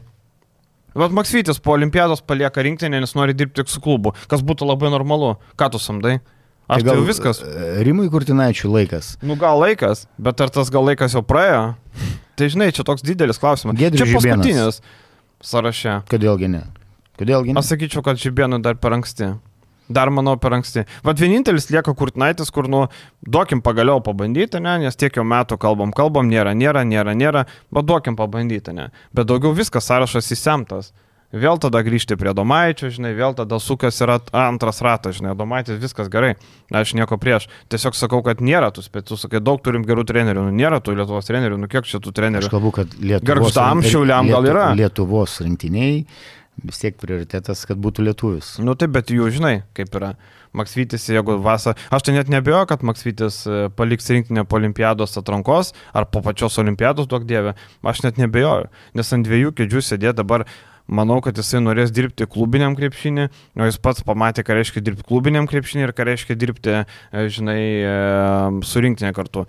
Vat 0.94 1.14
Maksytis 1.14 1.58
po 1.58 1.74
olimpiados 1.74 2.22
palieka 2.22 2.62
rinktinę, 2.62 3.00
nes 3.02 3.16
nori 3.18 3.34
dirbti 3.34 3.62
tik 3.62 3.72
su 3.72 3.82
klubu, 3.82 4.14
kas 4.30 4.44
būtų 4.46 4.68
labai 4.68 4.92
normalu. 4.94 5.34
Ką 5.58 5.72
tu 5.74 5.82
samdai? 5.82 6.20
Aš 6.64 6.80
tai 6.80 6.86
gal 6.86 7.00
tai 7.00 7.08
viskas. 7.08 7.40
E, 7.44 7.72
Rimui 7.84 8.06
Kurtinaičiui 8.12 8.70
laikas. 8.72 9.14
Nu 9.26 9.36
gal 9.36 9.58
laikas, 9.60 10.06
bet 10.22 10.40
ar 10.40 10.52
tas 10.54 10.70
gal 10.72 10.86
laikas 10.86 11.16
jau 11.16 11.24
praėjo? 11.26 11.74
Tai 12.38 12.48
žinai, 12.50 12.70
čia 12.74 12.86
toks 12.86 13.04
didelis 13.04 13.38
klausimas. 13.42 13.76
Gedrius 13.78 14.08
čia 14.08 14.16
paskutinis 14.16 14.80
sąraše. 15.44 15.98
Kodėlgi 16.10 16.48
ne? 16.50 16.62
Kodėlgi 17.20 17.52
ne? 17.52 17.60
Aš 17.60 17.74
sakyčiau, 17.74 18.02
kad 18.06 18.18
Žibėnui 18.18 18.62
dar 18.64 18.78
per 18.80 18.96
anksti. 18.96 19.34
Dar 19.88 20.08
manau 20.08 20.36
per 20.40 20.54
anksti. 20.56 20.86
Vat 21.04 21.20
vienintelis 21.20 21.68
lieka 21.68 21.92
Kurtinaitis, 21.92 22.48
kur, 22.54 22.68
nu, 22.72 22.86
duokim 23.20 23.60
pagaliau 23.64 24.00
pabandyti, 24.04 24.60
ne, 24.64 24.78
nes 24.86 24.96
tiek 24.96 25.12
jau 25.12 25.24
metų 25.28 25.58
kalbam, 25.60 25.92
kalbam, 25.92 26.30
nėra, 26.30 26.54
nėra, 26.56 26.86
nėra, 26.88 27.12
nėra, 27.12 27.44
bet 27.74 27.88
duokim 27.88 28.16
pabandyti, 28.16 28.72
ne. 28.76 28.88
Bet 29.12 29.28
daugiau 29.28 29.52
viskas 29.56 29.90
sąrašas 29.90 30.32
įsemtas. 30.32 30.94
Vėl 31.34 31.58
tada 31.58 31.80
grįžti 31.82 32.14
prie 32.14 32.30
Domaičio, 32.36 32.92
žinai, 32.94 33.10
vėl 33.18 33.34
tada 33.34 33.58
sukas 33.58 33.96
yra 34.04 34.20
antras 34.38 34.78
ratas, 34.86 35.16
žinai, 35.18 35.32
Domaitis 35.34 35.80
viskas 35.82 36.06
gerai, 36.12 36.36
aš 36.70 36.92
nieko 36.94 37.18
prieš. 37.18 37.48
Tiesiog 37.74 37.98
sakau, 37.98 38.20
kad 38.22 38.38
nėra 38.44 38.70
tų 38.74 38.84
spėtų, 38.86 39.18
sakai, 39.18 39.40
daug 39.42 39.58
turim 39.64 39.82
gerų 39.88 40.06
trenerių, 40.06 40.46
nu 40.46 40.54
nėra 40.54 40.78
tų 40.78 40.94
Lietuvos 41.00 41.26
trenerių, 41.26 41.58
nu 41.58 41.70
kiek 41.72 41.90
čia 41.90 41.98
tų 42.04 42.14
trenerių. 42.14 42.46
Aš 42.46 42.54
kalbu, 42.54 42.70
kad 42.78 42.94
Lietuvos. 43.00 43.50
Garždam, 43.50 43.82
šiauliam 43.82 44.30
gal 44.30 44.46
yra. 44.52 44.68
Lietuvos 44.78 45.40
rinktiniai 45.42 46.04
vis 46.62 46.80
tiek 46.82 46.96
prioritetas, 47.00 47.64
kad 47.68 47.80
būtų 47.82 48.06
lietuvis. 48.08 48.54
Nu 48.62 48.76
taip, 48.78 48.94
bet 48.94 49.12
jų 49.12 49.30
žinai, 49.34 49.56
kaip 49.76 49.94
yra. 49.98 50.14
Maksvytis, 50.54 51.08
jeigu 51.10 51.34
vasarą, 51.42 51.74
aš 51.90 52.04
tai 52.06 52.12
net 52.14 52.28
nebejoju, 52.30 52.68
kad 52.70 52.84
Maksvytis 52.86 53.40
e, 53.50 53.56
paliks 53.74 54.06
rinktinę 54.14 54.44
po 54.46 54.60
olimpiados 54.60 55.18
atrankos 55.18 55.72
ar 55.90 56.06
po 56.06 56.22
pačios 56.22 56.60
olimpiados, 56.62 57.08
duok 57.10 57.26
dievė, 57.26 57.56
aš 57.82 58.04
net 58.04 58.20
nebejoju, 58.22 58.68
nes 58.94 59.10
ant 59.16 59.26
dviejų 59.26 59.50
kėdžių 59.58 59.82
sėdė 59.82 60.12
dabar 60.14 60.46
manau, 60.86 61.20
kad 61.24 61.36
jisai 61.38 61.62
norės 61.62 61.92
dirbti 61.94 62.26
klubiniam 62.30 62.76
krepšinį, 62.76 63.28
o 63.56 63.68
jis 63.68 63.78
pats 63.82 64.04
pamatė, 64.06 64.44
ką 64.44 64.58
reiškia 64.58 64.82
dirbti 64.84 65.06
klubiniam 65.08 65.48
krepšinį 65.50 65.86
ir 65.86 65.92
ką 65.96 66.06
reiškia 66.10 66.36
dirbti, 66.38 66.76
e, 66.84 67.26
žinai, 67.32 67.60
e, 67.60 67.94
surinktinę 68.66 69.14
kartu. 69.16 69.46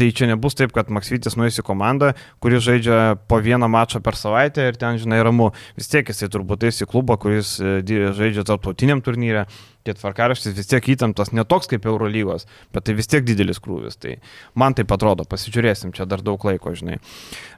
Tai 0.00 0.08
čia 0.16 0.30
nebus 0.30 0.56
taip, 0.56 0.72
kad 0.72 0.88
Maksvytis 0.88 1.36
nuės 1.36 1.60
į 1.60 1.66
komandą, 1.66 2.14
kuri 2.40 2.60
žaidžia 2.62 3.18
po 3.28 3.40
vieną 3.44 3.68
mačą 3.68 4.00
per 4.00 4.16
savaitę 4.16 4.70
ir 4.70 4.78
ten, 4.80 4.96
žinai, 4.96 5.20
ramu. 5.22 5.50
Vis 5.76 5.90
tiek 5.92 6.08
jisai 6.08 6.30
turbūt 6.32 6.64
eis 6.64 6.80
į 6.80 6.88
klubą, 6.88 7.18
kuris 7.20 7.58
e, 7.60 7.80
žaidžia 7.84 8.46
tarptautiniam 8.48 9.04
turnyrė. 9.04 9.46
Tie 9.90 9.98
tvarkaraštis 9.98 10.54
vis 10.54 10.68
tiek 10.70 10.84
įtemptas, 10.92 11.32
ne 11.34 11.42
toks 11.48 11.66
kaip 11.70 11.86
Eurolygos, 11.90 12.44
bet 12.70 12.84
tai 12.86 12.94
vis 12.94 13.10
tiek 13.10 13.24
didelis 13.26 13.58
krūvis. 13.62 13.98
Tai 13.98 14.12
man 14.54 14.76
tai 14.78 14.84
atrodo, 14.86 15.26
pasižiūrėsim, 15.26 15.90
čia 15.96 16.06
dar 16.06 16.22
daug 16.22 16.44
laiko, 16.46 16.70
žinai. 16.78 17.00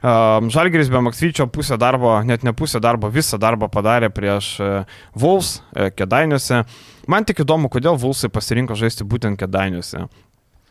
Žalgeris 0.01 0.89
be 0.89 1.03
Maksvyčio 1.05 1.45
pusę 1.53 1.77
darbo, 1.77 2.15
net 2.25 2.41
ne 2.43 2.55
pusę 2.57 2.81
darbo, 2.81 3.11
visą 3.13 3.37
darbą 3.37 3.69
padarė 3.69 4.09
prieš 4.09 4.49
e, 4.57 4.71
Vuls 5.13 5.59
e, 5.75 5.91
Kedainiuose. 5.93 6.63
Man 7.05 7.29
tik 7.29 7.43
įdomu, 7.45 7.69
kodėl 7.69 7.99
Vulsai 8.01 8.33
pasirinko 8.33 8.77
žaisti 8.79 9.05
būtent 9.05 9.37
Kedainiuose. 9.37 10.07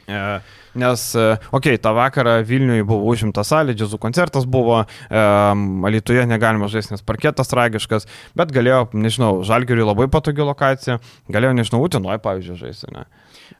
E, 0.09 0.41
nes, 0.75 1.05
okei, 1.17 1.75
okay, 1.75 1.79
tą 1.79 1.93
vakarą 1.95 2.39
Vilniuje 2.47 2.85
buvo 2.89 3.11
užimta 3.13 3.45
salė, 3.47 3.75
džiazų 3.77 3.99
koncertas 4.03 4.47
buvo, 4.49 4.83
um, 4.83 5.85
Alitoje 5.87 6.25
negalima 6.27 6.69
žaisti, 6.73 6.97
nes 6.97 7.05
parketas 7.07 7.51
tragiškas, 7.53 8.09
bet 8.39 8.55
galėjo, 8.55 8.87
nežinau, 8.97 9.33
Žalgiriui 9.47 9.87
labai 9.87 10.09
patogi 10.13 10.45
lokacija, 10.47 10.99
galėjo, 11.33 11.57
nežinau, 11.59 11.83
Utinoje, 11.87 12.19
pavyzdžiui, 12.25 12.59
žaisti, 12.65 12.93
ne? 12.95 13.07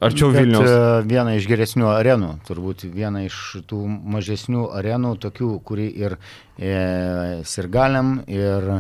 Arčiau 0.03 0.33
bet, 0.33 0.41
Vilnius. 0.41 0.71
Viena 1.07 1.37
iš 1.37 1.47
geresnių 1.51 1.91
arenų, 1.93 2.31
turbūt 2.49 2.87
viena 2.91 3.27
iš 3.27 3.39
tų 3.69 3.83
mažesnių 3.87 4.71
arenų, 4.81 5.17
tokių, 5.23 5.51
kuri 5.69 5.91
ir 6.01 6.17
e, 6.57 7.43
sirgaliam, 7.47 8.17
ir, 8.31 8.73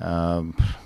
e, 0.00 0.14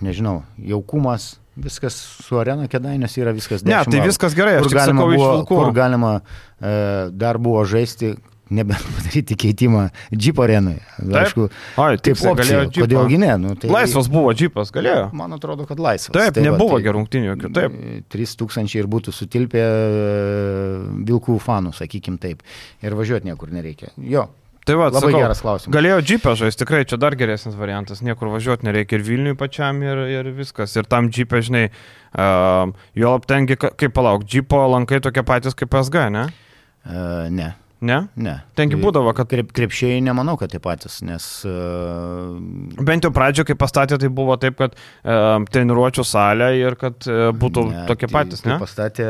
nežinau, 0.03 0.43
jaukumas 0.59 1.37
Viskas 1.57 1.93
su 2.25 2.39
arena 2.41 2.65
kėdainės 2.73 3.19
yra 3.21 3.33
viskas. 3.37 3.61
Ne, 3.69 3.77
tai 3.85 4.01
viskas 4.07 4.33
gerai, 4.37 4.55
aš 4.63 4.73
galima, 4.73 5.05
buvo, 5.05 5.33
kur 5.45 5.69
galima 5.77 6.13
e, 6.23 7.11
dar 7.13 7.37
buvo 7.43 7.61
žaisti 7.69 8.15
nebepadaryti 8.53 9.37
keitimą 9.43 9.83
džipo 10.17 10.45
arenui. 10.45 10.79
Aišku, 11.01 11.47
Oi, 11.81 11.99
kaip 12.01 12.03
tiksliai, 12.09 12.33
opcija, 12.33 12.65
kodėlgi 12.77 13.21
ne? 13.21 13.31
Nu, 13.41 13.53
tai, 13.61 13.71
Laisvas 13.73 14.09
buvo 14.13 14.33
džipas, 14.37 14.73
galėjo. 14.75 15.07
Man 15.17 15.33
atrodo, 15.37 15.65
kad 15.69 15.81
laisvas. 15.81 16.13
Taip, 16.17 16.35
Tai 16.37 16.45
nebuvo 16.49 16.77
tai- 16.81 16.87
gerungtinių 16.89 17.31
jokių. 17.35 17.53
Taip. 17.57 17.79
3000 18.13 18.77
ir 18.81 18.89
būtų 18.93 19.13
sutilpę 19.17 19.63
e, 19.63 20.77
vilkų 21.09 21.37
fanų, 21.45 21.73
sakykim 21.77 22.17
taip. 22.21 22.45
Ir 22.85 22.97
važiuoti 22.99 23.29
niekur 23.29 23.53
nereikia. 23.53 23.93
Jo, 24.01 24.27
Tai 24.63 24.77
va, 24.79 24.87
labai 24.95 25.09
sakau, 25.11 25.21
geras 25.25 25.41
klausimas. 25.43 25.75
Galėjo 25.75 25.97
džipę 26.07 26.33
žaisti, 26.39 26.61
tikrai 26.63 26.85
čia 26.87 26.99
dar 27.03 27.17
geresnis 27.19 27.57
variantas, 27.59 27.99
niekur 28.07 28.29
važiuoti 28.31 28.69
nereikia 28.69 28.95
ir 29.01 29.03
Vilniui 29.09 29.35
pačiam 29.41 29.81
ir, 29.83 30.05
ir 30.21 30.29
viskas. 30.37 30.77
Ir 30.79 30.87
tam 30.87 31.09
džipė, 31.11 31.41
žinai, 31.49 31.65
uh, 32.15 32.71
jo 32.95 33.15
aptengi, 33.19 33.57
kaip 33.59 33.91
palauk, 33.97 34.23
džipo 34.29 34.61
lankai 34.77 35.01
tokie 35.03 35.25
patys 35.27 35.59
kaip 35.59 35.75
SG, 35.83 36.05
ne? 36.15 36.29
Uh, 36.87 37.27
ne. 37.35 37.49
Ne? 37.83 37.97
Ne. 38.15 38.37
Tengi 38.55 38.77
būdavo, 38.79 39.11
kad- 39.19 39.27
Krep, 39.27 39.49
krepšiai 39.59 39.99
nemanau, 40.07 40.37
kad 40.39 40.53
tie 40.55 40.61
patys, 40.63 41.01
nes 41.03 41.25
uh, 41.51 42.39
Bent 42.87 43.03
jau 43.03 43.11
pradžio, 43.11 43.43
kai 43.49 43.57
pastatė, 43.59 43.99
tai 43.99 44.07
buvo 44.15 44.37
taip, 44.39 44.55
kad 44.61 44.77
uh, 44.79 45.43
treniruočio 45.51 46.05
salė 46.07 46.53
ir 46.61 46.77
kad 46.79 47.03
uh, 47.11 47.33
būtų 47.35 47.65
ne, 47.73 47.83
tokie 47.91 48.07
tai 48.07 48.15
patys, 48.15 48.45
kai 48.47 48.53
ne? 48.55 48.61
Pastatė, 48.63 49.09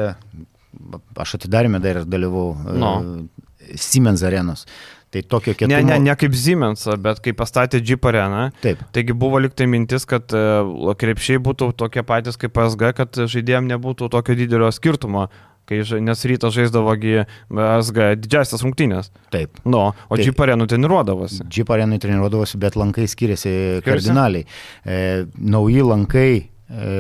aš 1.21 1.37
atidarėme 1.43 1.83
dar 1.85 2.01
ir 2.01 2.09
dalyvau 2.09 2.47
No. 2.73 2.95
uh, 3.05 3.77
Siemens 3.77 4.25
arenos. 4.27 4.65
Tai 5.13 5.23
tokio 5.29 5.53
kietumo. 5.53 5.77
Ne, 5.77 5.85
ne, 5.85 5.99
ne 6.01 6.17
kaip 6.17 6.33
Siemens, 6.39 6.87
bet 7.05 7.21
kai 7.25 7.35
pastatė 7.37 7.83
Jeep 7.85 8.07
areną. 8.09 8.47
Taip. 8.65 8.81
Taigi 8.97 9.13
buvo 9.17 9.43
liktai 9.45 9.67
mintis, 9.69 10.07
kad 10.09 10.33
uh, 10.33 10.95
krepšiai 10.97 11.41
būtų 11.45 11.75
tokie 11.77 12.05
patys 12.09 12.41
kaip 12.41 12.57
SG, 12.65 12.93
kad 12.97 13.21
žaidėjim 13.35 13.69
nebūtų 13.75 14.09
tokio 14.13 14.37
didelio 14.39 14.71
skirtumo, 14.73 15.27
kai, 15.69 15.83
nes 16.07 16.25
rytas 16.31 16.55
žaisdavogi 16.57 17.27
SG 17.53 18.07
didžiasias 18.23 18.65
rungtynės. 18.65 19.11
Taip. 19.35 19.61
Nu, 19.69 19.91
o. 19.93 20.19
Jeep 20.21 20.41
arenų 20.41 20.71
treniruodavosi. 20.73 21.45
Džip 21.45 21.73
arenai 21.77 22.01
treniruodavosi, 22.01 22.61
bet 22.63 22.79
lankai 22.81 23.05
skiriasi 23.05 23.53
Skiriasi? 23.53 23.85
kardinaliai. 23.89 24.47
E, 24.85 25.03
nauji 25.37 25.85
lankai 25.91 26.31
e, 26.41 26.95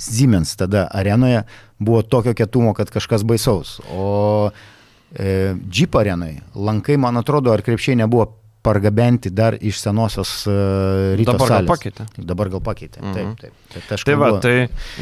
Siemens 0.00 0.52
tada 0.60 0.86
arenoje 0.96 1.42
buvo 1.80 2.02
tokio 2.04 2.36
kietumo, 2.36 2.76
kad 2.76 2.92
kažkas 2.92 3.24
baisaus. 3.24 3.78
O 3.92 4.50
e, 5.14 5.54
Jeep 5.70 5.96
arenai 5.96 6.36
lankai, 6.54 6.98
man 7.00 7.20
atrodo, 7.20 7.52
ar 7.54 7.64
krepšiai 7.66 7.98
nebuvo 8.02 8.28
pargabenti 8.62 9.30
dar 9.30 9.56
iš 9.60 9.80
senosios 9.80 10.46
e, 10.46 10.52
ryto 11.16 11.32
Dabar 11.32 11.48
gal 11.48 11.54
salės. 11.54 11.70
pakeitė. 11.70 12.04
Dabar 12.28 12.50
gal 12.52 12.60
pakeitė. 12.64 13.00
Mhm. 13.00 13.12
Taip, 13.14 13.28
taip. 13.40 13.54
taip 13.72 13.92
aš 13.96 14.04
Tai 14.04 14.16
va, 14.20 14.30
tai 14.44 14.54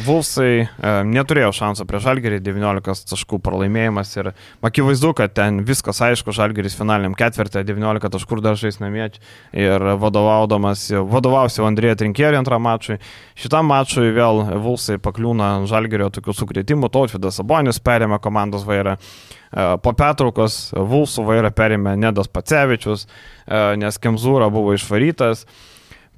Vulsai 0.07 0.53
e, 0.63 0.93
neturėjo 1.09 1.51
šansą 1.59 1.87
prieš 1.89 2.05
Žalgerį, 2.07 2.39
19 2.47 3.11
taškų 3.11 3.41
pralaimėjimas 3.43 4.15
ir 4.21 4.31
akivaizdu, 4.63 5.11
kad 5.19 5.35
ten 5.35 5.63
viskas 5.67 5.99
aišku, 6.07 6.35
Žalgeris 6.37 6.79
finaliniam 6.79 7.17
ketvirtį, 7.19 7.65
19 7.67 8.13
taškų 8.15 8.39
dar 8.45 8.59
žais 8.61 8.79
namie 8.83 9.09
ir 9.57 9.85
vadovaudamas, 10.03 10.89
vadovausiu 11.11 11.67
Andrėja 11.67 11.99
Trinkierį 11.99 12.39
antrą 12.39 12.61
mačui. 12.63 12.99
Šitam 13.39 13.67
mačui 13.71 14.13
vėl 14.15 14.45
Vulsai 14.63 15.01
pakliūna 15.03 15.67
Žalgerio 15.71 16.13
tokių 16.15 16.37
sukretimų, 16.37 16.93
Tautvidas 16.95 17.41
Sabonis 17.41 17.83
perėmė 17.83 18.21
komandos 18.23 18.67
vairą. 18.69 18.99
E, 18.99 19.38
Po 19.83 19.93
pertraukos 19.97 20.73
Vulsų 20.77 21.25
vairą 21.25 21.51
perėmė 21.57 21.95
Nedas 21.97 22.29
Pacevičius, 22.29 23.07
e, 23.47 23.77
nes 23.81 23.97
Kemzūra 23.99 24.51
buvo 24.53 24.75
išvarytas. 24.77 25.47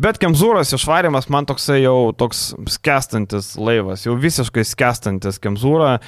Bet 0.00 0.16
Kemzūros 0.18 0.72
išvarimas 0.74 1.28
man 1.28 1.44
toksai 1.46 1.82
jau 1.82 2.10
toks 2.16 2.54
skestantis 2.72 3.52
laivas, 3.60 4.06
jau 4.06 4.16
visiškai 4.16 4.64
skestantis 4.64 5.38
Kemzūra. 5.38 5.98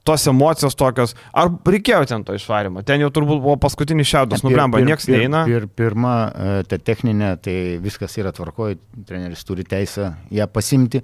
Tos 0.00 0.22
emocijos 0.30 0.72
tokios, 0.80 1.12
ar 1.36 1.50
reikėjo 1.68 2.06
ten 2.08 2.22
to 2.24 2.32
išvarimo? 2.32 2.80
Ten 2.88 3.02
jau 3.02 3.10
turbūt 3.12 3.42
buvo 3.44 3.58
paskutinis 3.60 4.08
šiaudas, 4.08 4.40
pir- 4.40 4.56
niekas 4.88 5.04
pir- 5.04 5.18
neina. 5.20 5.42
Pir, 5.44 5.66
pirma, 5.76 6.14
e, 6.32 6.62
ta 6.70 6.78
techninė, 6.80 7.34
tai 7.44 7.56
viskas 7.84 8.16
yra 8.16 8.32
tvarkoje, 8.32 8.78
treneris 9.04 9.44
turi 9.44 9.66
teisę 9.68 10.14
ją 10.32 10.46
pasimti. 10.48 11.02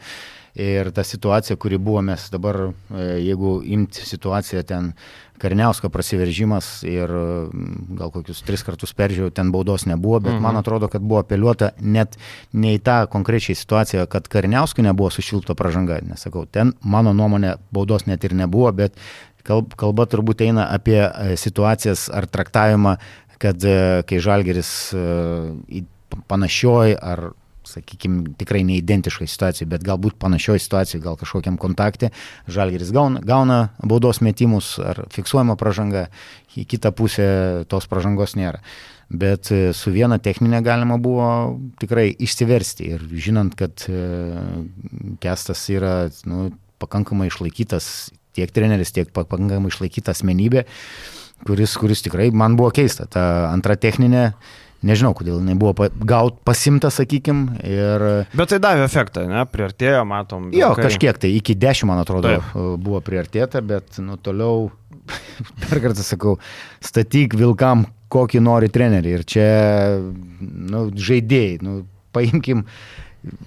Ir 0.56 0.88
ta 0.96 1.04
situacija, 1.04 1.56
kuri 1.60 1.76
buvo, 1.76 2.00
mes 2.00 2.30
dabar, 2.32 2.56
e, 2.64 3.04
jeigu 3.26 3.58
imti 3.64 4.06
situaciją 4.08 4.62
ten 4.64 4.92
Karniausko 5.36 5.90
prasiveržimas 5.92 6.80
ir 6.88 7.10
gal 7.98 8.08
kokius 8.14 8.40
tris 8.46 8.62
kartus 8.64 8.94
peržiūrėjau, 8.96 9.34
ten 9.36 9.50
baudos 9.52 9.84
nebuvo, 9.84 10.22
bet 10.24 10.32
mhm. 10.32 10.42
man 10.46 10.56
atrodo, 10.56 10.88
kad 10.88 11.04
buvo 11.04 11.20
apeliuota 11.20 11.74
net 11.80 12.16
ne 12.56 12.72
į 12.78 12.80
tą 12.86 13.02
konkrečiai 13.12 13.58
situaciją, 13.58 14.06
kad 14.08 14.30
Karniauskui 14.32 14.86
nebuvo 14.86 15.10
sušilto 15.12 15.54
pražanga. 15.58 16.00
Nesakau, 16.08 16.46
ten 16.48 16.72
mano 16.80 17.12
nuomonė 17.16 17.58
baudos 17.68 18.08
net 18.08 18.24
ir 18.24 18.32
nebuvo, 18.38 18.72
bet 18.80 18.96
kalb, 19.44 19.76
kalba 19.76 20.08
turbūt 20.08 20.46
eina 20.48 20.70
apie 20.72 21.02
e, 21.04 21.36
situacijas 21.36 22.08
ar 22.08 22.24
traktavimą, 22.32 22.96
kad 23.36 23.60
e, 23.60 23.78
kai 24.08 24.24
Žalgeris 24.24 24.70
panašioj 26.32 26.96
ar 26.96 27.28
sakykime, 27.68 28.34
tikrai 28.40 28.62
neidentiškai 28.68 29.28
situacijai, 29.30 29.68
bet 29.74 29.86
galbūt 29.86 30.18
panašioj 30.22 30.60
situacijai, 30.64 31.02
gal 31.04 31.18
kažkokiam 31.20 31.58
kontakte, 31.60 32.12
Žalgeris 32.50 32.92
gauna, 32.94 33.22
gauna 33.26 33.60
baudos 33.82 34.22
metimus 34.24 34.76
ar 34.82 35.04
fiksuojama 35.14 35.58
pražanga, 35.60 36.06
į 36.56 36.64
kitą 36.70 36.92
pusę 36.96 37.28
tos 37.68 37.88
pražangos 37.90 38.36
nėra. 38.38 38.62
Bet 39.06 39.52
e, 39.54 39.70
su 39.76 39.92
viena 39.94 40.18
techninė 40.18 40.62
galima 40.66 40.96
buvo 40.98 41.28
tikrai 41.78 42.08
išsiversti 42.10 42.88
ir 42.96 43.04
žinant, 43.12 43.54
kad 43.58 43.84
e, 43.86 44.00
Kestas 45.22 45.62
yra 45.70 46.08
nu, 46.26 46.48
pakankamai 46.82 47.28
išlaikytas 47.30 48.10
tiek 48.36 48.50
treneris, 48.52 48.92
tiek 48.92 49.12
pakankamai 49.14 49.70
išlaikyta 49.70 50.12
asmenybė, 50.12 50.66
kuris, 51.46 51.76
kuris 51.78 52.02
tikrai 52.04 52.32
man 52.34 52.58
buvo 52.58 52.72
keista. 52.74 53.06
Ta 53.06 53.48
antra 53.52 53.78
techninė, 53.80 54.32
nežinau, 54.86 55.12
kodėl 55.18 55.40
jinai 55.42 55.56
buvo 55.58 55.88
gaut 56.08 56.38
pasimta, 56.46 56.90
sakykim, 56.94 57.44
ir 57.66 58.04
Bet 58.36 58.52
tai 58.54 58.60
davė 58.62 58.84
efektą, 58.86 59.26
ne? 59.30 59.42
Priartėjo, 59.50 60.04
matom. 60.08 60.48
jo, 60.54 60.70
vilkai. 60.72 60.86
kažkiek 60.88 61.18
tai 61.22 61.32
iki 61.36 61.56
10, 61.58 61.86
man 61.90 62.00
atrodo, 62.02 62.36
Taip. 62.36 62.54
buvo 62.82 63.02
priartėta, 63.04 63.62
bet 63.66 63.98
nu 64.02 64.16
toliau, 64.22 64.70
dar 65.66 65.82
kartą 65.84 66.06
sakau, 66.06 66.36
statyk 66.84 67.34
vilkam 67.38 67.86
kokį 68.14 68.40
nori 68.46 68.70
trenerį 68.70 69.16
ir 69.18 69.24
čia, 69.26 69.46
nu, 70.40 70.86
žaidėjai, 70.94 71.58
nu, 71.66 71.80
paimkim. 72.14 72.62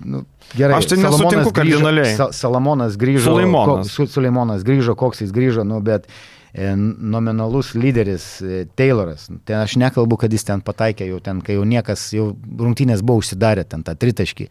Nu, 0.04 0.26
gerai, 0.60 0.82
Aš 0.82 0.90
tai 0.92 0.98
nesutinku 1.00 1.54
grįžo- 1.54 1.56
kardinaliai. 1.56 2.16
Sa 2.20 2.26
Salamonas 2.36 2.98
grįžo. 3.00 3.30
Suleimonas. 3.32 3.88
Ko, 3.96 4.04
su, 4.08 4.08
Suleimonas 4.12 4.66
grįžo, 4.68 4.96
koks 5.00 5.22
jis 5.24 5.32
grįžo, 5.32 5.64
nu, 5.64 5.78
bet 5.80 6.10
e, 6.10 6.12
nominalus 6.54 7.74
lyderis 7.76 8.42
e, 8.42 8.66
Tayloras. 8.76 9.30
Ten 9.46 9.62
aš 9.62 9.76
nekalbu, 9.78 10.18
kad 10.18 10.34
jis 10.34 10.48
ten 10.48 10.64
pataikė 10.66 11.08
jau 11.12 11.20
ten, 11.24 11.44
kai 11.46 11.60
jau 11.60 11.66
niekas, 11.68 12.10
jau 12.16 12.32
rungtynės 12.34 13.04
buvo 13.06 13.22
užsidarę 13.22 13.68
ten 13.70 13.84
tą 13.86 13.96
tritaškį. 14.00 14.50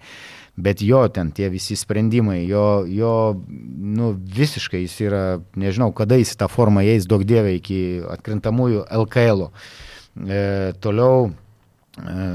Bet 0.59 0.83
jo 0.83 1.05
ten 1.15 1.31
tie 1.31 1.47
visi 1.51 1.77
sprendimai, 1.79 2.41
jo, 2.47 2.83
jo 2.91 3.13
nu, 3.49 4.11
visiškai 4.15 4.81
jis 4.83 4.97
yra, 5.07 5.25
nežinau, 5.55 5.93
kada 5.95 6.19
jis 6.19 6.35
į 6.35 6.41
tą 6.41 6.49
formą 6.51 6.83
eis, 6.83 7.07
daug 7.07 7.23
dievė 7.27 7.55
iki 7.61 7.79
atkrintamųjų 8.17 8.89
LKL. 9.05 9.47
-o. 9.47 9.53
E, 10.27 10.73
toliau 10.83 11.31
e, 11.31 12.27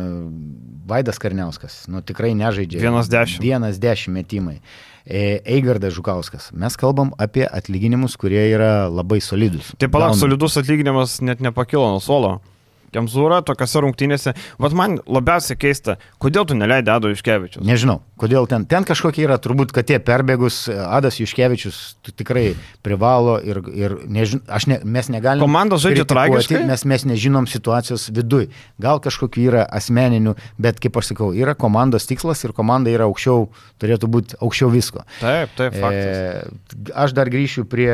Vaidas 0.88 1.20
Karniauskas, 1.20 1.84
nu 1.92 2.02
tikrai 2.02 2.32
nežaidžia. 2.36 2.80
Vienas 2.80 3.12
dešimt. 3.12 3.44
Vienas 3.44 3.80
dešimt 3.80 4.16
metimai. 4.16 4.56
E, 4.56 4.93
Eigardas 5.06 5.94
Žukauskas. 5.94 6.52
Mes 6.54 6.76
kalbam 6.80 7.12
apie 7.20 7.44
atlyginimus, 7.48 8.16
kurie 8.18 8.46
yra 8.56 8.88
labai 8.90 9.20
solidus. 9.22 9.74
Tai 9.78 9.88
palauk, 9.92 10.14
Gauna- 10.14 10.20
solidus 10.20 10.58
atlyginimas 10.58 11.22
net 11.22 11.40
nepakilo 11.44 11.90
nuo 11.90 12.00
suolo. 12.00 12.40
Kemzūra 12.94 13.42
tokiose 13.46 13.82
rungtynėse. 13.84 14.34
Vat 14.62 14.76
man 14.78 15.00
labiausiai 15.10 15.58
keista, 15.60 15.98
kodėl 16.22 16.46
tu 16.50 16.58
neleidai 16.58 16.96
Ado 16.96 17.12
Iškevičius? 17.14 17.64
Nežinau, 17.66 18.00
kodėl 18.22 18.48
ten, 18.50 18.68
ten 18.70 18.86
kažkokia 18.88 19.26
yra, 19.28 19.38
turbūt, 19.42 19.74
kad 19.76 19.88
tie 19.90 20.00
perbėgus, 20.04 20.66
Adas 20.70 21.20
Juškevičius 21.22 21.80
tu 22.06 22.14
tikrai 22.16 22.54
privalo 22.86 23.40
ir, 23.44 23.60
ir 23.74 23.98
nežin, 24.08 24.44
aš 24.48 24.68
ne, 24.72 24.80
mes 24.86 25.10
negalime. 25.12 25.44
Komanda 25.44 25.80
žaidžia 25.82 26.06
tragiškai? 26.10 26.64
Mes, 26.70 26.86
mes 26.90 27.08
nežinom 27.10 27.50
situacijos 27.50 28.10
viduj. 28.14 28.50
Gal 28.82 29.02
kažkokiu 29.04 29.48
yra 29.50 29.66
asmeninių, 29.80 30.36
bet 30.62 30.82
kaip 30.84 31.00
aš 31.00 31.14
sakau, 31.14 31.32
yra 31.36 31.58
komandos 31.60 32.08
tikslas 32.10 32.44
ir 32.46 32.56
komanda 32.56 32.94
yra 32.94 33.10
aukščiau, 33.10 33.48
turėtų 33.82 34.12
būti 34.16 34.40
aukščiau 34.40 34.72
visko. 34.74 35.06
Taip, 35.20 35.56
taip, 35.60 35.78
faktas. 35.78 36.50
E, 36.74 36.92
aš 37.06 37.16
dar 37.18 37.32
grįšiu 37.34 37.66
prie 37.70 37.92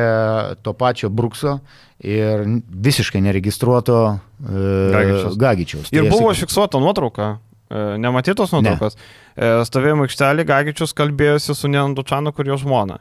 to 0.66 0.76
pačio 0.78 1.10
Brukso 1.10 1.60
ir 2.04 2.46
visiškai 2.70 3.22
neregistruoto 3.26 4.00
e, 4.16 4.66
Gagičiaus. 4.96 5.38
Gagičiaus. 5.42 5.92
Ir 5.92 6.06
Tai 6.06 6.10
buvo 6.14 6.32
sakau, 6.34 6.40
fiksuota 6.46 6.80
nuotrauka. 6.84 7.30
e, 7.70 7.86
Nematytos 8.02 8.54
nuotraukos. 8.56 8.96
Ne. 9.38 9.64
Stovėjimo 9.68 10.04
aikštelį 10.08 10.44
Gagičius 10.50 10.96
kalbėjosi 10.98 11.56
su 11.56 11.70
Nendučanu, 11.72 12.34
kur 12.36 12.48
jo 12.48 12.58
žmona. 12.60 12.98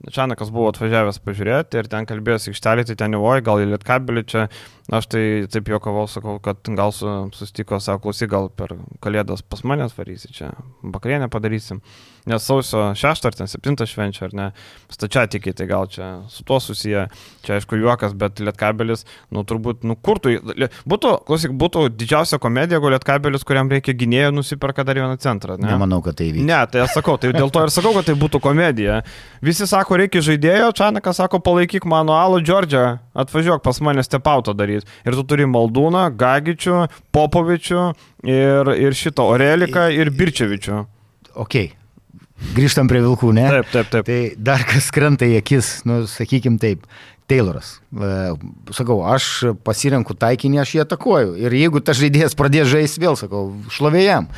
Čanakas 0.00 0.48
buvo 0.48 0.70
atvažiavęs 0.72 1.18
pažiūrėti 1.20 1.76
ir 1.76 1.88
ten 1.92 2.06
kalbėjosi 2.08 2.54
aikštelį, 2.54 2.86
tai 2.88 2.94
ten 3.02 3.16
oi, 3.18 3.42
gal 3.44 3.60
į 3.60 3.66
Lietkabelį 3.74 4.22
čia. 4.32 4.46
Aš 4.96 5.06
tai 5.12 5.24
taip 5.52 5.68
juokavau, 5.68 6.06
sakau, 6.08 6.38
kad 6.40 6.56
gal 6.78 6.94
su, 6.96 7.04
susitiko, 7.36 7.76
sako, 7.84 8.06
klausyk, 8.06 8.30
gal 8.32 8.48
per 8.48 8.72
kalėdas 9.04 9.42
pas 9.44 9.60
mane 9.68 9.84
atvarysi 9.84 10.32
čia, 10.32 10.48
bakrienę 10.80 11.28
padarysim. 11.30 11.82
Nes 12.28 12.44
sausio 12.44 12.90
6 12.98 13.26
ar 13.28 13.36
ten 13.36 13.48
7 13.50 13.86
švenčia, 13.88 14.26
ar 14.28 14.34
ne, 14.36 14.46
stačiatikiai, 14.92 15.54
tai 15.56 15.66
gal 15.70 15.88
čia 15.90 16.10
su 16.28 16.44
tuo 16.44 16.60
susiję, 16.60 17.06
čia 17.46 17.56
aišku 17.56 17.78
juokas, 17.80 18.14
bet 18.18 18.42
lietkabelis, 18.42 19.06
nu 19.34 19.44
turbūt, 19.48 19.86
nu 19.88 19.96
kur 19.96 20.20
tu, 20.22 20.34
būtų, 20.90 21.14
klausyk, 21.28 21.54
būtų 21.56 21.86
didžiausia 21.96 22.40
komedija, 22.42 22.78
jeigu 22.78 22.92
lietkabelis, 22.94 23.46
kuriam 23.48 23.70
reikia 23.72 23.94
gynėjo, 23.96 24.34
nusiperka 24.36 24.84
dar 24.86 25.00
vieną 25.00 25.16
centrą. 25.22 25.56
Ne? 25.60 25.70
Nemanau, 25.72 26.02
kad 26.04 26.18
tai 26.20 26.30
vyks. 26.34 26.46
Ne, 26.46 26.60
tai 26.70 26.84
aš 26.84 26.98
sakau, 26.98 27.16
tai 27.20 27.32
dėl 27.36 27.52
to 27.52 27.64
ir 27.64 27.74
sakau, 27.74 27.94
kad 27.96 28.08
tai 28.10 28.16
būtų 28.20 28.42
komedija. 28.44 29.00
Visi 29.44 29.68
sako, 29.70 30.00
reikia 30.00 30.22
žaidėjo, 30.24 30.70
Čanakas 30.76 31.22
sako, 31.22 31.40
palaikyk 31.44 31.88
mano 31.88 32.16
alų 32.18 32.42
Džordžią, 32.44 32.84
atvažiuok 33.24 33.64
pas 33.64 33.80
mane 33.84 34.04
stepauto 34.06 34.54
daryti. 34.56 34.88
Ir 35.06 35.16
tu 35.18 35.26
turi 35.32 35.48
Maldūną, 35.48 36.06
Gagičių, 36.20 36.84
Popovičių 37.14 37.82
ir, 38.28 38.72
ir 38.86 38.96
šito 38.96 39.28
Oreliką 39.32 39.88
ir 39.96 40.12
Birčevičių. 40.14 40.80
Ok. 41.40 41.79
Grįžtam 42.56 42.88
prie 42.90 43.02
vilkų, 43.04 43.32
ne? 43.36 43.46
Taip, 43.52 43.70
taip, 43.72 43.90
taip. 43.92 44.06
Tai 44.08 44.20
dar 44.50 44.64
kas 44.68 44.90
krenta 44.94 45.28
į 45.28 45.38
akis, 45.40 45.80
nu, 45.88 46.02
sakykim 46.10 46.58
taip. 46.62 46.86
Tayloras. 47.30 47.76
Sakau, 47.90 49.00
aš 49.02 49.24
pasirenku 49.66 50.14
taikinį, 50.14 50.60
aš 50.62 50.74
jį 50.76 50.82
atakuoju. 50.84 51.32
Ir 51.42 51.54
jeigu 51.58 51.80
tas 51.82 51.98
žaidėjas 51.98 52.36
pradės 52.38 52.68
žaisti 52.70 53.02
vėl, 53.02 53.16
sakau, 53.18 53.48
šlovėjam. 53.74 54.28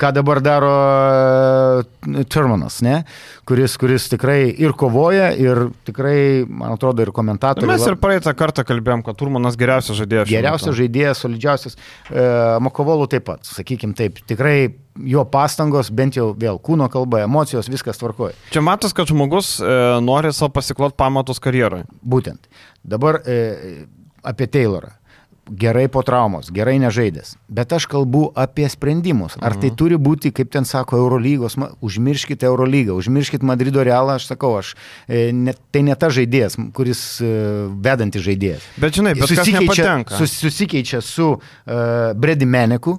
Ką 0.00 0.12
dabar 0.16 0.40
daro 0.40 0.70
Turmanas, 2.32 2.78
ne? 2.84 3.02
Kuris, 3.44 3.74
kuris 3.80 4.08
tikrai 4.08 4.48
ir 4.48 4.72
kovoja, 4.72 5.34
ir 5.36 5.66
tikrai, 5.84 6.46
man 6.48 6.78
atrodo, 6.78 7.04
ir 7.04 7.12
komentatoriai. 7.12 7.74
Mes 7.74 7.84
ir 7.84 7.98
praeitą 8.00 8.32
kartą 8.38 8.64
kalbėjom, 8.64 9.04
kad 9.04 9.20
Turmanas 9.20 9.60
geriausias 9.60 10.00
žaidėjas. 10.00 10.30
Geriausias 10.32 10.78
žaidėjas, 10.80 11.20
solidžiausias. 11.26 11.76
Makovolų 12.64 13.10
taip 13.12 13.28
pat, 13.28 13.44
sakykim 13.44 13.92
taip. 13.98 14.24
Tikrai 14.24 14.72
jo 14.94 15.24
pastangos, 15.28 15.90
bent 15.94 16.16
jau 16.18 16.28
vėl 16.38 16.60
kūno 16.62 16.86
kalba, 16.92 17.24
emocijos, 17.26 17.68
viskas 17.70 17.98
tvarkoja. 18.00 18.36
Čia 18.54 18.62
matas, 18.64 18.94
kad 18.96 19.10
žmogus 19.10 19.56
e, 19.58 19.74
nori 20.04 20.30
savo 20.34 20.52
pasiklot 20.54 20.94
pamatus 20.98 21.42
karjeroje. 21.42 21.88
Būtent. 22.00 22.46
Dabar 22.84 23.22
e, 23.24 23.86
apie 24.22 24.46
Taylorą. 24.46 24.92
Gerai 25.44 25.90
po 25.92 26.00
traumos, 26.00 26.48
gerai 26.48 26.78
nežaidęs. 26.80 27.34
Bet 27.52 27.72
aš 27.76 27.84
kalbu 27.92 28.30
apie 28.32 28.64
sprendimus. 28.72 29.34
Ar 29.44 29.52
tai 29.60 29.68
turi 29.76 29.98
būti, 30.00 30.30
kaip 30.32 30.48
ten 30.48 30.64
sako, 30.64 30.96
Eurolygos, 31.02 31.58
ma, 31.60 31.68
užmirškite 31.84 32.48
Eurolygą, 32.48 32.96
užmirškite 32.96 33.44
Madrido 33.44 33.84
realą, 33.84 34.16
aš 34.16 34.30
sakau, 34.30 34.54
aš, 34.62 34.72
e, 35.04 35.26
ne, 35.36 35.52
tai 35.68 35.84
ne 35.84 35.96
ta 36.00 36.08
žaidėjas, 36.08 36.56
kuris 36.72 37.02
e, 37.20 37.28
vedantis 37.84 38.24
žaidėjas. 38.24 38.64
Bet 38.80 38.96
žinai, 38.96 39.12
bet 39.20 39.36
nepatenka. 39.36 40.16
sus, 40.16 40.32
susikeičia 40.46 41.02
su 41.04 41.34
uh, 41.36 41.42
Brady 42.16 42.48
Meneku, 42.48 42.96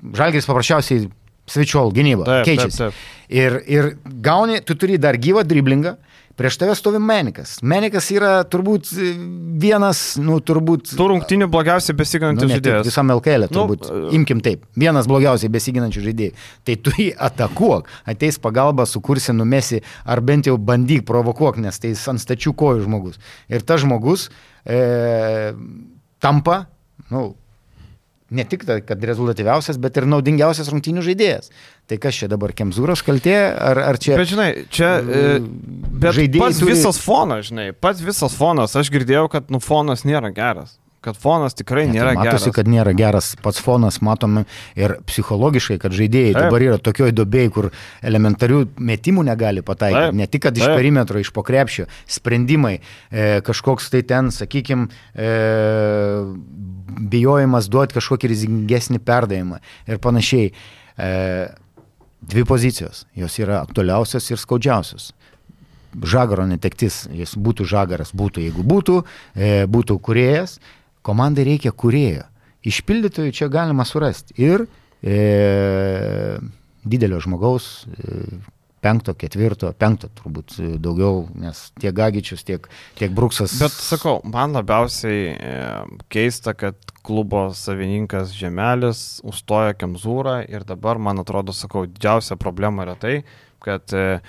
Žalgiris 0.00 0.48
paprasčiausiai 0.48 1.08
svečiol 1.50 1.90
gynybą, 1.92 2.24
Taip, 2.24 2.46
keičiasi. 2.48 2.78
taip, 2.78 2.94
taip. 2.94 3.26
Ir, 3.30 3.56
ir 3.68 3.88
gauni, 4.24 4.60
tu 4.64 4.76
turi 4.78 4.98
dar 5.02 5.18
gyvą 5.20 5.44
driblingą, 5.46 5.96
prieš 6.40 6.56
tave 6.60 6.74
stovi 6.78 6.98
Menikas. 7.04 7.58
Menikas 7.60 8.08
yra 8.14 8.30
turbūt 8.48 8.88
e, 8.96 9.10
vienas, 9.60 10.00
nu 10.20 10.38
turbūt... 10.40 10.94
Tų 10.96 11.08
rungtinių 11.12 11.50
blogiausiai 11.52 11.92
Nu, 11.92 12.00
besiginantis 12.00 12.48
ne 12.48 12.56
tik 12.56 12.64
žaidėjas. 12.64 12.88
visam 12.88 13.12
LKL, 13.12 13.44
Nu, 13.50 13.52
turbūt. 13.58 13.88
Nu, 13.92 14.12
Imkim 14.16 14.40
taip. 14.44 14.64
Vienas 14.80 15.08
blogiausiai 15.10 15.52
besiginančių 15.52 16.04
žaidėjų. 16.06 16.36
Tai 16.64 16.78
tu 16.86 16.94
jį 16.96 17.10
atakuok, 17.28 17.90
ateis 18.08 18.40
pagalba, 18.40 18.88
sukursi, 18.88 19.34
numesi, 19.36 19.82
ar 20.08 20.24
bent 20.24 20.48
jau 20.48 20.56
bandyk 20.56 21.04
provokuok, 21.08 21.60
nes 21.60 21.76
tai 21.82 21.92
ant 22.14 22.22
stačių 22.24 22.54
kojų 22.56 22.86
žmogus. 22.88 23.20
Ir 23.52 23.66
tas 23.68 23.84
žmogus 23.84 24.30
e, 24.64 25.52
tampa, 26.24 26.64
nu, 27.12 27.34
ne 28.30 28.44
tik, 28.48 28.64
ta, 28.66 28.78
kad 28.84 29.02
rezultatyviausias, 29.10 29.78
bet 29.82 29.98
ir 30.00 30.06
naudingiausias 30.10 30.70
rungtynių 30.72 31.04
žaidėjas. 31.06 31.50
Tai 31.90 31.98
kas 32.02 32.18
čia 32.22 32.30
dabar, 32.30 32.54
Kemzūros 32.56 33.04
kaltė, 33.06 33.36
ar, 33.52 33.82
ar 33.90 33.98
čia... 34.00 34.16
Bet 34.18 34.30
žinai, 34.32 34.48
čia... 34.72 34.90
E, 35.02 35.22
bet 36.00 36.16
Žaidėjai 36.16 36.44
pats 36.46 36.62
turi- 36.62 36.74
visas 36.74 37.00
fonas, 37.02 37.48
žinai, 37.50 37.70
pats 37.76 38.02
visas 38.04 38.36
fonas, 38.38 38.76
aš 38.78 38.92
girdėjau, 38.94 39.26
kad 39.32 39.50
nu 39.52 39.60
fonas 39.62 40.06
nėra 40.08 40.32
geras. 40.34 40.79
Kad 41.00 41.16
fonas 41.16 41.54
tikrai 41.56 41.86
nėra 41.88 42.12
matosi, 42.12 42.50
geras. 42.50 42.54
kad 42.58 42.68
nėra 42.68 42.92
geras 42.92 43.30
pats 43.40 43.62
fonas, 43.64 44.02
matome 44.04 44.42
ir 44.76 44.98
psichologiškai, 45.08 45.78
kad 45.80 45.94
žaidėjai 45.96 46.34
Taip. 46.34 46.40
dabar 46.44 46.64
yra 46.66 46.76
tokioje 46.76 47.14
dobėje, 47.16 47.52
kur 47.54 47.68
elementarių 48.04 48.58
metimų 48.76 49.24
negali 49.30 49.64
pataikyti. 49.64 50.02
Taip. 50.10 50.18
Ne 50.20 50.26
tik, 50.28 50.42
kad 50.44 50.60
iš 50.60 50.66
Taip. 50.66 50.76
perimetro, 50.76 51.22
iš 51.22 51.32
pokrepšio, 51.32 51.86
sprendimai, 52.04 52.74
e, 53.08 53.30
kažkoks 53.46 53.88
tai 53.94 54.02
ten, 54.04 54.28
sakykime, 54.34 54.90
e, 55.16 55.30
bijojimas 57.16 57.70
duoti 57.72 57.96
kažkokį 57.96 58.30
rizikingesnį 58.34 59.00
perdavimą 59.00 59.62
ir 59.88 60.02
panašiai. 60.04 60.52
E, 61.00 61.08
dvi 62.20 62.44
pozicijos, 62.44 63.06
jos 63.16 63.38
yra 63.40 63.62
aktualiausios 63.64 64.28
ir 64.30 64.40
skaudžiausios. 64.40 65.14
Žagaro 65.90 66.44
netektis, 66.46 67.06
jis 67.10 67.32
būtų 67.34 67.64
žagaras, 67.66 68.12
būtų 68.14 68.44
jeigu 68.44 68.62
būtų, 68.62 68.98
e, 69.34 69.64
būtų 69.66 69.96
kuriejas, 69.98 70.60
komandai 71.06 71.46
reikia 71.48 71.72
kurėjo. 71.72 72.26
Išpildytojų 72.70 73.34
čia 73.36 73.48
galima 73.52 73.86
surasti. 73.88 74.36
Ir 74.40 74.66
e, 75.00 76.38
didelio 76.84 77.20
žmogaus, 77.24 77.70
e, 77.88 78.40
penkto, 78.80 79.14
ketvirto, 79.18 79.70
penkto 79.76 80.08
turbūt 80.16 80.56
e, 80.58 80.68
daugiau, 80.82 81.24
nes 81.38 81.62
tiek 81.80 81.94
Gagičius, 81.96 82.44
tiek, 82.48 82.66
tiek 82.98 83.12
Bruksas. 83.16 83.56
Bet 83.60 83.74
sakau, 83.74 84.18
man 84.28 84.56
labiausiai 84.56 85.22
e, 85.32 85.54
keista, 86.12 86.54
kad 86.58 86.78
klubo 87.06 87.48
savininkas 87.56 88.34
Žemelis 88.36 89.20
užstoja 89.26 89.76
Kemzūrą 89.78 90.40
ir 90.48 90.64
dabar, 90.68 91.00
man 91.00 91.22
atrodo, 91.22 91.54
sakau, 91.56 91.86
didžiausia 91.88 92.38
problema 92.40 92.86
yra 92.86 92.96
tai, 93.00 93.16
kad 93.64 93.92
e, 93.96 94.20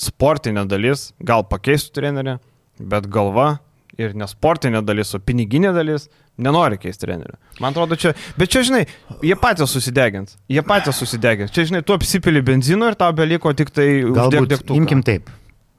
sportinė 0.00 0.66
dalis 0.68 1.10
gal 1.24 1.46
pakeistų 1.48 2.00
trenerį, 2.00 2.38
bet 2.80 3.08
galva 3.12 3.56
ir 4.00 4.14
nesportinė 4.18 4.82
dalis, 4.84 5.14
o 5.16 5.20
piniginė 5.22 5.72
dalis 5.76 6.08
nenori 6.42 6.78
keisti 6.80 7.06
trenerių. 7.06 7.38
Man 7.62 7.72
atrodo, 7.72 7.96
čia, 8.00 8.12
bet 8.36 8.52
čia, 8.52 8.62
žinai, 8.68 8.82
jie 9.24 9.36
patys 9.40 9.72
susidegins. 9.72 10.36
Jie 10.52 10.62
patys 10.66 11.00
susidegins. 11.00 11.52
Čia, 11.54 11.66
žinai, 11.70 11.82
tu 11.86 11.96
apsipili 11.96 12.42
benzino 12.44 12.90
ir 12.90 12.98
tau 13.00 13.14
beliko 13.16 13.52
tik 13.56 13.72
tai 13.74 13.88
degtuką. 14.04 14.76
imkim 14.76 15.04
taip, 15.06 15.30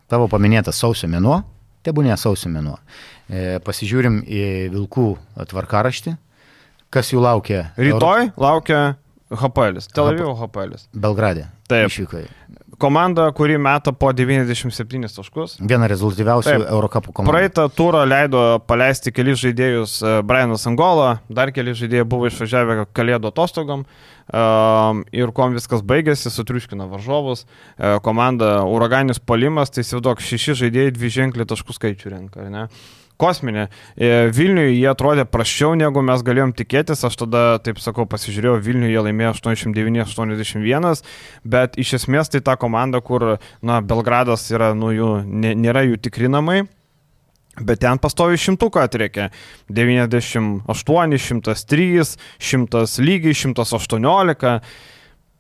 tavo 0.09 0.30
paminėtas 0.32 0.82
sausio 0.82 1.09
mėnuo, 1.11 1.41
tebūnė 1.86 2.18
sausio 2.18 2.51
mėnuo. 2.53 2.78
E, 3.28 3.59
pasižiūrim 3.63 4.22
į 4.24 4.43
vilkų 4.74 5.09
tvarkaraštį, 5.51 6.15
kas 6.93 7.11
jų 7.13 7.22
laukia. 7.26 7.68
Rytoj 7.78 8.32
laukia 8.39 8.82
HPL, 9.30 9.82
Tel 9.91 10.13
Avivo 10.13 10.34
HPL. 10.39 10.78
Belgrade. 10.95 11.49
Taip. 11.68 11.91
Išvykoje. 11.91 12.30
Komanda, 12.78 13.32
kuri 13.34 13.58
meta 13.58 13.92
po 13.92 14.12
97 14.14 15.08
taškus. 15.10 15.56
Viena 15.66 15.88
rezultatyviausių 15.90 16.52
Taip. 16.52 16.66
Eurocapų 16.70 17.14
komandų. 17.16 17.34
Praeitą 17.34 17.64
turą 17.74 18.04
leido 18.06 18.44
paleisti 18.70 19.10
kelis 19.10 19.40
žaidėjus 19.42 19.96
e, 20.04 20.12
Brianas 20.28 20.68
Angola, 20.70 21.16
dar 21.26 21.50
keli 21.56 21.74
žaidėjai 21.78 22.06
buvo 22.06 22.30
išvažiavę 22.30 22.86
kalėdų 22.94 23.32
atostogom 23.32 23.88
um, 23.88 25.02
ir 25.10 25.34
kuom 25.34 25.58
viskas 25.58 25.82
baigėsi, 25.82 26.30
sutriuškino 26.30 26.86
varžovus. 26.92 27.48
E, 27.48 27.96
Komanda 28.06 28.60
Uraganinis 28.70 29.18
palimas, 29.18 29.74
tai 29.74 29.82
įsivaizduok, 29.82 30.22
šeši 30.22 30.60
žaidėjai 30.62 30.94
dvi 31.00 31.14
ženklį 31.18 31.50
taškų 31.50 31.80
skaičių 31.80 32.14
renka, 32.14 32.46
ar 32.46 32.54
ne? 32.54 32.68
Kosminė. 33.18 33.68
E, 33.97 34.30
Vilniuje 34.34 34.76
jie 34.76 34.88
atrodė 34.91 35.26
prašiau, 35.26 35.74
negu 35.80 36.03
mes 36.05 36.22
galėjom 36.26 36.53
tikėtis. 36.57 37.01
Aš 37.07 37.18
tada, 37.24 37.43
taip 37.65 37.82
sakau, 37.82 38.05
pasižiūrėjau, 38.09 38.59
Vilniuje 38.61 38.93
jie 38.93 39.03
laimėjo 39.07 39.34
89-81, 39.39 41.01
bet 41.43 41.78
iš 41.82 41.95
esmės 41.99 42.30
tai 42.34 42.43
ta 42.45 42.57
komanda, 42.61 43.01
kur, 43.01 43.38
na, 43.65 43.82
Belgradas 43.82 44.45
yra, 44.53 44.74
nu, 44.78 44.93
jų, 44.93 45.11
nė- 45.26 45.55
nėra 45.57 45.86
jų 45.88 45.97
tikrinamai. 46.07 46.63
Bet 47.57 47.80
ten 47.82 47.97
pastovi 47.97 48.38
šimtuką 48.38 48.84
atrėkė. 48.86 49.32
98, 49.74 51.18
103, 51.18 52.18
100 52.38 53.01
lygiai, 53.01 53.34
118. 53.34 54.61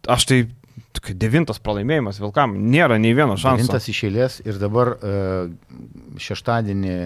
Aš 0.07 0.25
tai 0.25 0.39
devintas 1.15 1.61
pralaimėjimas 1.63 2.19
Vilkam. 2.21 2.55
Nėra 2.71 2.97
nei 3.01 3.13
vieno 3.15 3.37
šanso. 3.37 3.63
Devintas 3.63 3.87
iš 3.91 4.03
eilės 4.09 4.39
ir 4.45 4.59
dabar 4.61 4.95
e, 4.97 5.13
šeštadienį 6.21 6.97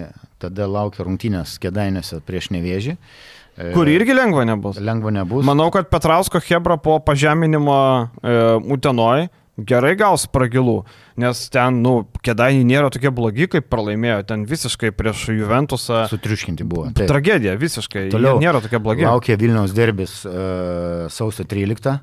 tada 0.42 0.66
laukia 0.70 1.06
rungtynės 1.06 1.58
kėdainėse 1.62 2.22
prieš 2.26 2.50
nevėžį. 2.54 2.96
E, 2.96 3.70
Kur 3.76 3.90
irgi 3.92 4.16
lengva 4.16 4.46
nebus. 4.48 4.80
Lengva 4.82 5.12
nebus. 5.14 5.46
Manau, 5.46 5.68
kad 5.74 5.90
Petrausko 5.92 6.42
Hebra 6.42 6.78
po 6.80 6.98
pažeminimo 7.04 7.78
e, 8.22 8.36
Utenoj 8.74 9.28
gerai 9.60 9.92
gaus 10.00 10.24
pragilų, 10.32 10.78
nes 11.20 11.42
ten, 11.52 11.82
nu, 11.84 12.06
kėdainiai 12.24 12.64
nėra 12.66 12.88
tokie 12.92 13.10
blogi, 13.12 13.48
kaip 13.52 13.66
pralaimėjo, 13.70 14.22
ten 14.30 14.46
visiškai 14.48 14.92
prieš 14.96 15.26
Juventusą. 15.36 16.06
Sutriuškinti 16.10 16.64
buvo. 16.68 16.88
Tragedija, 16.96 17.54
visiškai. 17.60 18.06
Toliau 18.14 18.38
Jie 18.38 18.46
nėra 18.46 18.62
tokie 18.64 18.80
blogi. 18.82 19.04
Laukia 19.04 19.36
Vilniaus 19.40 19.74
derbis 19.76 20.22
uh, 20.24 21.04
sausio 21.12 21.44
13. 21.48 21.98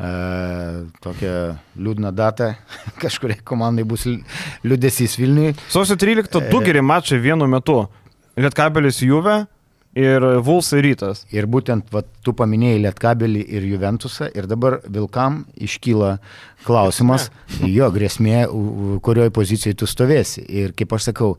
Uh, 0.00 0.86
tokia 1.04 1.58
liūdna 1.76 2.08
data, 2.16 2.54
kažkuriai 3.02 3.42
komandai 3.44 3.84
bus 3.84 4.06
li- 4.08 4.22
liūdėsys 4.64 5.18
Vilniui. 5.20 5.50
Sausio 5.68 5.98
13 6.00 6.30
du 6.48 6.60
E. 6.62 6.64
geri 6.64 6.80
mačai 6.80 7.18
vienu 7.20 7.44
metu. 7.52 7.82
Lietkabelis 8.40 9.02
Juve 9.04 9.42
ir 9.96 10.24
Vulsai 10.44 10.82
rytas. 10.84 11.24
Ir 11.34 11.48
būtent 11.50 11.90
va, 11.94 12.02
tu 12.24 12.34
paminėjai 12.36 12.82
Lietkabelį 12.84 13.42
ir 13.56 13.66
Juventusą 13.72 14.30
ir 14.36 14.46
dabar 14.50 14.78
Vilkam 14.86 15.44
iškyla 15.58 16.16
klausimas, 16.66 17.30
jo 17.78 17.90
grėsmė, 17.94 18.44
kurioje 19.04 19.34
pozicijoje 19.34 19.80
tu 19.82 19.90
stovėsi. 19.90 20.44
Ir 20.46 20.74
kaip 20.78 20.94
aš 20.94 21.10
sakau, 21.10 21.30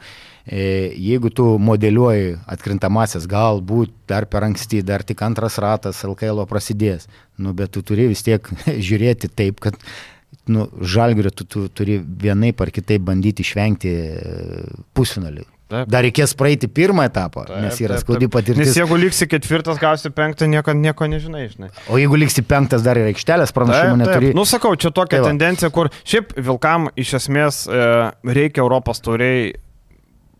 e, 0.46 0.92
jeigu 0.98 1.32
tu 1.34 1.48
modeliuoji 1.62 2.38
atkrintamasis, 2.52 3.28
galbūt 3.32 3.94
dar 4.12 4.28
per 4.28 4.48
anksti, 4.50 4.84
dar 4.84 5.06
tik 5.08 5.24
antras 5.26 5.60
ratas 5.62 6.04
LKL 6.08 6.44
prasidės, 6.50 7.08
nu, 7.40 7.56
bet 7.56 7.72
tu 7.76 7.86
turi 7.86 8.10
vis 8.12 8.26
tiek 8.26 8.52
žiūrėti 8.90 9.32
taip, 9.32 9.64
kad 9.64 9.80
nu, 10.52 10.68
žalgiriu 10.82 11.32
tu, 11.32 11.46
tu 11.46 11.68
turi 11.72 12.00
vienaip 12.02 12.62
ar 12.64 12.72
kitaip 12.74 13.04
bandyti 13.08 13.46
išvengti 13.46 13.96
e, 13.96 14.62
pusfinalių. 14.98 15.48
Taip. 15.72 15.88
Dar 15.92 16.04
reikės 16.04 16.34
praeiti 16.36 16.68
pirmą 16.68 17.06
etapą, 17.08 17.46
taip, 17.48 17.62
nes 17.64 17.80
yra 17.80 18.00
skaudi 18.02 18.28
patirtis. 18.32 18.60
Nes 18.60 18.76
jeigu 18.76 18.98
liksi 19.00 19.28
ketvirtas, 19.32 19.80
gausi 19.80 20.12
penktą, 20.12 20.50
nieko, 20.52 20.76
nieko 20.76 21.08
nežinai, 21.08 21.46
žinai. 21.54 21.72
O 21.88 22.00
jeigu 22.02 22.20
liksi 22.20 22.44
penktas, 22.44 22.84
dar 22.84 23.00
ir 23.00 23.08
aikštelės 23.14 23.56
pranašumą 23.56 24.02
neturi. 24.04 24.34
Nu, 24.36 24.44
sakau, 24.50 24.74
čia 24.76 24.92
tokia 24.92 25.22
taip, 25.22 25.30
tendencija, 25.32 25.72
kur 25.72 25.92
šiaip 26.04 26.36
Vilkam 26.36 26.90
iš 27.00 27.16
esmės 27.22 27.64
e, 27.72 27.90
reikia 28.28 28.66
Europos 28.66 29.00
tauriai 29.06 29.54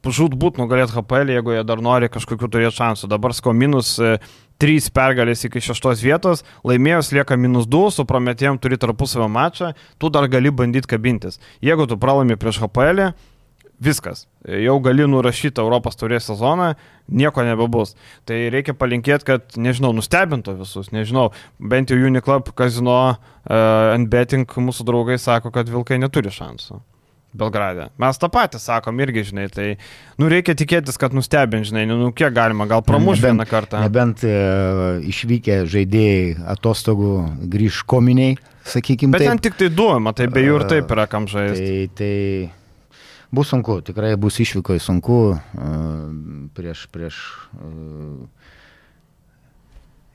žūt 0.02 0.36
būt 0.40 0.58
nugalėti 0.58 0.98
HPL, 0.98 1.32
jeigu 1.38 1.56
jie 1.56 1.66
dar 1.68 1.82
nori 1.84 2.10
kažkokių 2.12 2.50
turėti 2.50 2.80
šansų. 2.80 3.10
Dabar 3.12 3.36
sko 3.38 3.54
minus 3.54 3.94
e, 4.02 4.18
3 4.62 4.92
pergalės 4.94 5.46
iki 5.48 5.62
6 5.64 6.04
vietos, 6.04 6.44
laimėjus 6.68 7.12
lieka 7.16 7.38
minus 7.38 7.70
2, 7.70 7.92
su 7.96 8.06
prometėjom 8.10 8.60
turi 8.62 8.78
tarpusavio 8.82 9.30
mačą, 9.32 9.72
tu 10.02 10.10
dar 10.14 10.28
gali 10.30 10.52
bandyti 10.52 10.90
kabintis. 10.90 11.40
Jeigu 11.66 11.88
tu 11.90 11.98
pralaimi 12.02 12.38
prieš 12.38 12.62
HPL, 12.66 13.14
viskas. 13.82 14.26
Jau 14.46 14.78
gali 14.84 15.08
nurašyti 15.10 15.62
Europos 15.62 15.98
turės 16.00 16.30
sezoną, 16.30 16.74
nieko 17.10 17.46
nebebus. 17.46 17.96
Tai 18.30 18.38
reikia 18.54 18.76
palinkėti, 18.78 19.28
kad, 19.28 19.58
nežinau, 19.58 19.92
nustebintų 19.98 20.60
visus, 20.62 20.92
nežinau, 20.96 21.32
bent 21.58 21.92
jau 21.92 21.98
Uniclub, 21.98 22.54
Kazino, 22.58 23.02
uh, 23.18 23.98
Nbetting 24.06 24.46
mūsų 24.46 24.88
draugai 24.88 25.20
sako, 25.22 25.54
kad 25.56 25.70
Vilkai 25.72 26.00
neturi 26.02 26.34
šansų. 26.34 26.82
Belgrade. 27.32 27.88
Mes 28.02 28.18
tą 28.20 28.28
patį 28.32 28.60
sakom 28.60 28.98
irgi, 29.00 29.24
žinai, 29.30 29.46
tai, 29.52 29.68
nu, 30.20 30.28
reikia 30.32 30.52
tikėtis, 30.60 30.98
kad 31.00 31.16
nustebint, 31.16 31.64
žinai, 31.70 31.86
nu, 31.88 32.12
kiek 32.16 32.34
galima, 32.36 32.68
gal 32.68 32.84
pramuš 32.84 33.24
vieną 33.24 33.46
kartą. 33.48 33.80
Nebent 33.86 34.26
e, 34.28 34.34
išvykę 35.08 35.62
žaidėjai 35.72 36.34
atostogų 36.58 37.14
grįž 37.54 37.86
kominiai, 37.88 38.36
sakykime. 38.68 39.16
Bet 39.16 39.24
taip. 39.24 39.32
ten 39.32 39.44
tik 39.48 39.60
tai 39.62 39.70
du, 39.72 39.88
matai, 40.04 40.28
be 40.32 40.44
jų 40.44 40.60
ir 40.60 40.68
taip 40.76 40.92
yra 40.92 41.08
kam 41.12 41.30
žaisti. 41.32 41.70
Tai, 41.72 42.02
tai 42.02 42.12
Bus 43.32 43.48
sunku, 43.48 43.80
tikrai 43.88 44.16
bus 44.20 44.40
išvykoje 44.44 44.82
sunku 44.84 45.18
prieš, 46.56 46.88
prieš 46.92 47.20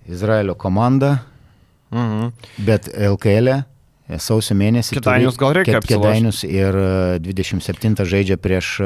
Izraelio 0.06 0.54
komandą, 0.54 1.16
mhm. 1.90 2.28
bet 2.68 2.90
LKL 2.92 3.48
e, 3.56 3.60
sausio 4.20 4.54
mėnesį. 4.60 5.00
Kėdainius 5.00 5.40
gal 5.40 5.56
reikia. 5.56 5.80
Kėdainius 5.82 6.44
ir 6.46 6.76
27 7.24 8.04
žaidžia 8.06 8.36
prieš 8.36 8.76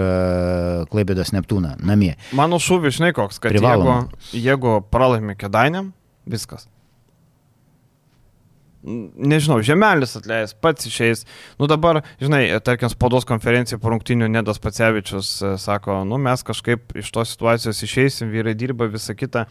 Klaipėdos 0.95 1.35
Neptūną 1.37 1.74
namie. 1.83 2.14
Mano 2.33 2.62
šūvis, 2.62 3.01
žinai 3.01 3.12
koks, 3.16 3.43
kad 3.43 3.53
Privaloma. 3.53 4.05
jeigu, 4.31 4.45
jeigu 4.47 4.76
pralaimi 4.95 5.37
Kėdainiam, 5.37 5.91
viskas 6.24 6.70
nežinau, 8.83 9.59
žemelis 9.64 10.16
atleis, 10.16 10.55
pats 10.57 10.89
išeis. 10.89 11.24
Nu 11.61 11.68
dabar, 11.70 12.01
žinai, 12.22 12.43
tarkim, 12.64 12.89
spaudos 12.93 13.26
konferencija 13.28 13.78
po 13.81 13.93
rungtinių 13.93 14.31
Nedas 14.33 14.61
Pacevičius 14.62 15.33
e, 15.43 15.53
sako, 15.61 16.01
nu 16.09 16.18
mes 16.22 16.45
kažkaip 16.47 16.97
iš 17.01 17.12
tos 17.14 17.35
situacijos 17.35 17.83
išeisim, 17.85 18.33
vyrai 18.33 18.57
dirba 18.59 18.89
visą 18.91 19.16
kitą. 19.18 19.45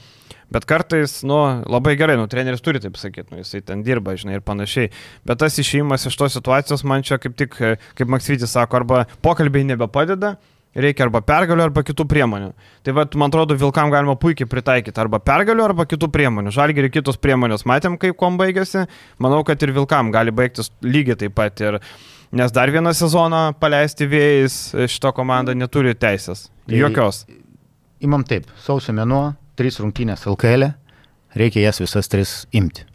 Bet 0.50 0.66
kartais, 0.66 1.20
nu, 1.30 1.38
labai 1.70 1.94
gerai, 2.00 2.18
nu, 2.18 2.26
treneris 2.30 2.64
turi 2.66 2.82
taip 2.82 2.98
sakyti, 2.98 3.30
nu, 3.34 3.44
jisai 3.44 3.62
ten 3.66 3.84
dirba, 3.86 4.18
žinai, 4.18 4.40
ir 4.40 4.46
panašiai. 4.46 4.90
Bet 5.30 5.44
tas 5.44 5.60
išėjimas 5.62 6.10
iš 6.10 6.18
tos 6.18 6.34
situacijos 6.38 6.86
man 6.90 7.06
čia 7.06 7.22
kaip 7.22 7.38
tik, 7.38 7.60
e, 7.62 7.76
kaip 8.00 8.10
Maksvitis 8.10 8.58
sako, 8.58 8.82
arba 8.82 9.04
pokalbiai 9.26 9.68
nebepadeda, 9.70 10.40
Reikia 10.78 11.08
arba 11.08 11.24
pergalių, 11.26 11.64
arba 11.66 11.82
kitų 11.82 12.06
priemonių. 12.10 12.52
Tai 12.86 12.94
vad, 12.94 13.16
man 13.18 13.32
atrodo, 13.32 13.56
Vilkam 13.58 13.90
galima 13.90 14.14
puikiai 14.22 14.46
pritaikyti 14.50 15.02
arba 15.02 15.18
pergalių, 15.18 15.64
arba 15.66 15.88
kitų 15.90 16.12
priemonių. 16.14 16.54
Žalgi 16.54 16.84
ir 16.84 16.92
kitos 16.94 17.18
priemonės 17.18 17.66
matėm, 17.70 17.98
kaip 18.02 18.14
kom 18.20 18.38
baigėsi. 18.38 18.86
Manau, 19.18 19.42
kad 19.48 19.66
ir 19.66 19.74
Vilkam 19.74 20.12
gali 20.14 20.34
baigtis 20.36 20.70
lygiai 20.86 21.18
taip 21.24 21.34
pat. 21.40 21.64
Ir, 21.66 21.80
nes 22.38 22.54
dar 22.54 22.70
vieną 22.70 22.94
sezoną 22.94 23.42
paleisti 23.60 24.06
vėjais 24.12 24.60
šito 24.94 25.14
komanda 25.18 25.58
neturi 25.58 25.96
teisės. 25.98 26.48
Tai 26.70 26.84
Jokios. 26.84 27.24
Imam 28.06 28.22
taip, 28.24 28.46
sausio 28.64 28.94
mėnuo, 28.96 29.34
trys 29.60 29.82
rungtynės 29.82 30.24
LKL, 30.30 30.70
e, 30.70 31.02
reikia 31.42 31.66
jas 31.66 31.82
visas 31.82 32.08
tris 32.08 32.36
imti. 32.56 32.86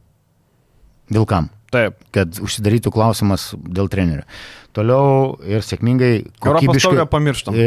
Vilkam. 1.12 1.50
Taip. 1.74 1.98
Kad 2.14 2.38
užsidarytų 2.44 2.92
klausimas 2.94 3.50
dėl 3.54 3.90
trenerio. 3.92 4.26
Toliau 4.74 5.34
ir 5.46 5.62
sėkmingai 5.62 6.12
kokybiškai, 6.42 7.06
pamirštam. 7.10 7.58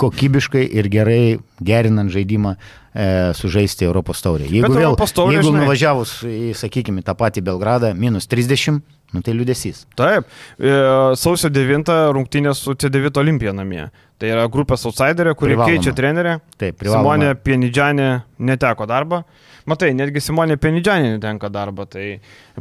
Kokybiškai 0.00 0.62
ir 0.80 0.88
gerai 0.92 1.22
gerinant 1.64 2.12
žaidimą 2.12 2.54
e, 2.56 3.08
sužaisti 3.36 3.86
Europos 3.88 4.22
taurę. 4.24 4.46
Jeigu, 4.48 4.72
vėl, 4.74 4.96
taurė, 5.00 5.38
jeigu 5.38 5.50
žinai, 5.50 5.64
nuvažiavus 5.66 6.14
į, 6.26 6.54
sakykime, 6.58 7.04
tą 7.06 7.16
patį 7.18 7.44
Belgradą, 7.46 7.92
minus 7.98 8.28
30, 8.30 8.80
nu 9.14 9.24
tai 9.26 9.34
liūdėsys. 9.36 9.84
Taip, 9.98 10.30
e, 10.58 10.76
sausio 11.20 11.50
9 11.52 11.92
rungtynės 12.16 12.64
su 12.64 12.76
C9 12.78 13.20
Olimpija 13.22 13.54
namie. 13.56 13.88
Tai 14.20 14.28
yra 14.28 14.48
grupės 14.52 14.82
outsiderė, 14.84 15.32
kuri 15.32 15.54
privaloma. 15.54 15.70
keičia 15.72 15.94
trenerę. 15.96 16.34
Taip, 16.60 16.76
privaloma. 16.80 17.14
Simonė 17.16 17.36
Pienidžianė 17.40 18.08
neteko 18.50 18.84
darbą. 18.88 19.22
Matai, 19.68 19.92
netgi 19.96 20.22
Simonė 20.24 20.56
Penidžianė 20.60 21.14
netenka 21.14 21.50
darbą. 21.52 21.86
Tai, 21.90 22.04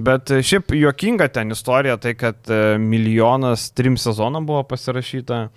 bet 0.08 0.32
šiaip 0.46 0.74
juokinga 0.78 1.30
ten 1.36 1.56
istorija, 1.56 1.98
tai 2.02 2.14
kad 2.20 2.52
e, 2.52 2.78
milijonas 2.80 3.70
trim 3.76 3.98
sezonam 4.00 4.48
buvo 4.48 4.64
pasirašyta. 4.72 5.48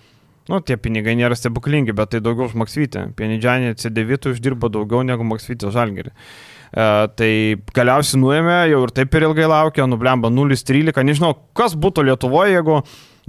Nu, 0.51 0.59
tie 0.59 0.75
pinigai 0.75 1.15
nėra 1.15 1.37
stebuklingi, 1.39 1.93
bet 1.95 2.11
tai 2.11 2.19
daugiau 2.23 2.49
už 2.49 2.57
Maksvytę. 2.59 3.05
Pienidžianė 3.15 3.77
C9 3.79 4.33
uždirba 4.33 4.67
daugiau 4.73 5.05
negu 5.07 5.23
Maksvytė 5.27 5.71
Žalgerį. 5.71 6.11
E, 6.11 6.87
tai 7.15 7.31
galiausiai 7.77 8.19
nuėmė, 8.19 8.57
jau 8.73 8.81
ir 8.83 8.93
taip 8.97 9.15
ir 9.15 9.27
ilgai 9.29 9.47
laukia, 9.47 9.87
nublemba 9.87 10.31
0,13. 10.33 10.99
Nežinau, 11.07 11.31
kas 11.55 11.77
būtų 11.79 12.03
Lietuvoje, 12.09 12.57
jeigu, 12.57 12.81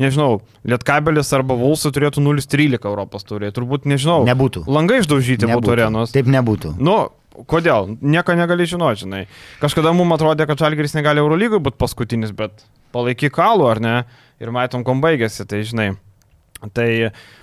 nežinau, 0.03 0.41
Lietkabelis 0.67 1.31
arba 1.39 1.55
Vulsai 1.61 1.95
turėtų 1.95 2.25
0,13 2.25 2.89
Europos 2.91 3.29
turėti. 3.29 3.61
Turbūt, 3.61 3.87
nežinau. 3.91 4.25
Nebūtų. 4.27 4.65
Langai 4.67 4.99
išdaužyti 5.05 5.47
nebūtų. 5.47 5.69
būtų 5.69 5.77
arenos. 5.77 6.15
Taip 6.17 6.31
nebūtų. 6.35 6.79
Nu, 6.83 7.05
Kodėl? 7.51 7.97
Nieko 7.99 8.37
negali 8.39 8.63
žinoti, 8.71 9.01
žinai. 9.03 9.25
Kažkada 9.59 9.91
mums 9.91 10.15
atrodė, 10.15 10.47
kad 10.47 10.61
Žalgiris 10.63 10.95
negali 10.95 11.19
Eurolygui 11.19 11.59
būti 11.67 11.81
paskutinis, 11.83 12.31
bet 12.31 12.63
palaiky 12.95 13.27
kalų, 13.35 13.67
ar 13.73 13.81
ne? 13.83 13.95
Ir 14.39 14.55
matom, 14.55 14.85
kom 14.87 15.03
baigėsi, 15.03 15.43
tai 15.51 15.65
žinai. 15.67 15.89
Tai, 16.73 16.89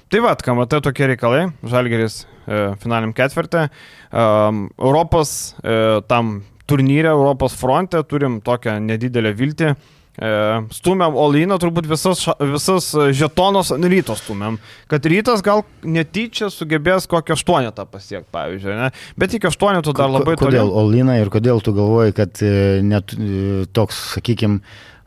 tai 0.09 0.21
va, 0.23 0.35
KMT 0.35 0.81
tokie 0.87 1.09
reikalai. 1.13 1.45
Žalgiris 1.67 2.23
e, 2.23 2.73
finaliniam 2.81 3.13
ketvirtį. 3.17 3.67
E, 3.67 4.27
Europos 4.81 5.55
e, 5.61 6.01
tam 6.09 6.39
turnyre, 6.69 7.11
Europos 7.11 7.57
fronte 7.59 8.01
turim 8.07 8.39
tokią 8.45 8.79
nedidelę 8.83 9.33
viltį. 9.37 9.73
E, 10.11 10.29
stumiam 10.75 11.15
Olyną, 11.15 11.55
turbūt 11.61 11.87
visas, 11.87 12.25
visas 12.43 12.89
žetonos 13.15 13.71
rytos 13.79 14.19
stumiam, 14.19 14.57
kad 14.91 15.05
rytas 15.07 15.39
gal 15.45 15.63
netyčia 15.87 16.49
sugebės 16.51 17.07
kokią 17.11 17.37
aštuonetą 17.37 17.85
pasiekti, 17.87 18.27
pavyzdžiui, 18.35 18.75
ne? 18.75 18.89
bet 19.15 19.37
iki 19.37 19.47
aštuonetų 19.47 19.95
dar 19.95 20.11
labai 20.11 20.35
toli. 20.35 20.51
Kodėl 20.51 20.73
Olyną 20.83 21.15
ir 21.21 21.31
kodėl 21.31 21.63
tu 21.63 21.71
galvoji, 21.77 22.17
kad 22.17 22.43
e, 22.43 22.51
net 22.83 23.15
e, 23.15 23.63
toks, 23.71 24.01
sakykime, 24.17 24.59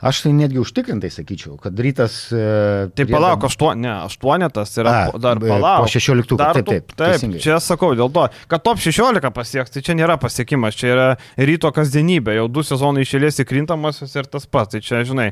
Aš 0.04 0.20
tai 0.26 0.34
netgi 0.36 0.60
užtikrintai 0.60 1.08
sakyčiau, 1.12 1.54
kad 1.60 1.78
rytas. 1.80 2.18
E, 2.28 2.90
tai 2.92 3.06
palauk, 3.08 3.46
aštuon, 3.48 3.80
ne, 3.80 3.92
aštuonetas 4.04 4.74
yra 4.82 4.92
A, 4.92 5.04
dar 5.20 5.40
palauk. 5.40 5.86
Po 5.86 5.88
16, 5.88 6.36
dar, 6.36 6.58
taip, 6.58 6.68
taip. 6.68 6.90
Taip, 6.92 7.14
teisingai. 7.14 7.40
čia 7.40 7.56
sakau, 7.64 7.94
dėl 7.96 8.10
to, 8.12 8.26
kad 8.50 8.64
top 8.66 8.82
16 8.84 9.32
pasieks, 9.32 9.72
tai 9.72 9.84
čia 9.86 9.96
nėra 9.96 10.18
pasiekimas, 10.20 10.76
čia 10.76 10.90
yra 10.92 11.06
ryto 11.40 11.72
kasdienybė, 11.72 12.36
jau 12.36 12.50
du 12.52 12.64
sezonai 12.66 13.06
išėlės 13.06 13.40
įkrintamosios 13.46 14.12
ir 14.20 14.28
tas 14.28 14.44
pats, 14.44 14.74
tai 14.74 14.82
čia, 14.84 15.00
žinai, 15.08 15.30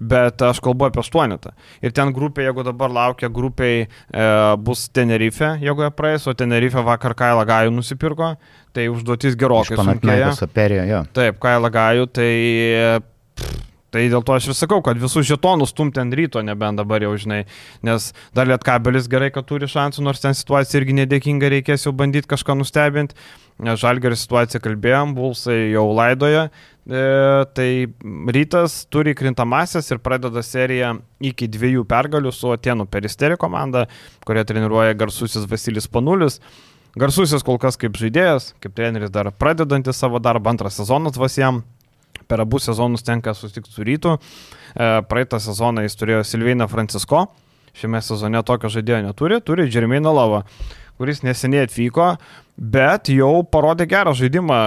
bet 0.00 0.42
aš 0.42 0.58
kalbu 0.64 0.88
apie 0.88 1.02
aštuonetą. 1.04 1.54
Ir 1.84 1.94
ten 1.94 2.10
grupė, 2.16 2.48
jeigu 2.48 2.66
dabar 2.66 2.90
laukia 2.90 3.30
grupiai, 3.30 3.86
e, 3.86 4.26
bus 4.66 4.88
Tenerife, 4.90 5.54
jeigu 5.62 5.86
jie 5.86 5.92
praeis, 5.94 6.26
o 6.26 6.34
Tenerife 6.34 6.82
vakar 6.82 7.14
Kailą 7.14 7.46
Gajų 7.46 7.76
nusipirko, 7.78 8.34
tai 8.74 8.90
užduotis 8.90 9.38
gerokai 9.38 9.78
sunkėja. 9.78 10.34
Taip, 11.14 11.38
Kailą 11.46 11.70
Gajų, 11.78 12.12
tai... 12.18 12.30
Tai 13.92 14.02
dėl 14.08 14.22
to 14.24 14.32
aš 14.32 14.46
ir 14.48 14.56
sakau, 14.56 14.80
kad 14.84 14.96
visus 14.96 15.26
žetonus 15.28 15.74
stumti 15.74 16.00
ant 16.00 16.14
ryto, 16.16 16.40
nebent 16.40 16.80
dabar 16.80 17.04
jau 17.04 17.12
žinai, 17.20 17.42
nes 17.84 18.08
dar 18.32 18.48
liet 18.48 18.64
kabelis 18.64 19.08
gerai, 19.12 19.28
kad 19.34 19.44
turi 19.44 19.68
šansų, 19.68 20.04
nors 20.06 20.22
ten 20.22 20.32
situacija 20.36 20.80
irgi 20.80 20.96
nedėkinga, 21.02 21.50
reikės 21.52 21.84
jau 21.84 21.92
bandyti 21.96 22.30
kažką 22.30 22.56
nustebinti. 22.56 23.18
Žalgerio 23.60 24.16
situaciją 24.16 24.62
kalbėjom, 24.64 25.12
Bulsai 25.14 25.58
jau 25.74 25.84
laidoja, 25.92 26.46
e, 26.88 27.02
tai 27.54 27.68
rytas 28.34 28.78
turi 28.90 29.12
krintamasias 29.14 29.92
ir 29.92 30.00
pradeda 30.02 30.40
seriją 30.42 30.94
iki 31.20 31.46
dviejų 31.52 31.84
pergalių 31.86 32.32
su 32.32 32.50
Atenų 32.56 32.88
Peristeri 32.90 33.36
komanda, 33.38 33.84
kurią 34.24 34.46
treniruoja 34.48 34.96
garsusis 34.96 35.44
Vasilis 35.50 35.86
Panulis. 35.86 36.40
garsusis 36.96 37.44
kol 37.44 37.60
kas 37.60 37.76
kaip 37.76 37.92
žaidėjas, 37.96 38.54
kaip 38.60 38.74
treneris 38.74 39.12
dar 39.12 39.30
pradedantis 39.30 39.96
savo 39.96 40.18
darbą, 40.18 40.50
antras 40.50 40.80
sezonas 40.80 41.16
vas 41.16 41.38
jam, 41.38 41.62
per 42.28 42.44
abu 42.44 42.60
sezonus 42.62 43.04
tenka 43.06 43.34
susitikti 43.34 43.72
su 43.72 43.86
rytu. 43.86 44.18
E, 44.18 44.92
praeitą 45.08 45.40
sezoną 45.42 45.86
jis 45.86 45.98
turėjo 46.00 46.22
Silveiną 46.26 46.68
Francisko, 46.70 47.26
šiame 47.78 48.02
sezone 48.04 48.42
tokio 48.46 48.70
žaidėjo 48.72 49.02
neturi, 49.08 49.40
turi 49.44 49.68
Džerminą 49.70 50.12
Lavą, 50.14 50.42
kuris 51.00 51.22
neseniai 51.24 51.66
atvyko, 51.66 52.12
bet 52.56 53.08
jau 53.10 53.42
parodė 53.48 53.86
gerą 53.90 54.12
žaidimą. 54.16 54.58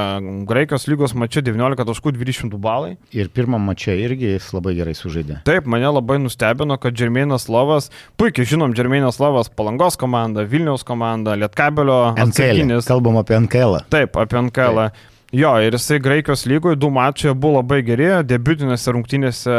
Graikijos 0.49 0.87
lygos 0.89 1.13
mačia 1.17 1.43
19.20 1.45 2.57
balai. 2.61 2.95
Ir 3.15 3.29
pirmą 3.33 3.59
mačia 3.61 3.95
irgi 3.95 4.33
jis 4.33 4.49
labai 4.55 4.75
gerai 4.77 4.95
sužaidė. 4.97 5.39
Taip, 5.47 5.69
mane 5.69 5.89
labai 5.93 6.19
nustebino, 6.23 6.77
kad 6.81 6.97
Džerminas 6.97 7.47
Lavas, 7.51 7.91
puikiai 8.19 8.49
žinom, 8.55 8.75
Džerminas 8.75 9.21
Lavas 9.23 9.51
Palangos 9.53 9.99
komanda, 10.01 10.45
Vilniaus 10.49 10.85
komanda, 10.87 11.37
Lietkabelio. 11.39 12.15
NKL. 12.27 12.79
Kalbam 12.89 13.21
apie 13.21 13.39
NKL. 13.45 13.85
Taip, 13.93 14.17
apie 14.25 14.47
NKL. 14.49 14.87
Taip. 14.89 15.11
Jo, 15.35 15.49
ir 15.59 15.75
jisai 15.75 15.97
Graikijos 15.99 16.45
lygoje 16.47 16.77
du 16.79 16.87
mačiai 16.95 17.33
buvo 17.35 17.57
labai 17.57 17.81
geri, 17.83 18.05
debutinėse 18.23 18.93
rungtynėse 18.95 19.55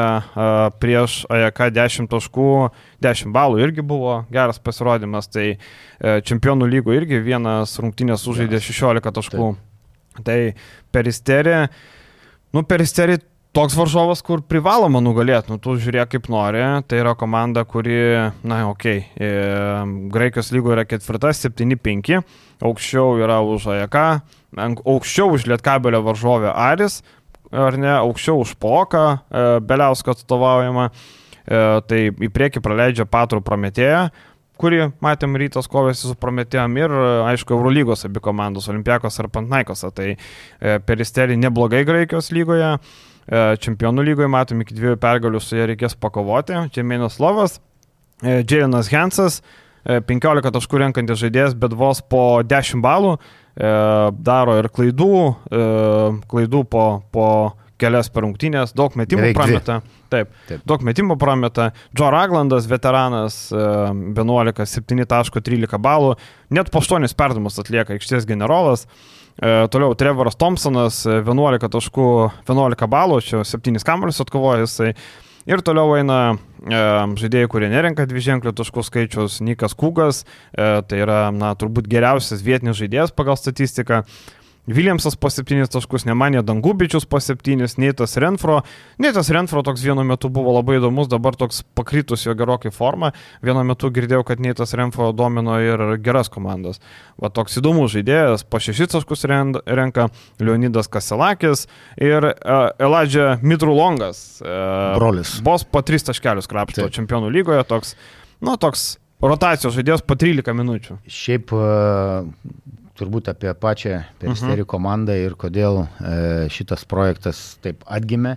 prieš 0.81 1.18
AJK 1.29 1.61
10 1.77 2.09
taškų, 2.14 2.47
10 3.05 3.35
balų 3.35 3.61
irgi 3.61 3.85
buvo 3.85 4.22
geras 4.33 4.57
pasirodymas, 4.62 5.29
tai 5.29 5.45
e, 5.53 5.59
čempionų 6.24 6.70
lygoje 6.72 7.03
irgi 7.03 7.20
vienas 7.27 7.77
rungtynės 7.83 8.24
sužaidė 8.24 8.62
16 8.64 9.12
taškų. 9.18 9.51
Taip. 10.16 10.24
Tai 10.24 10.39
peristerė, 10.97 11.59
nu 12.57 12.64
peristerė 12.64 13.18
toks 13.57 13.77
varžovas, 13.77 14.22
kur 14.24 14.41
privaloma 14.49 15.03
nugalėti, 15.05 15.53
nu 15.53 15.61
tu 15.61 15.77
žiūrėk 15.81 16.14
kaip 16.14 16.31
nori, 16.33 16.64
tai 16.89 17.03
yra 17.03 17.12
komanda, 17.20 17.66
kuri, 17.68 18.01
na, 18.49 18.62
okei, 18.70 19.05
okay, 19.12 19.29
e, 19.29 20.09
Graikijos 20.12 20.55
lygoje 20.57 20.79
yra 20.79 20.89
ketvirta, 20.89 21.37
7-5, 21.37 22.16
aukščiau 22.64 23.20
yra 23.20 23.43
už 23.45 23.68
AJK 23.77 24.03
aukščiau 24.57 25.35
už 25.37 25.47
Lietkabelio 25.51 26.03
varžovę 26.05 26.53
Aris, 26.53 27.03
ar 27.53 27.77
ne, 27.79 27.93
aukščiau 28.01 28.41
už 28.43 28.57
Poką, 28.61 29.05
e, 29.31 29.45
Beliausko 29.61 30.15
atstovaujama, 30.15 30.89
e, 30.91 31.61
tai 31.89 32.01
į 32.11 32.31
priekį 32.33 32.63
praleidžia 32.65 33.07
Patrų 33.07 33.43
Prometėją, 33.45 34.09
kurį 34.57 34.93
matėm 35.05 35.37
rytas 35.37 35.69
kovėsi 35.69 36.09
su 36.09 36.17
Prometėjom 36.17 36.79
ir, 36.81 36.95
aišku, 37.33 37.53
Eurolygos 37.55 38.07
abi 38.09 38.23
komandos, 38.25 38.69
Olimpiakos 38.73 39.21
ar 39.21 39.29
Pantnaikose. 39.29 39.93
Tai 39.93 40.09
e, 40.17 40.79
peristerį 40.81 41.37
neblogai 41.37 41.85
Graikijos 41.85 42.33
lygoje, 42.33 42.79
čempionų 43.27 44.05
lygoje 44.07 44.29
matom 44.31 44.61
iki 44.63 44.75
dviejų 44.77 45.01
pergalių 45.03 45.41
su 45.43 45.57
jie 45.59 45.65
reikės 45.67 45.97
pakovoti. 45.99 46.61
Čemienas 46.71 47.19
Lovas, 47.19 47.57
Džėlinas 48.23 48.87
Hensas, 48.93 49.41
15 49.83 50.53
taškų 50.55 50.79
renkantis 50.79 51.19
žaidėjas, 51.25 51.57
bet 51.59 51.75
vos 51.75 51.99
po 52.07 52.23
10 52.47 52.85
balų 52.87 53.17
E, 53.19 53.45
daro 53.57 54.59
ir 54.61 54.69
klaidų, 54.69 55.35
e, 55.49 56.21
klaidų 56.29 56.65
po, 56.69 57.01
po 57.13 57.57
kelias 57.81 58.11
per 58.13 58.23
rungtynės, 58.25 58.75
daug 58.77 58.93
metimų 58.97 59.23
Beveik 59.23 59.37
prameta. 59.37 59.81
Taip, 60.13 60.29
Taip, 60.49 60.61
daug 60.69 60.83
metimų 60.85 61.17
prameta. 61.21 61.73
Joe 61.97 62.11
Raglandas, 62.13 62.67
veteranas, 62.69 63.53
11-7.13 63.53 65.65
e, 65.65 65.79
balų, 65.89 66.17
net 66.57 66.71
po 66.73 66.79
8 66.85 67.15
perdamus 67.17 67.59
atlieka 67.63 67.93
aikštės 67.97 68.29
generolas. 68.29 68.87
Toliau 69.37 69.93
Trevoras 70.01 70.33
Thompsonas, 70.41 71.05
11 71.05 71.69
taškų, 71.69 72.33
11 72.49 72.89
balų, 72.89 73.21
čia 73.21 73.45
7 73.45 73.77
kamuolius 73.85 74.25
atkovoja 74.25 74.65
jisai. 74.65 74.97
Ir 75.47 75.61
toliau 75.62 75.92
eina 75.94 76.18
e, 76.34 76.78
žaidėjai, 77.20 77.49
kurie 77.51 77.68
nerenka 77.70 78.03
dviženklių 78.11 78.51
taškų 78.59 78.82
skaičius, 78.88 79.36
Nikas 79.47 79.76
Kūgas, 79.78 80.24
e, 80.51 80.66
tai 80.90 80.99
yra, 81.05 81.20
na, 81.30 81.53
turbūt 81.55 81.86
geriausias 81.90 82.42
vietinis 82.42 82.80
žaidėjas 82.80 83.14
pagal 83.14 83.38
statistiką. 83.38 84.03
Viljamsas 84.67 85.14
po 85.14 85.31
7 85.31 85.69
taškus, 85.71 86.05
Nemanė 86.09 86.43
Dangubičius 86.43 87.05
po 87.07 87.21
7, 87.23 87.69
Neitas 87.79 88.17
Renfro. 88.19 88.61
Neitas 88.99 89.31
Renfro 89.31 89.62
toks 89.62 89.85
vienu 89.87 90.03
metu 90.07 90.27
buvo 90.33 90.57
labai 90.57 90.81
įdomus, 90.81 91.07
dabar 91.11 91.39
toks 91.39 91.62
pakritus 91.79 92.27
jo 92.27 92.35
gerokai 92.35 92.73
forma. 92.75 93.12
Vienu 93.47 93.62
metu 93.69 93.93
girdėjau, 93.95 94.25
kad 94.27 94.43
Neitas 94.43 94.75
Renfro 94.75 95.12
domino 95.14 95.61
ir 95.62 95.85
geras 96.03 96.31
komandas. 96.33 96.83
Va 97.23 97.31
toks 97.31 97.61
įdomus 97.62 97.95
žaidėjas, 97.95 98.43
po 98.51 98.59
6 98.62 98.91
taškus 98.97 99.23
renka 99.31 100.09
Leonidas 100.43 100.91
Kaselakis 100.91 101.69
ir 102.03 102.27
uh, 102.33 102.69
Eladžia 102.83 103.37
Mitrulongas. 103.47 104.43
Uh, 104.43 104.97
Brolis. 104.99 105.39
Bos 105.47 105.62
po 105.62 105.85
3 105.87 106.11
taškelius 106.11 106.51
krapšto 106.51 106.91
čempionų 106.91 107.31
lygoje, 107.39 107.62
toks, 107.71 107.95
nu, 108.43 108.59
toks 108.59 108.97
rotacijos 109.23 109.79
žaidėjas 109.79 110.03
po 110.03 110.19
13 110.19 110.59
minučių. 110.59 110.99
Šiaip 111.07 111.55
uh, 111.55 112.27
turbūt 112.99 113.30
apie 113.32 113.53
pačią 113.61 114.01
peristerį 114.20 114.62
mhm. 114.64 114.70
komandą 114.70 115.16
ir 115.18 115.36
kodėl 115.38 115.84
e, 115.84 115.86
šitas 116.53 116.86
projektas 116.88 117.57
taip 117.64 117.84
atgimė. 117.86 118.36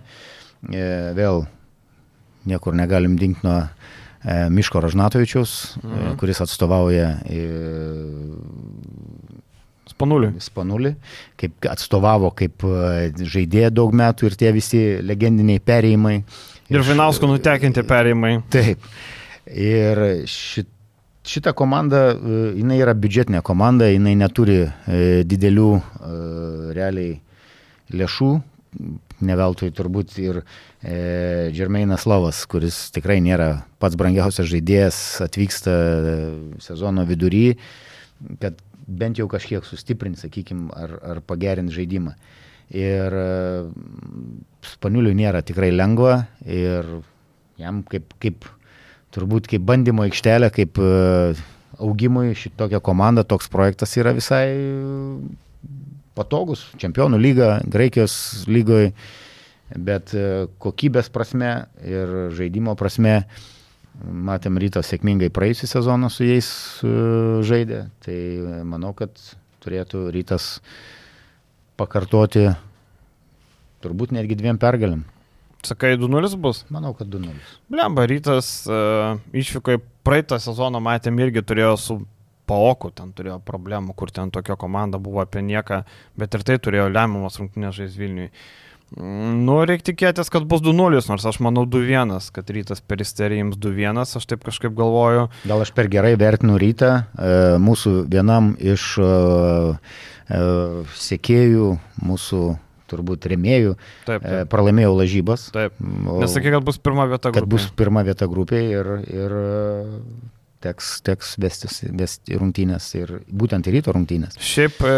E, 0.70 0.84
vėl 1.16 1.44
niekur 2.48 2.76
negalim 2.76 3.16
dingti 3.20 3.46
nuo 3.46 3.58
e, 3.60 3.68
Miško 4.52 4.82
Ražnatovičiaus, 4.84 5.56
mhm. 5.82 6.16
kuris 6.20 6.42
atstovauja 6.44 7.12
Spanulį. 9.90 10.30
Spanulį, 10.40 10.94
kaip 11.40 11.66
atstovavo 11.68 12.30
kaip 12.38 12.62
žaidėja 13.20 13.72
daug 13.74 13.92
metų 13.96 14.30
ir 14.30 14.36
tie 14.38 14.52
visi 14.54 14.80
legendiniai 15.04 15.60
perėjimai. 15.60 16.20
Ir 16.70 16.84
Vinausko 16.86 17.28
nutekinti 17.28 17.82
perėjimai. 17.84 18.36
Taip. 18.54 18.84
Ir 19.50 20.00
šit, 20.30 20.68
šita 21.30 21.52
komanda, 21.56 22.10
e, 22.10 22.38
jinai 22.58 22.80
yra 22.82 22.94
biudžetinė 22.98 23.42
komanda, 23.46 23.88
jinai 23.90 24.16
neturi 24.18 24.62
e, 24.64 24.70
didelių 25.28 25.68
e, 25.78 25.82
realiai 26.76 27.18
lėšų, 27.94 28.30
neveltui 29.26 29.70
turbūt 29.74 30.16
ir 30.22 30.40
e, 30.40 31.50
Džermeinas 31.54 32.06
Lavas, 32.10 32.42
kuris 32.50 32.88
tikrai 32.94 33.18
nėra 33.22 33.50
pats 33.82 33.98
brangiausias 34.00 34.48
žaidėjas, 34.50 34.98
atvyksta 35.26 35.74
sezono 36.62 37.06
vidury, 37.08 37.56
kad 38.42 38.58
bent 38.86 39.20
jau 39.20 39.28
kažkiek 39.30 39.66
sustiprinti, 39.66 40.22
sakykime, 40.24 40.70
ar, 40.74 40.96
ar 41.14 41.22
pagerinti 41.26 41.76
žaidimą. 41.76 42.14
Ir 42.70 43.14
Spaniuliui 44.62 45.16
nėra 45.18 45.42
tikrai 45.42 45.72
lengva 45.74 46.20
ir 46.46 46.86
jam 47.58 47.82
kaip, 47.90 48.14
kaip 48.22 48.46
turbūt 49.14 49.48
kaip 49.50 49.64
bandymo 49.66 50.04
aikštelė, 50.06 50.50
kaip 50.54 50.78
e, 50.80 50.90
augimui 51.80 52.34
šitokia 52.38 52.80
komanda, 52.84 53.24
toks 53.26 53.50
projektas 53.52 53.96
yra 53.98 54.14
visai 54.16 54.46
patogus. 56.18 56.66
Čempionų 56.80 57.20
lyga, 57.20 57.50
Graikijos 57.70 58.46
lygoje, 58.50 58.92
bet 59.76 60.14
e, 60.14 60.46
kokybės 60.62 61.10
prasme 61.12 61.52
ir 61.86 62.32
žaidimo 62.36 62.76
prasme 62.78 63.20
matėm 64.00 64.56
ryto 64.60 64.80
sėkmingai 64.86 65.28
praėjusią 65.34 65.68
sezoną 65.74 66.10
su 66.12 66.26
jais 66.28 66.48
e, 66.86 66.94
žaidė, 67.46 67.84
tai 68.04 68.18
manau, 68.66 68.94
kad 68.96 69.14
turėtų 69.60 70.08
rytas 70.14 70.58
pakartoti 71.80 72.48
turbūt 73.84 74.12
netgi 74.16 74.36
dviem 74.36 74.60
pergalėm. 74.60 75.04
Sakai, 75.66 75.96
2-0 76.00 76.36
bus? 76.40 76.64
Manau, 76.72 76.94
kad 76.96 77.10
2-0. 77.12 77.34
Blemba, 77.72 78.06
rytas 78.08 78.48
uh, 78.70 79.20
išvyko 79.36 79.76
į 79.76 79.82
praeitą 80.06 80.40
sezoną, 80.40 80.80
matėm, 80.84 81.20
irgi 81.20 81.44
turėjo 81.44 81.74
su 81.80 81.98
Paoku, 82.50 82.88
ten 82.90 83.12
turėjo 83.14 83.38
problemų, 83.46 83.94
kur 83.94 84.10
ten 84.10 84.32
tokia 84.34 84.56
komanda 84.58 84.98
buvo 84.98 85.20
apie 85.22 85.42
nieką, 85.46 85.84
bet 86.18 86.34
ir 86.34 86.42
tai 86.48 86.56
turėjo 86.58 86.88
lemiamas 86.90 87.38
rungtynės 87.38 87.76
žais 87.76 87.94
Vilniui. 87.98 88.30
Mm, 88.98 89.44
nu, 89.46 89.60
reikia 89.68 89.92
tikėtis, 89.92 90.32
kad 90.34 90.48
bus 90.50 90.64
2-0, 90.66 91.04
nors 91.12 91.26
aš 91.30 91.38
manau 91.44 91.62
2-1, 91.70 92.10
kad 92.34 92.48
rytas 92.50 92.82
peristerį 92.82 93.38
jums 93.44 93.60
2-1, 93.62 94.00
aš 94.02 94.26
taip 94.26 94.42
kažkaip 94.48 94.74
galvoju. 94.74 95.28
Gal 95.46 95.62
aš 95.62 95.70
per 95.76 95.90
gerai 95.92 96.16
vertinu 96.18 96.58
rytą, 96.58 97.04
e, 97.14 97.36
mūsų 97.62 97.94
vienam 98.10 98.56
iš 98.58 98.88
e, 98.98 99.12
e, 100.26 100.42
sėkėjų, 101.06 101.70
mūsų 102.02 102.42
turbūt 102.90 103.30
remėjų, 103.32 103.76
taip, 104.08 104.20
taip. 104.20 104.26
E, 104.26 104.42
pralaimėjau 104.50 104.92
lažybas. 104.98 105.48
Taip. 105.54 105.78
Nesakė, 105.80 106.52
kad 106.56 106.66
bus 106.66 106.80
pirma 106.82 107.06
vieta 107.10 107.30
grupėje. 107.30 107.46
Kad 107.46 107.54
bus 107.54 107.70
pirma 107.78 108.04
vieta 108.06 108.28
grupėje 108.30 108.82
ir, 108.82 108.92
ir 109.08 109.38
teks, 110.64 110.98
teks 111.06 111.36
vestis, 111.40 111.80
vesti 111.86 112.38
rungtynės 112.40 112.90
ir 112.98 113.16
būtent 113.28 113.70
ryto 113.72 113.94
rungtynės. 113.96 114.36
Šiaip 114.44 114.82
e, 114.84 114.94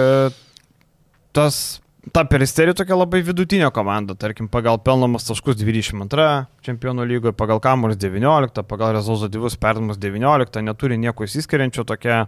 tas 1.37 1.63
ta 2.11 2.25
peristerija 2.27 2.75
tokia 2.75 2.97
labai 2.99 3.21
vidutinė 3.23 3.69
komanda, 3.75 4.17
tarkim, 4.19 4.49
pagal 4.51 4.81
pelnamas 4.83 5.29
taškus 5.29 5.61
22 5.61 6.27
čempionų 6.67 7.07
lygoje, 7.07 7.37
pagal 7.39 7.63
kamuolius 7.63 8.01
19, 8.03 8.65
pagal 8.67 8.97
rezultatyvus 8.97 9.59
perdamus 9.63 10.01
19, 10.03 10.65
neturi 10.67 10.99
nieko 10.99 11.29
įsiskiriančio, 11.29 11.87
tokia, 11.87 12.25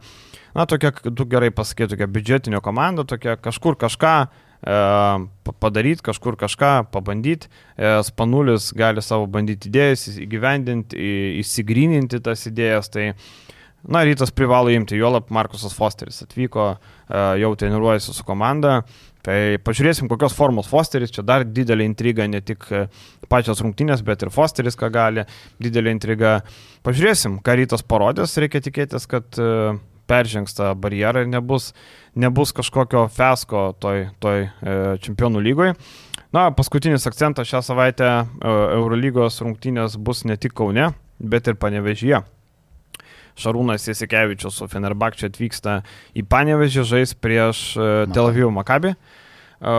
na, 0.54 0.68
tokia, 0.70 0.94
tu 1.10 1.26
gerai 1.26 1.50
pasakai, 1.54 1.90
tokia 1.90 2.10
biudžetinė 2.10 2.62
komanda, 2.62 3.06
tokia 3.08 3.34
kažkur 3.40 3.78
kažką 3.80 4.16
E, 4.24 4.43
padaryti 4.62 6.04
kažkur 6.06 6.38
kažką, 6.40 6.74
pabandyti. 6.94 7.50
Spanulis 8.06 8.70
gali 8.76 9.02
savo 9.04 9.26
bandyti 9.30 9.72
idėjas 9.72 10.06
įgyvendinti, 10.14 11.08
įsigryninti 11.42 12.22
tas 12.24 12.46
idėjas. 12.48 12.92
Tai 12.94 13.10
Na, 13.84 14.00
rytas 14.00 14.30
privalo 14.32 14.70
imti, 14.72 14.96
juolap 14.96 15.28
Markusas 15.34 15.74
Fosteris 15.76 16.22
atvyko, 16.24 16.70
jau 17.36 17.50
treniruojasi 17.60 18.14
su 18.16 18.24
komanda. 18.24 18.78
Tai 19.24 19.36
pažiūrėsim, 19.64 20.08
kokios 20.08 20.36
formos 20.36 20.68
Fosteris, 20.68 21.12
čia 21.12 21.24
dar 21.24 21.44
didelė 21.44 21.84
intriga, 21.88 22.24
ne 22.28 22.40
tik 22.44 22.64
pačios 23.28 23.60
rungtynės, 23.64 24.00
bet 24.04 24.24
ir 24.24 24.32
Fosteris, 24.32 24.76
ką 24.80 24.88
gali, 24.92 25.26
didelė 25.60 25.92
intriga. 25.96 26.38
Pažiūrėsim, 26.84 27.38
ką 27.44 27.58
rytas 27.60 27.84
parodės, 27.84 28.36
reikia 28.40 28.64
tikėtis, 28.64 29.04
kad 29.08 29.36
peržengs 30.10 30.56
tą 30.56 30.72
barjerą 30.78 31.24
ir 31.24 31.30
nebus, 31.32 31.72
nebus 32.14 32.54
kažkokio 32.56 33.06
fesko 33.12 33.70
toj, 33.80 34.08
toj 34.22 34.48
čempionų 35.04 35.42
lygoje. 35.44 35.78
Na, 36.34 36.48
paskutinis 36.50 37.06
akcentas 37.06 37.46
šią 37.46 37.62
savaitę 37.62 38.10
Eurolygos 38.42 39.38
rungtynės 39.44 39.94
bus 39.96 40.24
ne 40.26 40.34
tik 40.40 40.56
Kaune, 40.58 40.90
bet 41.22 41.46
ir 41.46 41.58
Panevežyje. 41.60 42.24
Šarūnas 43.38 43.88
Jasikevičius 43.88 44.60
su 44.60 44.68
Fenerbakčia 44.70 45.28
atvyksta 45.30 45.80
į 46.14 46.24
Panevežį 46.30 46.84
žais 46.86 47.14
prieš 47.18 47.64
e, 47.74 47.88
Tel 48.14 48.30
Avivo 48.30 48.52
Makabį. 48.54 48.94
E, 48.94 49.74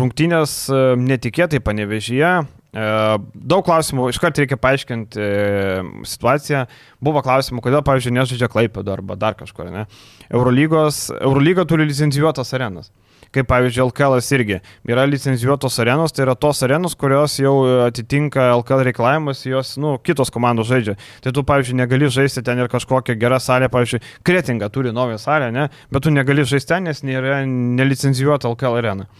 rungtynės 0.00 0.56
e, 0.70 0.80
netikėtai 0.98 1.62
Panevežyje. 1.62 2.32
Daug 2.74 3.62
klausimų, 3.64 4.10
iškart 4.12 4.42
reikia 4.42 4.58
paaiškinti 4.60 5.28
situaciją. 6.08 6.66
Buvo 7.00 7.22
klausimų, 7.24 7.62
kodėl, 7.64 7.80
pavyzdžiui, 7.86 8.16
nežaidžia 8.18 8.50
Klaipėdo 8.52 8.92
arba 8.92 9.16
dar 9.16 9.38
kažkur, 9.38 9.70
ne? 9.72 9.86
Eurolygos, 10.28 11.06
Eurolyga 11.16 11.64
turi 11.68 11.88
licencijuotas 11.88 12.52
arenas 12.56 12.92
kaip 13.34 13.48
pavyzdžiui 13.50 13.84
LKL 13.88 14.16
irgi 14.36 14.58
yra 14.88 15.04
licencijuotos 15.08 15.78
arenos, 15.82 16.14
tai 16.14 16.24
yra 16.26 16.36
tos 16.38 16.62
arenos, 16.64 16.96
kurios 16.98 17.36
jau 17.40 17.54
atitinka 17.86 18.48
LKL 18.54 18.86
reikalavimus, 18.90 19.44
jos, 19.46 19.74
nu, 19.82 19.96
kitos 20.02 20.32
komandos 20.32 20.70
žaidžia. 20.70 20.96
Tai 21.24 21.34
tu, 21.36 21.44
pavyzdžiui, 21.46 21.78
negali 21.82 22.10
žaisti 22.12 22.44
ten 22.46 22.62
ir 22.62 22.70
kažkokią 22.72 23.18
gerą 23.20 23.40
salę, 23.42 23.70
pavyzdžiui, 23.72 24.02
Kretinga 24.26 24.70
turi 24.72 24.94
naują 24.94 25.18
salę, 25.20 25.50
ne, 25.52 25.68
bet 25.92 26.06
tu 26.06 26.14
negali 26.14 26.46
žaisti 26.46 26.72
ten, 26.74 26.88
nes 26.88 27.02
nėra 27.06 27.42
nelicencijuota 27.46 28.50
LKL 28.52 28.80
arena. 28.80 29.10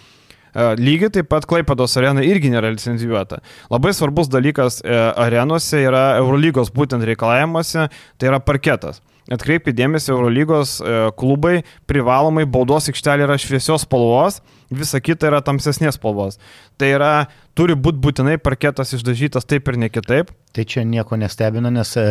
E, 0.57 0.69
lygiai 0.81 1.13
taip 1.13 1.29
pat 1.29 1.45
Klaipados 1.49 1.97
arena 2.01 2.25
irgi 2.25 2.51
nėra 2.53 2.71
licencijuota. 2.73 3.43
Labai 3.73 3.93
svarbus 3.97 4.31
dalykas 4.33 4.81
e, 4.81 4.97
arenose 5.27 5.83
yra 5.85 6.07
Eurolygos 6.23 6.73
būtent 6.75 7.05
reikalavimuose, 7.05 7.91
tai 8.17 8.31
yra 8.31 8.41
parketas. 8.41 9.03
Atkreipkite 9.33 9.77
dėmesį, 9.77 10.13
Eurolygos 10.15 10.79
e, 10.81 10.99
klubai 11.21 11.59
privalomai 11.91 12.47
baudos 12.49 12.89
aikštelė 12.93 13.27
yra 13.29 13.37
šviesios 13.43 13.85
spalvos, 13.85 14.41
visa 14.71 15.01
kita 15.01 15.31
yra 15.31 15.43
tamsesnės 15.45 15.97
spalvos. 15.99 16.41
Tai 16.81 16.89
yra, 16.91 17.11
turi 17.57 17.77
būti 17.79 18.01
būtinai 18.03 18.37
parketas 18.43 18.93
išdažytas 18.97 19.47
taip 19.49 19.69
ir 19.71 19.79
ne 19.81 19.89
kitaip. 19.93 20.33
Tai 20.57 20.65
čia 20.65 20.85
nieko 20.89 21.19
nestebina, 21.21 21.71
nes 21.73 21.91
e, 22.01 22.05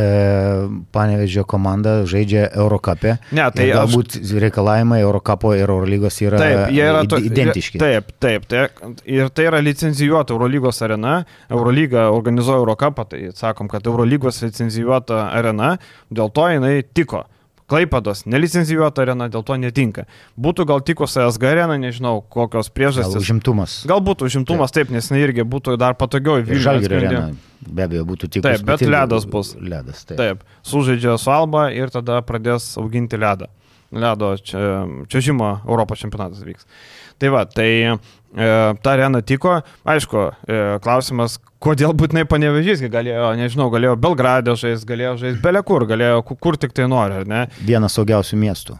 Panevežio 0.93 1.45
komanda 1.49 1.97
žaidžia 2.09 2.47
Eurocapė. 2.53 3.15
Ne, 3.35 3.45
tai 3.55 3.69
galbūt 3.73 4.19
aš... 4.19 4.33
reikalavimai 4.45 4.99
Eurocapo 5.01 5.55
ir 5.57 5.65
Eurolygos 5.65 6.19
yra, 6.21 6.41
taip, 6.41 6.63
yra 6.77 7.03
to, 7.09 7.19
identiški. 7.25 7.81
Taip, 7.81 8.13
taip. 8.21 8.45
Tai, 8.51 8.65
ir 9.09 9.31
tai 9.33 9.47
yra 9.49 9.61
licencijuota 9.65 10.35
Eurolygos 10.37 10.81
arena. 10.85 11.19
Eurolyga 11.49 12.09
organizuoja 12.13 12.61
Eurocapą, 12.61 13.07
tai 13.09 13.23
sakom, 13.37 13.69
kad 13.71 13.85
Eurolygos 13.89 14.43
licencijuota 14.45 15.27
arena, 15.33 15.75
dėl 16.13 16.33
to 16.33 16.49
jinai 16.53 16.77
tiko. 16.93 17.25
Klaipados 17.65 18.27
nelicencijuota 18.29 19.01
arena 19.01 19.25
dėl 19.31 19.41
to 19.45 19.55
netinka. 19.57 20.03
Būtų 20.37 20.67
gal 20.69 20.83
tikus 20.85 21.15
SG 21.17 21.47
arena, 21.49 21.79
nežinau, 21.81 22.19
kokios 22.21 22.69
priežastys. 22.69 23.15
Gal 23.15 23.25
užimtumas. 23.25 23.77
Galbūt 23.89 24.21
užimtumas, 24.27 24.73
taip, 24.75 24.91
taip 24.91 24.93
nes 24.93 25.09
jinai 25.09 25.23
irgi 25.25 25.45
būtų 25.49 25.73
dar 25.81 25.97
patogiau 25.97 26.43
į 26.43 26.59
Žalgirio 26.61 26.99
areną. 27.01 27.23
Be 27.65 27.87
abejo, 27.87 28.05
būtų 28.05 28.29
tikus. 28.35 28.45
Taip, 28.45 28.67
bet 28.69 28.85
ledas 28.85 29.25
bus. 29.25 29.55
Ledas, 29.57 30.05
taip. 30.05 30.19
Taip, 30.21 30.45
sužaidžia 30.61 31.17
su 31.17 31.33
Alba 31.33 31.71
ir 31.73 31.89
tada 31.93 32.19
pradės 32.27 32.75
auginti 32.77 33.17
ledą. 33.17 33.49
Ledo 33.95 34.35
čia, 34.37 34.85
čia 35.09 35.23
žymo 35.31 35.55
Europos 35.65 36.01
čempionatas 36.03 36.45
vyks. 36.45 36.69
Tai 37.17 37.31
va, 37.33 37.45
tai 37.49 37.97
ta 38.35 38.95
arena 38.95 39.21
tiko. 39.21 39.59
Aišku, 39.87 40.23
e, 40.47 40.61
klausimas, 40.83 41.37
kodėl 41.63 41.95
būtinai 41.97 42.25
panevežys, 42.29 42.83
galėjo, 42.91 43.31
nežinau, 43.39 43.69
galėjo 43.73 43.95
Belgradę 44.01 44.57
žaisti, 44.59 44.89
galėjo 44.91 45.15
žaisti 45.23 45.43
belekur, 45.43 45.87
galėjo 45.89 46.23
kur 46.33 46.59
tik 46.59 46.75
tai 46.75 46.89
nori, 46.91 47.21
ar 47.21 47.29
ne? 47.29 47.45
Vienas 47.63 47.95
saugiausių 47.95 48.41
miestų. 48.41 48.79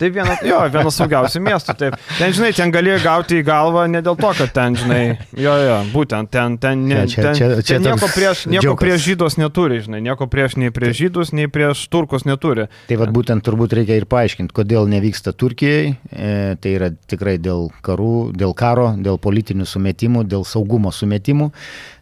Tai 0.00 0.10
vienas, 0.10 0.40
jo, 0.46 0.58
vienas 0.74 0.98
saugiausių 0.98 1.42
miestų. 1.44 1.76
Taip. 1.78 1.96
Ten, 2.18 2.32
žinai, 2.34 2.50
ten 2.56 2.72
gali 2.74 2.94
gauti 3.02 3.40
į 3.40 3.44
galvą 3.46 3.84
ne 3.90 4.00
dėl 4.04 4.16
to, 4.18 4.30
kad 4.38 4.52
ten, 4.54 4.78
žinai, 4.78 5.02
jo, 5.38 5.54
jo, 5.60 5.78
būtent 5.92 6.30
ten, 6.34 6.58
ten, 6.62 6.84
ne, 6.90 7.04
čia, 7.10 7.28
ten, 7.28 7.38
čia, 7.38 7.48
čia, 7.60 7.66
čia 7.68 7.78
nieko, 7.84 8.08
prieš, 8.10 8.44
nieko 8.50 8.64
džiaukas. 8.66 8.82
prieš 8.82 9.04
žydus 9.08 9.38
neturi, 9.40 9.80
žinai, 9.84 10.00
nieko 10.04 10.28
prieš 10.30 10.56
nei 10.60 10.72
prieš 10.74 10.96
žydus, 11.02 11.34
nei 11.36 11.50
prieš 11.52 11.86
turkus 11.92 12.26
neturi. 12.28 12.66
Tai 12.88 12.98
vad 13.00 13.14
būtent 13.14 13.44
turbūt 13.46 13.76
reikia 13.78 13.98
ir 14.00 14.08
paaiškinti, 14.10 14.54
kodėl 14.56 14.88
nevyksta 14.90 15.34
Turkijai. 15.36 15.94
E, 16.10 16.32
tai 16.60 16.74
yra 16.78 16.90
tikrai 17.10 17.36
dėl 17.42 17.68
karų, 17.84 18.32
dėl 18.36 18.54
karo, 18.58 18.90
dėl 18.98 19.20
politinių 19.22 19.68
sumetimų, 19.68 20.24
dėl 20.30 20.46
saugumo 20.48 20.92
sumetimų. 20.94 21.50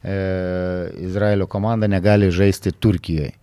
E, 0.02 0.16
Izraelio 1.08 1.48
komanda 1.50 1.90
negali 1.90 2.30
žaisti 2.34 2.72
Turkijoje. 2.72 3.34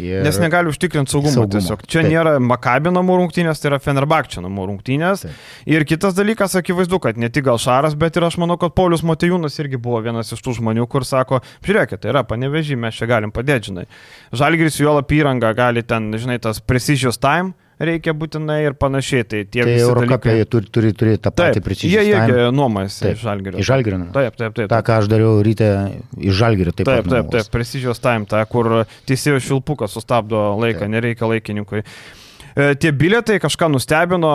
Ir... 0.00 0.22
Nes 0.26 0.38
negali 0.42 0.70
užtikrinti 0.72 1.12
saugumo, 1.12 1.32
saugumo. 1.34 1.52
tiesiog. 1.56 1.82
Čia 1.88 2.02
Taip. 2.02 2.10
nėra 2.12 2.36
Makabi 2.42 2.92
namų 2.94 3.18
rungtynės, 3.22 3.60
tai 3.62 3.72
yra 3.72 3.80
Fenerbakčio 3.82 4.44
namų 4.44 4.68
rungtynės. 4.70 5.26
Taip. 5.26 5.42
Ir 5.76 5.86
kitas 5.88 6.16
dalykas, 6.18 6.56
akivaizdu, 6.60 7.00
kad 7.02 7.20
ne 7.20 7.30
tik 7.32 7.48
gal 7.48 7.60
Šaras, 7.62 7.98
bet 7.98 8.16
ir 8.18 8.28
aš 8.28 8.38
manau, 8.42 8.58
kad 8.60 8.76
Paulius 8.76 9.04
Matejūnas 9.06 9.58
irgi 9.62 9.80
buvo 9.82 10.00
vienas 10.04 10.32
iš 10.34 10.44
tų 10.44 10.58
žmonių, 10.60 10.86
kur 10.92 11.06
sako, 11.08 11.42
žiūrėkit, 11.66 12.04
tai 12.04 12.14
yra 12.14 12.24
panevežį, 12.28 12.78
mes 12.86 12.96
čia 12.96 13.10
galim 13.10 13.34
padėti, 13.34 13.72
žinai. 13.72 13.86
Žalgris 14.36 14.80
juolap 14.82 15.12
įrangą 15.16 15.52
gali 15.56 15.84
ten, 15.86 16.12
žinai, 16.16 16.40
tas 16.42 16.62
precision 16.62 17.14
time 17.16 17.54
reikia 17.82 18.14
būtinai 18.16 18.58
ir 18.64 18.76
panašiai. 18.78 19.26
Tai 19.28 19.42
tie 19.44 19.64
tai 19.66 19.76
Eurocapė 19.80 20.36
turi, 20.50 20.70
turi 20.72 20.92
turėti 20.96 21.22
tą 21.26 21.32
patį 21.36 21.62
preciziją. 21.64 22.04
Jie 22.04 22.14
irgi 22.14 22.50
nuomojasi 22.56 23.12
iš 23.12 23.24
Žalgirio. 23.24 23.62
Iš 23.62 23.70
Žalgirio. 23.70 24.02
Taip, 24.16 24.38
taip, 24.40 24.54
taip. 24.58 24.68
Ta, 24.72 24.82
ką 24.86 25.00
aš 25.02 25.10
dariau 25.12 25.40
ryte 25.46 25.70
iš 26.16 26.38
Žalgirio. 26.40 26.76
Taip, 26.76 26.88
taip, 26.88 27.10
taip, 27.12 27.32
taip 27.34 27.50
precizios 27.52 28.02
time, 28.02 28.28
ta, 28.30 28.44
kur 28.50 28.84
teisėjo 29.08 29.42
šilpukas 29.50 29.96
sustabdo 29.96 30.48
laiką, 30.60 30.84
taip. 30.84 30.94
nereikia 30.96 31.30
laikininkui. 31.32 31.84
E, 32.56 32.72
tie 32.80 32.92
bilietai 32.96 33.36
kažką 33.42 33.68
nustebino, 33.68 34.32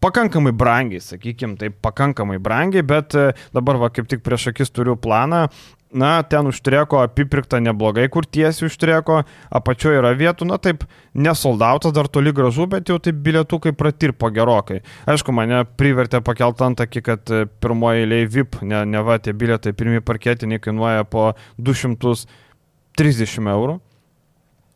pakankamai 0.00 0.54
brangiai, 0.56 1.02
sakykime, 1.04 1.58
tai 1.60 1.68
pakankamai 1.68 2.38
brangiai, 2.40 2.84
bet 2.86 3.16
e, 3.18 3.32
dabar 3.52 3.80
va 3.82 3.90
kaip 3.92 4.08
tik 4.08 4.22
prieš 4.24 4.48
akis 4.54 4.72
turiu 4.72 4.96
planą, 4.96 5.48
na, 5.92 6.22
ten 6.22 6.46
užtreko 6.46 7.00
apipirkta 7.02 7.60
neblogai, 7.64 8.08
kur 8.12 8.26
tiesiai 8.28 8.68
užtreko, 8.68 9.22
apačioje 9.54 10.00
yra 10.02 10.12
vietų, 10.16 10.48
na 10.48 10.58
taip, 10.60 10.84
nesoldautas 11.16 11.94
dar 11.96 12.10
toli 12.12 12.32
gražu, 12.36 12.66
bet 12.70 12.92
jau 12.92 12.98
taip 13.02 13.20
bilietukai 13.24 13.72
pratirpo 13.76 14.30
gerokai. 14.34 14.82
Aišku, 15.08 15.32
mane 15.36 15.64
privertė 15.80 16.20
pakelt 16.24 16.60
ant 16.64 16.84
akį, 16.84 17.04
kad 17.06 17.32
e, 17.32 17.46
pirmoji 17.62 18.04
eilė 18.04 18.20
VIP, 18.28 18.60
ne, 18.68 18.84
ne 18.88 19.02
va, 19.04 19.18
tie 19.22 19.32
bilietai 19.32 19.72
pirmie 19.76 20.02
parketiniai 20.04 20.60
kainuoja 20.62 21.08
po 21.08 21.32
230 21.56 23.52
eurų. 23.56 23.80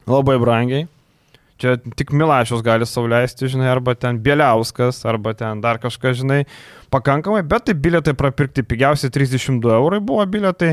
Labai 0.09 0.41
brangiai. 0.43 0.89
Čia 1.63 1.77
tik 1.95 2.11
Milašius 2.17 2.65
gali 2.67 2.87
sauliaisti, 2.89 3.47
žinai, 3.53 3.69
arba 3.71 3.93
ten 3.95 4.17
Bieliauskas, 4.19 5.05
arba 5.07 5.31
ten 5.39 5.61
dar 5.63 5.79
kažkas, 5.79 6.17
žinai, 6.19 6.41
pakankamai, 6.91 7.45
bet 7.47 7.69
tai 7.69 7.77
bilietai 7.79 8.17
prapirkti 8.19 8.65
pigiausiai 8.67 9.13
32 9.15 9.77
eurai 9.77 10.01
buvo 10.03 10.25
bilietai. 10.27 10.73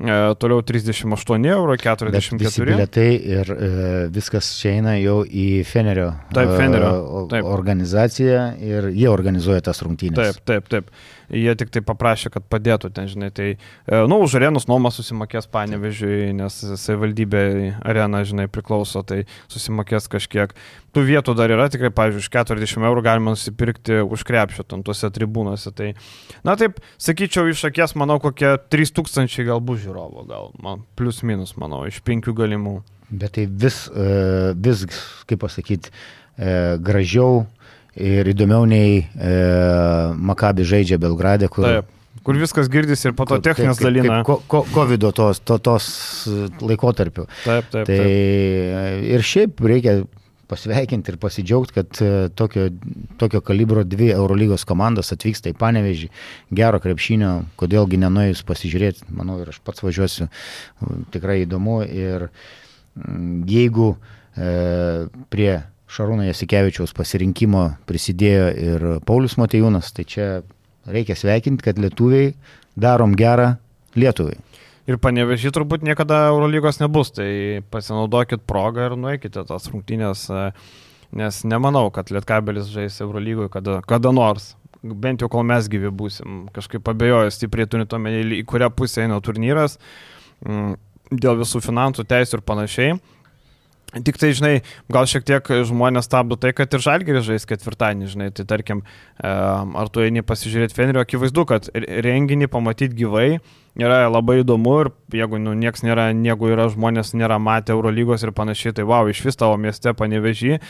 E, 0.00 0.18
toliau 0.40 0.62
38 0.64 1.48
eurų, 1.50 1.76
44. 1.82 2.66
Bilietai 2.70 3.08
ir 3.34 3.52
e, 3.52 3.70
viskas 4.14 4.52
čia 4.60 4.76
eina 4.78 4.94
jau 4.96 5.20
į 5.26 5.62
Fenerio, 5.68 6.12
taip, 6.32 6.54
Fenerio 6.56 7.24
taip. 7.32 7.48
organizaciją 7.48 8.44
ir 8.64 8.90
jie 8.94 9.08
organizuoja 9.12 9.66
tas 9.70 9.82
rungtynės. 9.84 10.40
Taip, 10.40 10.44
taip, 10.48 10.70
taip 10.72 10.94
jie 11.30 11.54
tik 11.58 11.70
tai 11.74 11.82
paprašė, 11.86 12.30
kad 12.34 12.44
padėtų 12.50 12.90
ten, 12.94 13.08
žinai, 13.10 13.30
tai, 13.34 13.48
e, 13.56 14.00
nu, 14.10 14.20
už 14.24 14.36
arenos 14.38 14.66
nuomą 14.70 14.92
susimokės 14.94 15.48
panevežiui, 15.50 16.32
nes 16.36 16.58
savivaldybė 16.82 17.42
arena, 17.86 18.22
žinai, 18.26 18.48
priklauso, 18.52 19.02
tai 19.06 19.22
susimokės 19.50 20.10
kažkiek. 20.10 20.54
Tų 20.94 21.04
vietų 21.06 21.36
dar 21.38 21.52
yra, 21.54 21.68
tikrai, 21.70 21.92
pavyzdžiui, 21.94 22.24
už 22.24 22.30
40 22.34 22.86
eurų 22.90 23.04
galima 23.06 23.34
nusipirkti 23.36 24.00
už 24.02 24.24
krepšio 24.26 24.66
tam 24.66 24.82
tuose 24.86 25.10
tribūnuose. 25.14 25.72
Tai, 25.76 25.92
na 26.46 26.56
taip, 26.60 26.82
sakyčiau, 27.00 27.50
iš 27.50 27.64
akies, 27.70 27.94
manau, 27.98 28.18
kokie 28.22 28.56
3000 28.72 29.46
galbūt 29.50 29.84
žiūrovo, 29.86 30.26
gal, 30.30 30.50
man, 30.62 30.82
plus 30.98 31.22
minus, 31.26 31.54
manau, 31.60 31.84
iš 31.88 32.02
penkių 32.06 32.34
galimų. 32.42 32.80
Bet 33.10 33.34
tai 33.34 33.46
vis, 33.46 33.88
e, 33.90 34.52
vis 34.54 34.84
kaip 35.26 35.40
pasakyti, 35.42 35.90
e, 36.38 36.78
gražiau 36.78 37.44
ir 37.98 38.30
įdomiau 38.32 38.66
nei 38.68 39.00
e, 39.02 39.32
Makabi 40.30 40.66
žaidžia 40.66 41.00
Belgrade, 41.00 41.50
kur... 41.52 41.66
Taip. 41.66 41.96
Kur 42.26 42.36
viskas 42.36 42.66
girdisi 42.68 43.06
ir 43.08 43.14
po 43.16 43.24
to 43.24 43.38
techninės 43.40 43.78
dalina. 43.80 44.18
Ko, 44.26 44.34
ko, 44.50 44.60
COVID 44.74 45.06
tos, 45.16 45.38
to, 45.40 45.56
tos 45.62 45.86
laikotarpiu. 46.60 47.24
Taip, 47.46 47.70
taip. 47.72 47.86
Tai 47.88 47.96
taip. 47.96 49.06
ir 49.14 49.24
šiaip 49.24 49.62
reikia 49.64 49.94
pasveikinti 50.50 51.14
ir 51.14 51.16
pasidžiaugti, 51.22 51.76
kad 51.78 52.02
e, 52.04 52.10
tokio, 52.36 52.66
tokio 53.22 53.40
kalibro 53.46 53.86
dvi 53.88 54.10
Eurolygos 54.12 54.66
komandos 54.68 55.14
atvyksta 55.16 55.54
į 55.54 55.56
Panevežį, 55.62 56.10
gero 56.60 56.82
krepšinio, 56.82 57.32
kodėlgi 57.60 58.02
nenuėjus 58.04 58.44
pasižiūrėti, 58.50 59.08
manau 59.16 59.38
ir 59.40 59.54
aš 59.54 59.62
pats 59.64 59.86
važiuosiu, 59.86 60.28
tikrai 61.14 61.40
įdomu 61.46 61.80
ir 61.86 62.28
jeigu 63.48 63.94
uh, 63.94 64.16
E, 64.36 65.08
prie 65.28 65.54
Šarūno 65.90 66.22
Jasikevičiaus 66.28 66.92
pasirinkimo 66.94 67.64
prisidėjo 67.88 68.46
ir 68.54 68.84
Paulius 69.06 69.34
Matejūnas, 69.40 69.90
tai 69.96 70.04
čia 70.06 70.26
reikia 70.86 71.16
sveikinti, 71.18 71.64
kad 71.66 71.80
lietuviai 71.82 72.34
darom 72.78 73.16
gerą 73.18 73.56
Lietuvai. 73.98 74.36
Ir 74.90 74.98
panevežį 75.02 75.52
turbūt 75.54 75.84
niekada 75.86 76.28
Eurolygos 76.30 76.80
nebus, 76.80 77.10
tai 77.14 77.60
pasinaudokit 77.74 78.46
progą 78.48 78.88
ir 78.88 78.96
nueikite 78.98 79.42
tas 79.46 79.66
rungtynės, 79.70 80.24
nes 81.14 81.42
nemanau, 81.46 81.90
kad 81.94 82.10
Lietkabelis 82.14 82.70
žais 82.70 82.96
Eurolygoje 83.02 83.50
kada, 83.52 83.80
kada 83.86 84.14
nors. 84.14 84.54
Bent 84.80 85.20
jau 85.20 85.28
kol 85.28 85.44
mes 85.44 85.66
gyvi 85.68 85.90
būsim. 85.92 86.46
Kažkaip 86.54 86.86
abejoju 86.88 87.34
stipriai 87.34 87.68
turint 87.68 87.92
omeny, 87.92 88.22
į 88.38 88.44
kurią 88.48 88.70
pusę 88.72 89.04
eina 89.04 89.18
turnyras, 89.20 89.76
mm, 90.46 90.78
dėl 91.12 91.42
visų 91.42 91.60
finansų, 91.66 92.06
teisų 92.08 92.38
ir 92.38 92.46
panašiai. 92.46 92.94
Tik 93.90 94.20
tai, 94.22 94.30
žinai, 94.38 94.52
gal 94.92 95.08
šiek 95.10 95.24
tiek 95.26 95.48
žmonės 95.66 96.06
stabdo 96.06 96.36
tai, 96.38 96.52
kad 96.54 96.70
ir 96.70 96.82
žalgeris 96.84 97.24
žais 97.26 97.46
ketvirtadienį, 97.50 98.10
žinai, 98.12 98.28
tai 98.34 98.44
tarkim, 98.46 98.84
ar 99.18 99.90
tu 99.90 100.04
eini 100.04 100.22
pasižiūrėti 100.22 100.76
Fenerio, 100.76 101.02
akivaizdu, 101.02 101.42
kad 101.50 101.66
renginį 101.74 102.46
pamatyti 102.52 103.00
gyvai 103.00 103.40
yra 103.78 104.04
labai 104.10 104.40
įdomu 104.44 104.76
ir 104.84 104.90
jeigu 105.14 105.40
nu, 105.42 105.56
nieks 105.58 105.82
nėra, 105.86 106.08
jeigu 106.14 106.52
yra 106.52 106.68
žmonės 106.70 107.10
nėra 107.18 107.40
matę 107.42 107.74
Eurolygos 107.74 108.22
ir 108.22 108.34
panašiai, 108.36 108.76
tai 108.78 108.86
wow, 108.86 109.10
iš 109.10 109.24
vis 109.26 109.38
tavo 109.40 109.58
mieste 109.58 109.90
panevežį, 109.96 110.60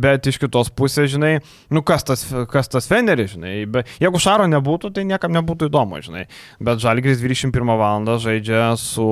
bet 0.00 0.30
iš 0.32 0.40
kitos 0.40 0.72
pusės, 0.72 1.10
žinai, 1.12 1.34
nu 1.68 1.84
kas 1.84 2.08
tas, 2.08 2.24
kas 2.52 2.72
tas 2.72 2.88
Feneris, 2.88 3.34
žinai, 3.36 3.54
be, 3.68 3.84
jeigu 4.00 4.20
Šaro 4.22 4.48
nebūtų, 4.48 4.94
tai 4.96 5.04
niekam 5.08 5.36
nebūtų 5.36 5.68
įdomu, 5.68 6.00
žinai, 6.04 6.26
bet 6.64 6.80
žalgeris 6.80 7.20
21 7.20 7.76
val. 7.76 8.08
žaidžia 8.24 8.72
su 8.80 9.04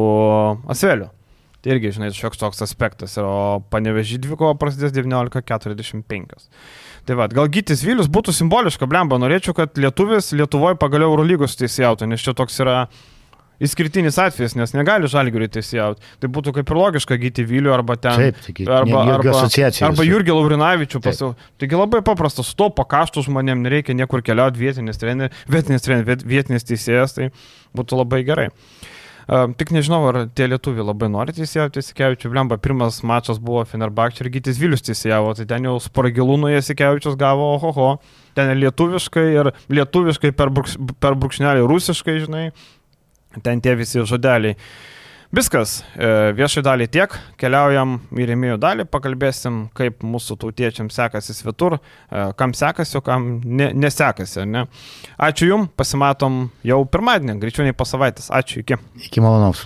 Asveliu. 0.69 1.12
Tai 1.59 1.75
irgi, 1.75 1.91
žinai, 1.97 2.13
šioks 2.15 2.39
toks 2.39 2.63
aspektas. 2.63 3.17
O 3.19 3.59
panevežį 3.73 4.21
dvikova 4.23 4.55
prasidės 4.61 4.93
19.45. 4.95 6.49
Tai 7.09 7.17
vad, 7.19 7.35
gal 7.35 7.51
Gytis 7.51 7.83
Vilius 7.87 8.11
būtų 8.13 8.35
simboliška, 8.37 8.87
blemba, 8.91 9.19
norėčiau, 9.19 9.57
kad 9.57 9.79
lietuvis 9.81 10.31
Lietuvoje 10.39 10.79
pagaliau 10.79 11.11
Eurolygos 11.11 11.59
teisėjautų, 11.59 12.11
nes 12.13 12.23
čia 12.23 12.37
toks 12.39 12.61
yra 12.63 12.83
Įskirtinis 13.59 14.15
atvejis, 14.23 14.53
nes 14.55 14.71
negali 14.71 15.09
žalgiui 15.11 15.49
teisėjauti. 15.51 16.05
Tai 16.23 16.29
būtų 16.31 16.53
kaip 16.61 16.69
ir 16.71 16.79
logiška 16.79 17.17
gyti 17.19 17.43
Vilių 17.43 17.73
arba 17.75 17.97
ten. 17.99 18.21
Taip, 18.21 18.37
taigi, 18.45 18.67
arba, 18.71 19.01
arba, 19.17 19.33
arba 19.89 20.07
Jurgį 20.07 20.37
Laurinavičių 20.37 21.01
pasiau. 21.03 21.33
Taigi 21.59 21.75
labai 21.75 22.05
paprasta, 22.07 22.45
su 22.47 22.55
to 22.55 22.69
pakaštų 22.77 23.25
žmonėm 23.27 23.65
nereikia 23.67 23.99
niekur 23.99 24.23
keliauti 24.23 24.63
vietinės 24.63 25.03
treneris, 25.03 25.43
vietinės, 25.51 25.83
treneris, 25.89 26.23
vietinės 26.23 26.71
teisėjas, 26.71 27.17
tai 27.19 27.33
būtų 27.75 27.99
labai 27.99 28.23
gerai. 28.31 28.47
Uh, 28.53 28.95
Tik 29.29 29.74
nežinau, 29.76 30.01
ar 30.09 30.22
tie 30.33 30.47
lietuviai 30.49 30.87
labai 30.89 31.11
nori 31.12 31.35
teisėjauti 31.37 31.83
Jasikevičių. 31.83 32.31
Blemba, 32.33 32.57
pirmas 32.64 33.03
mačas 33.05 33.37
buvo 33.37 33.61
Fenerbakčio 33.68 34.24
ir 34.24 34.31
Gytis 34.39 34.57
Vilius 34.57 34.81
teisėjavo, 34.87 35.35
tai 35.37 35.45
ten 35.51 35.66
jau 35.68 35.74
spragilūnų 35.85 36.55
Jasikevičius 36.55 37.18
gavo 37.20 37.51
ohoho. 37.59 37.91
Ten 38.39 38.55
lietuviškai, 38.57 39.26
ir 39.35 39.51
lietuviškai 39.68 40.33
per, 40.39 40.49
brūkš, 40.57 40.79
per 40.97 41.18
brūkšnelį 41.20 41.66
rusiškai, 41.68 42.14
žinai. 42.24 42.47
Ten 43.45 43.61
tie 43.61 43.76
visi 43.76 44.01
žodeliai. 44.09 44.57
Viskas, 45.29 45.83
e, 45.93 46.09
viešai 46.33 46.62
dalį 46.64 46.87
tiek, 46.89 47.12
keliaujam 47.37 47.99
į 48.16 48.29
rėmėjų 48.31 48.57
dalį, 48.62 48.87
pakalbėsim, 48.89 49.59
kaip 49.76 50.01
mūsų 50.01 50.39
tautiečiams 50.41 50.97
sekasi 50.97 51.37
svetur, 51.37 51.76
e, 51.76 52.22
kam 52.39 52.55
sekasi, 52.57 52.97
o 52.97 53.03
kam 53.05 53.26
ne, 53.45 53.68
nesekasi. 53.76 54.47
Ne? 54.49 54.64
Ačiū 55.20 55.51
Jums, 55.51 55.74
pasimatom 55.76 56.47
jau 56.64 56.81
pirmadienį, 56.89 57.37
greičiau 57.43 57.68
nei 57.68 57.76
po 57.76 57.85
savaitės. 57.85 58.31
Ačiū, 58.33 58.64
iki. 58.64 58.81
Iki 59.05 59.20
malonaus. 59.20 59.57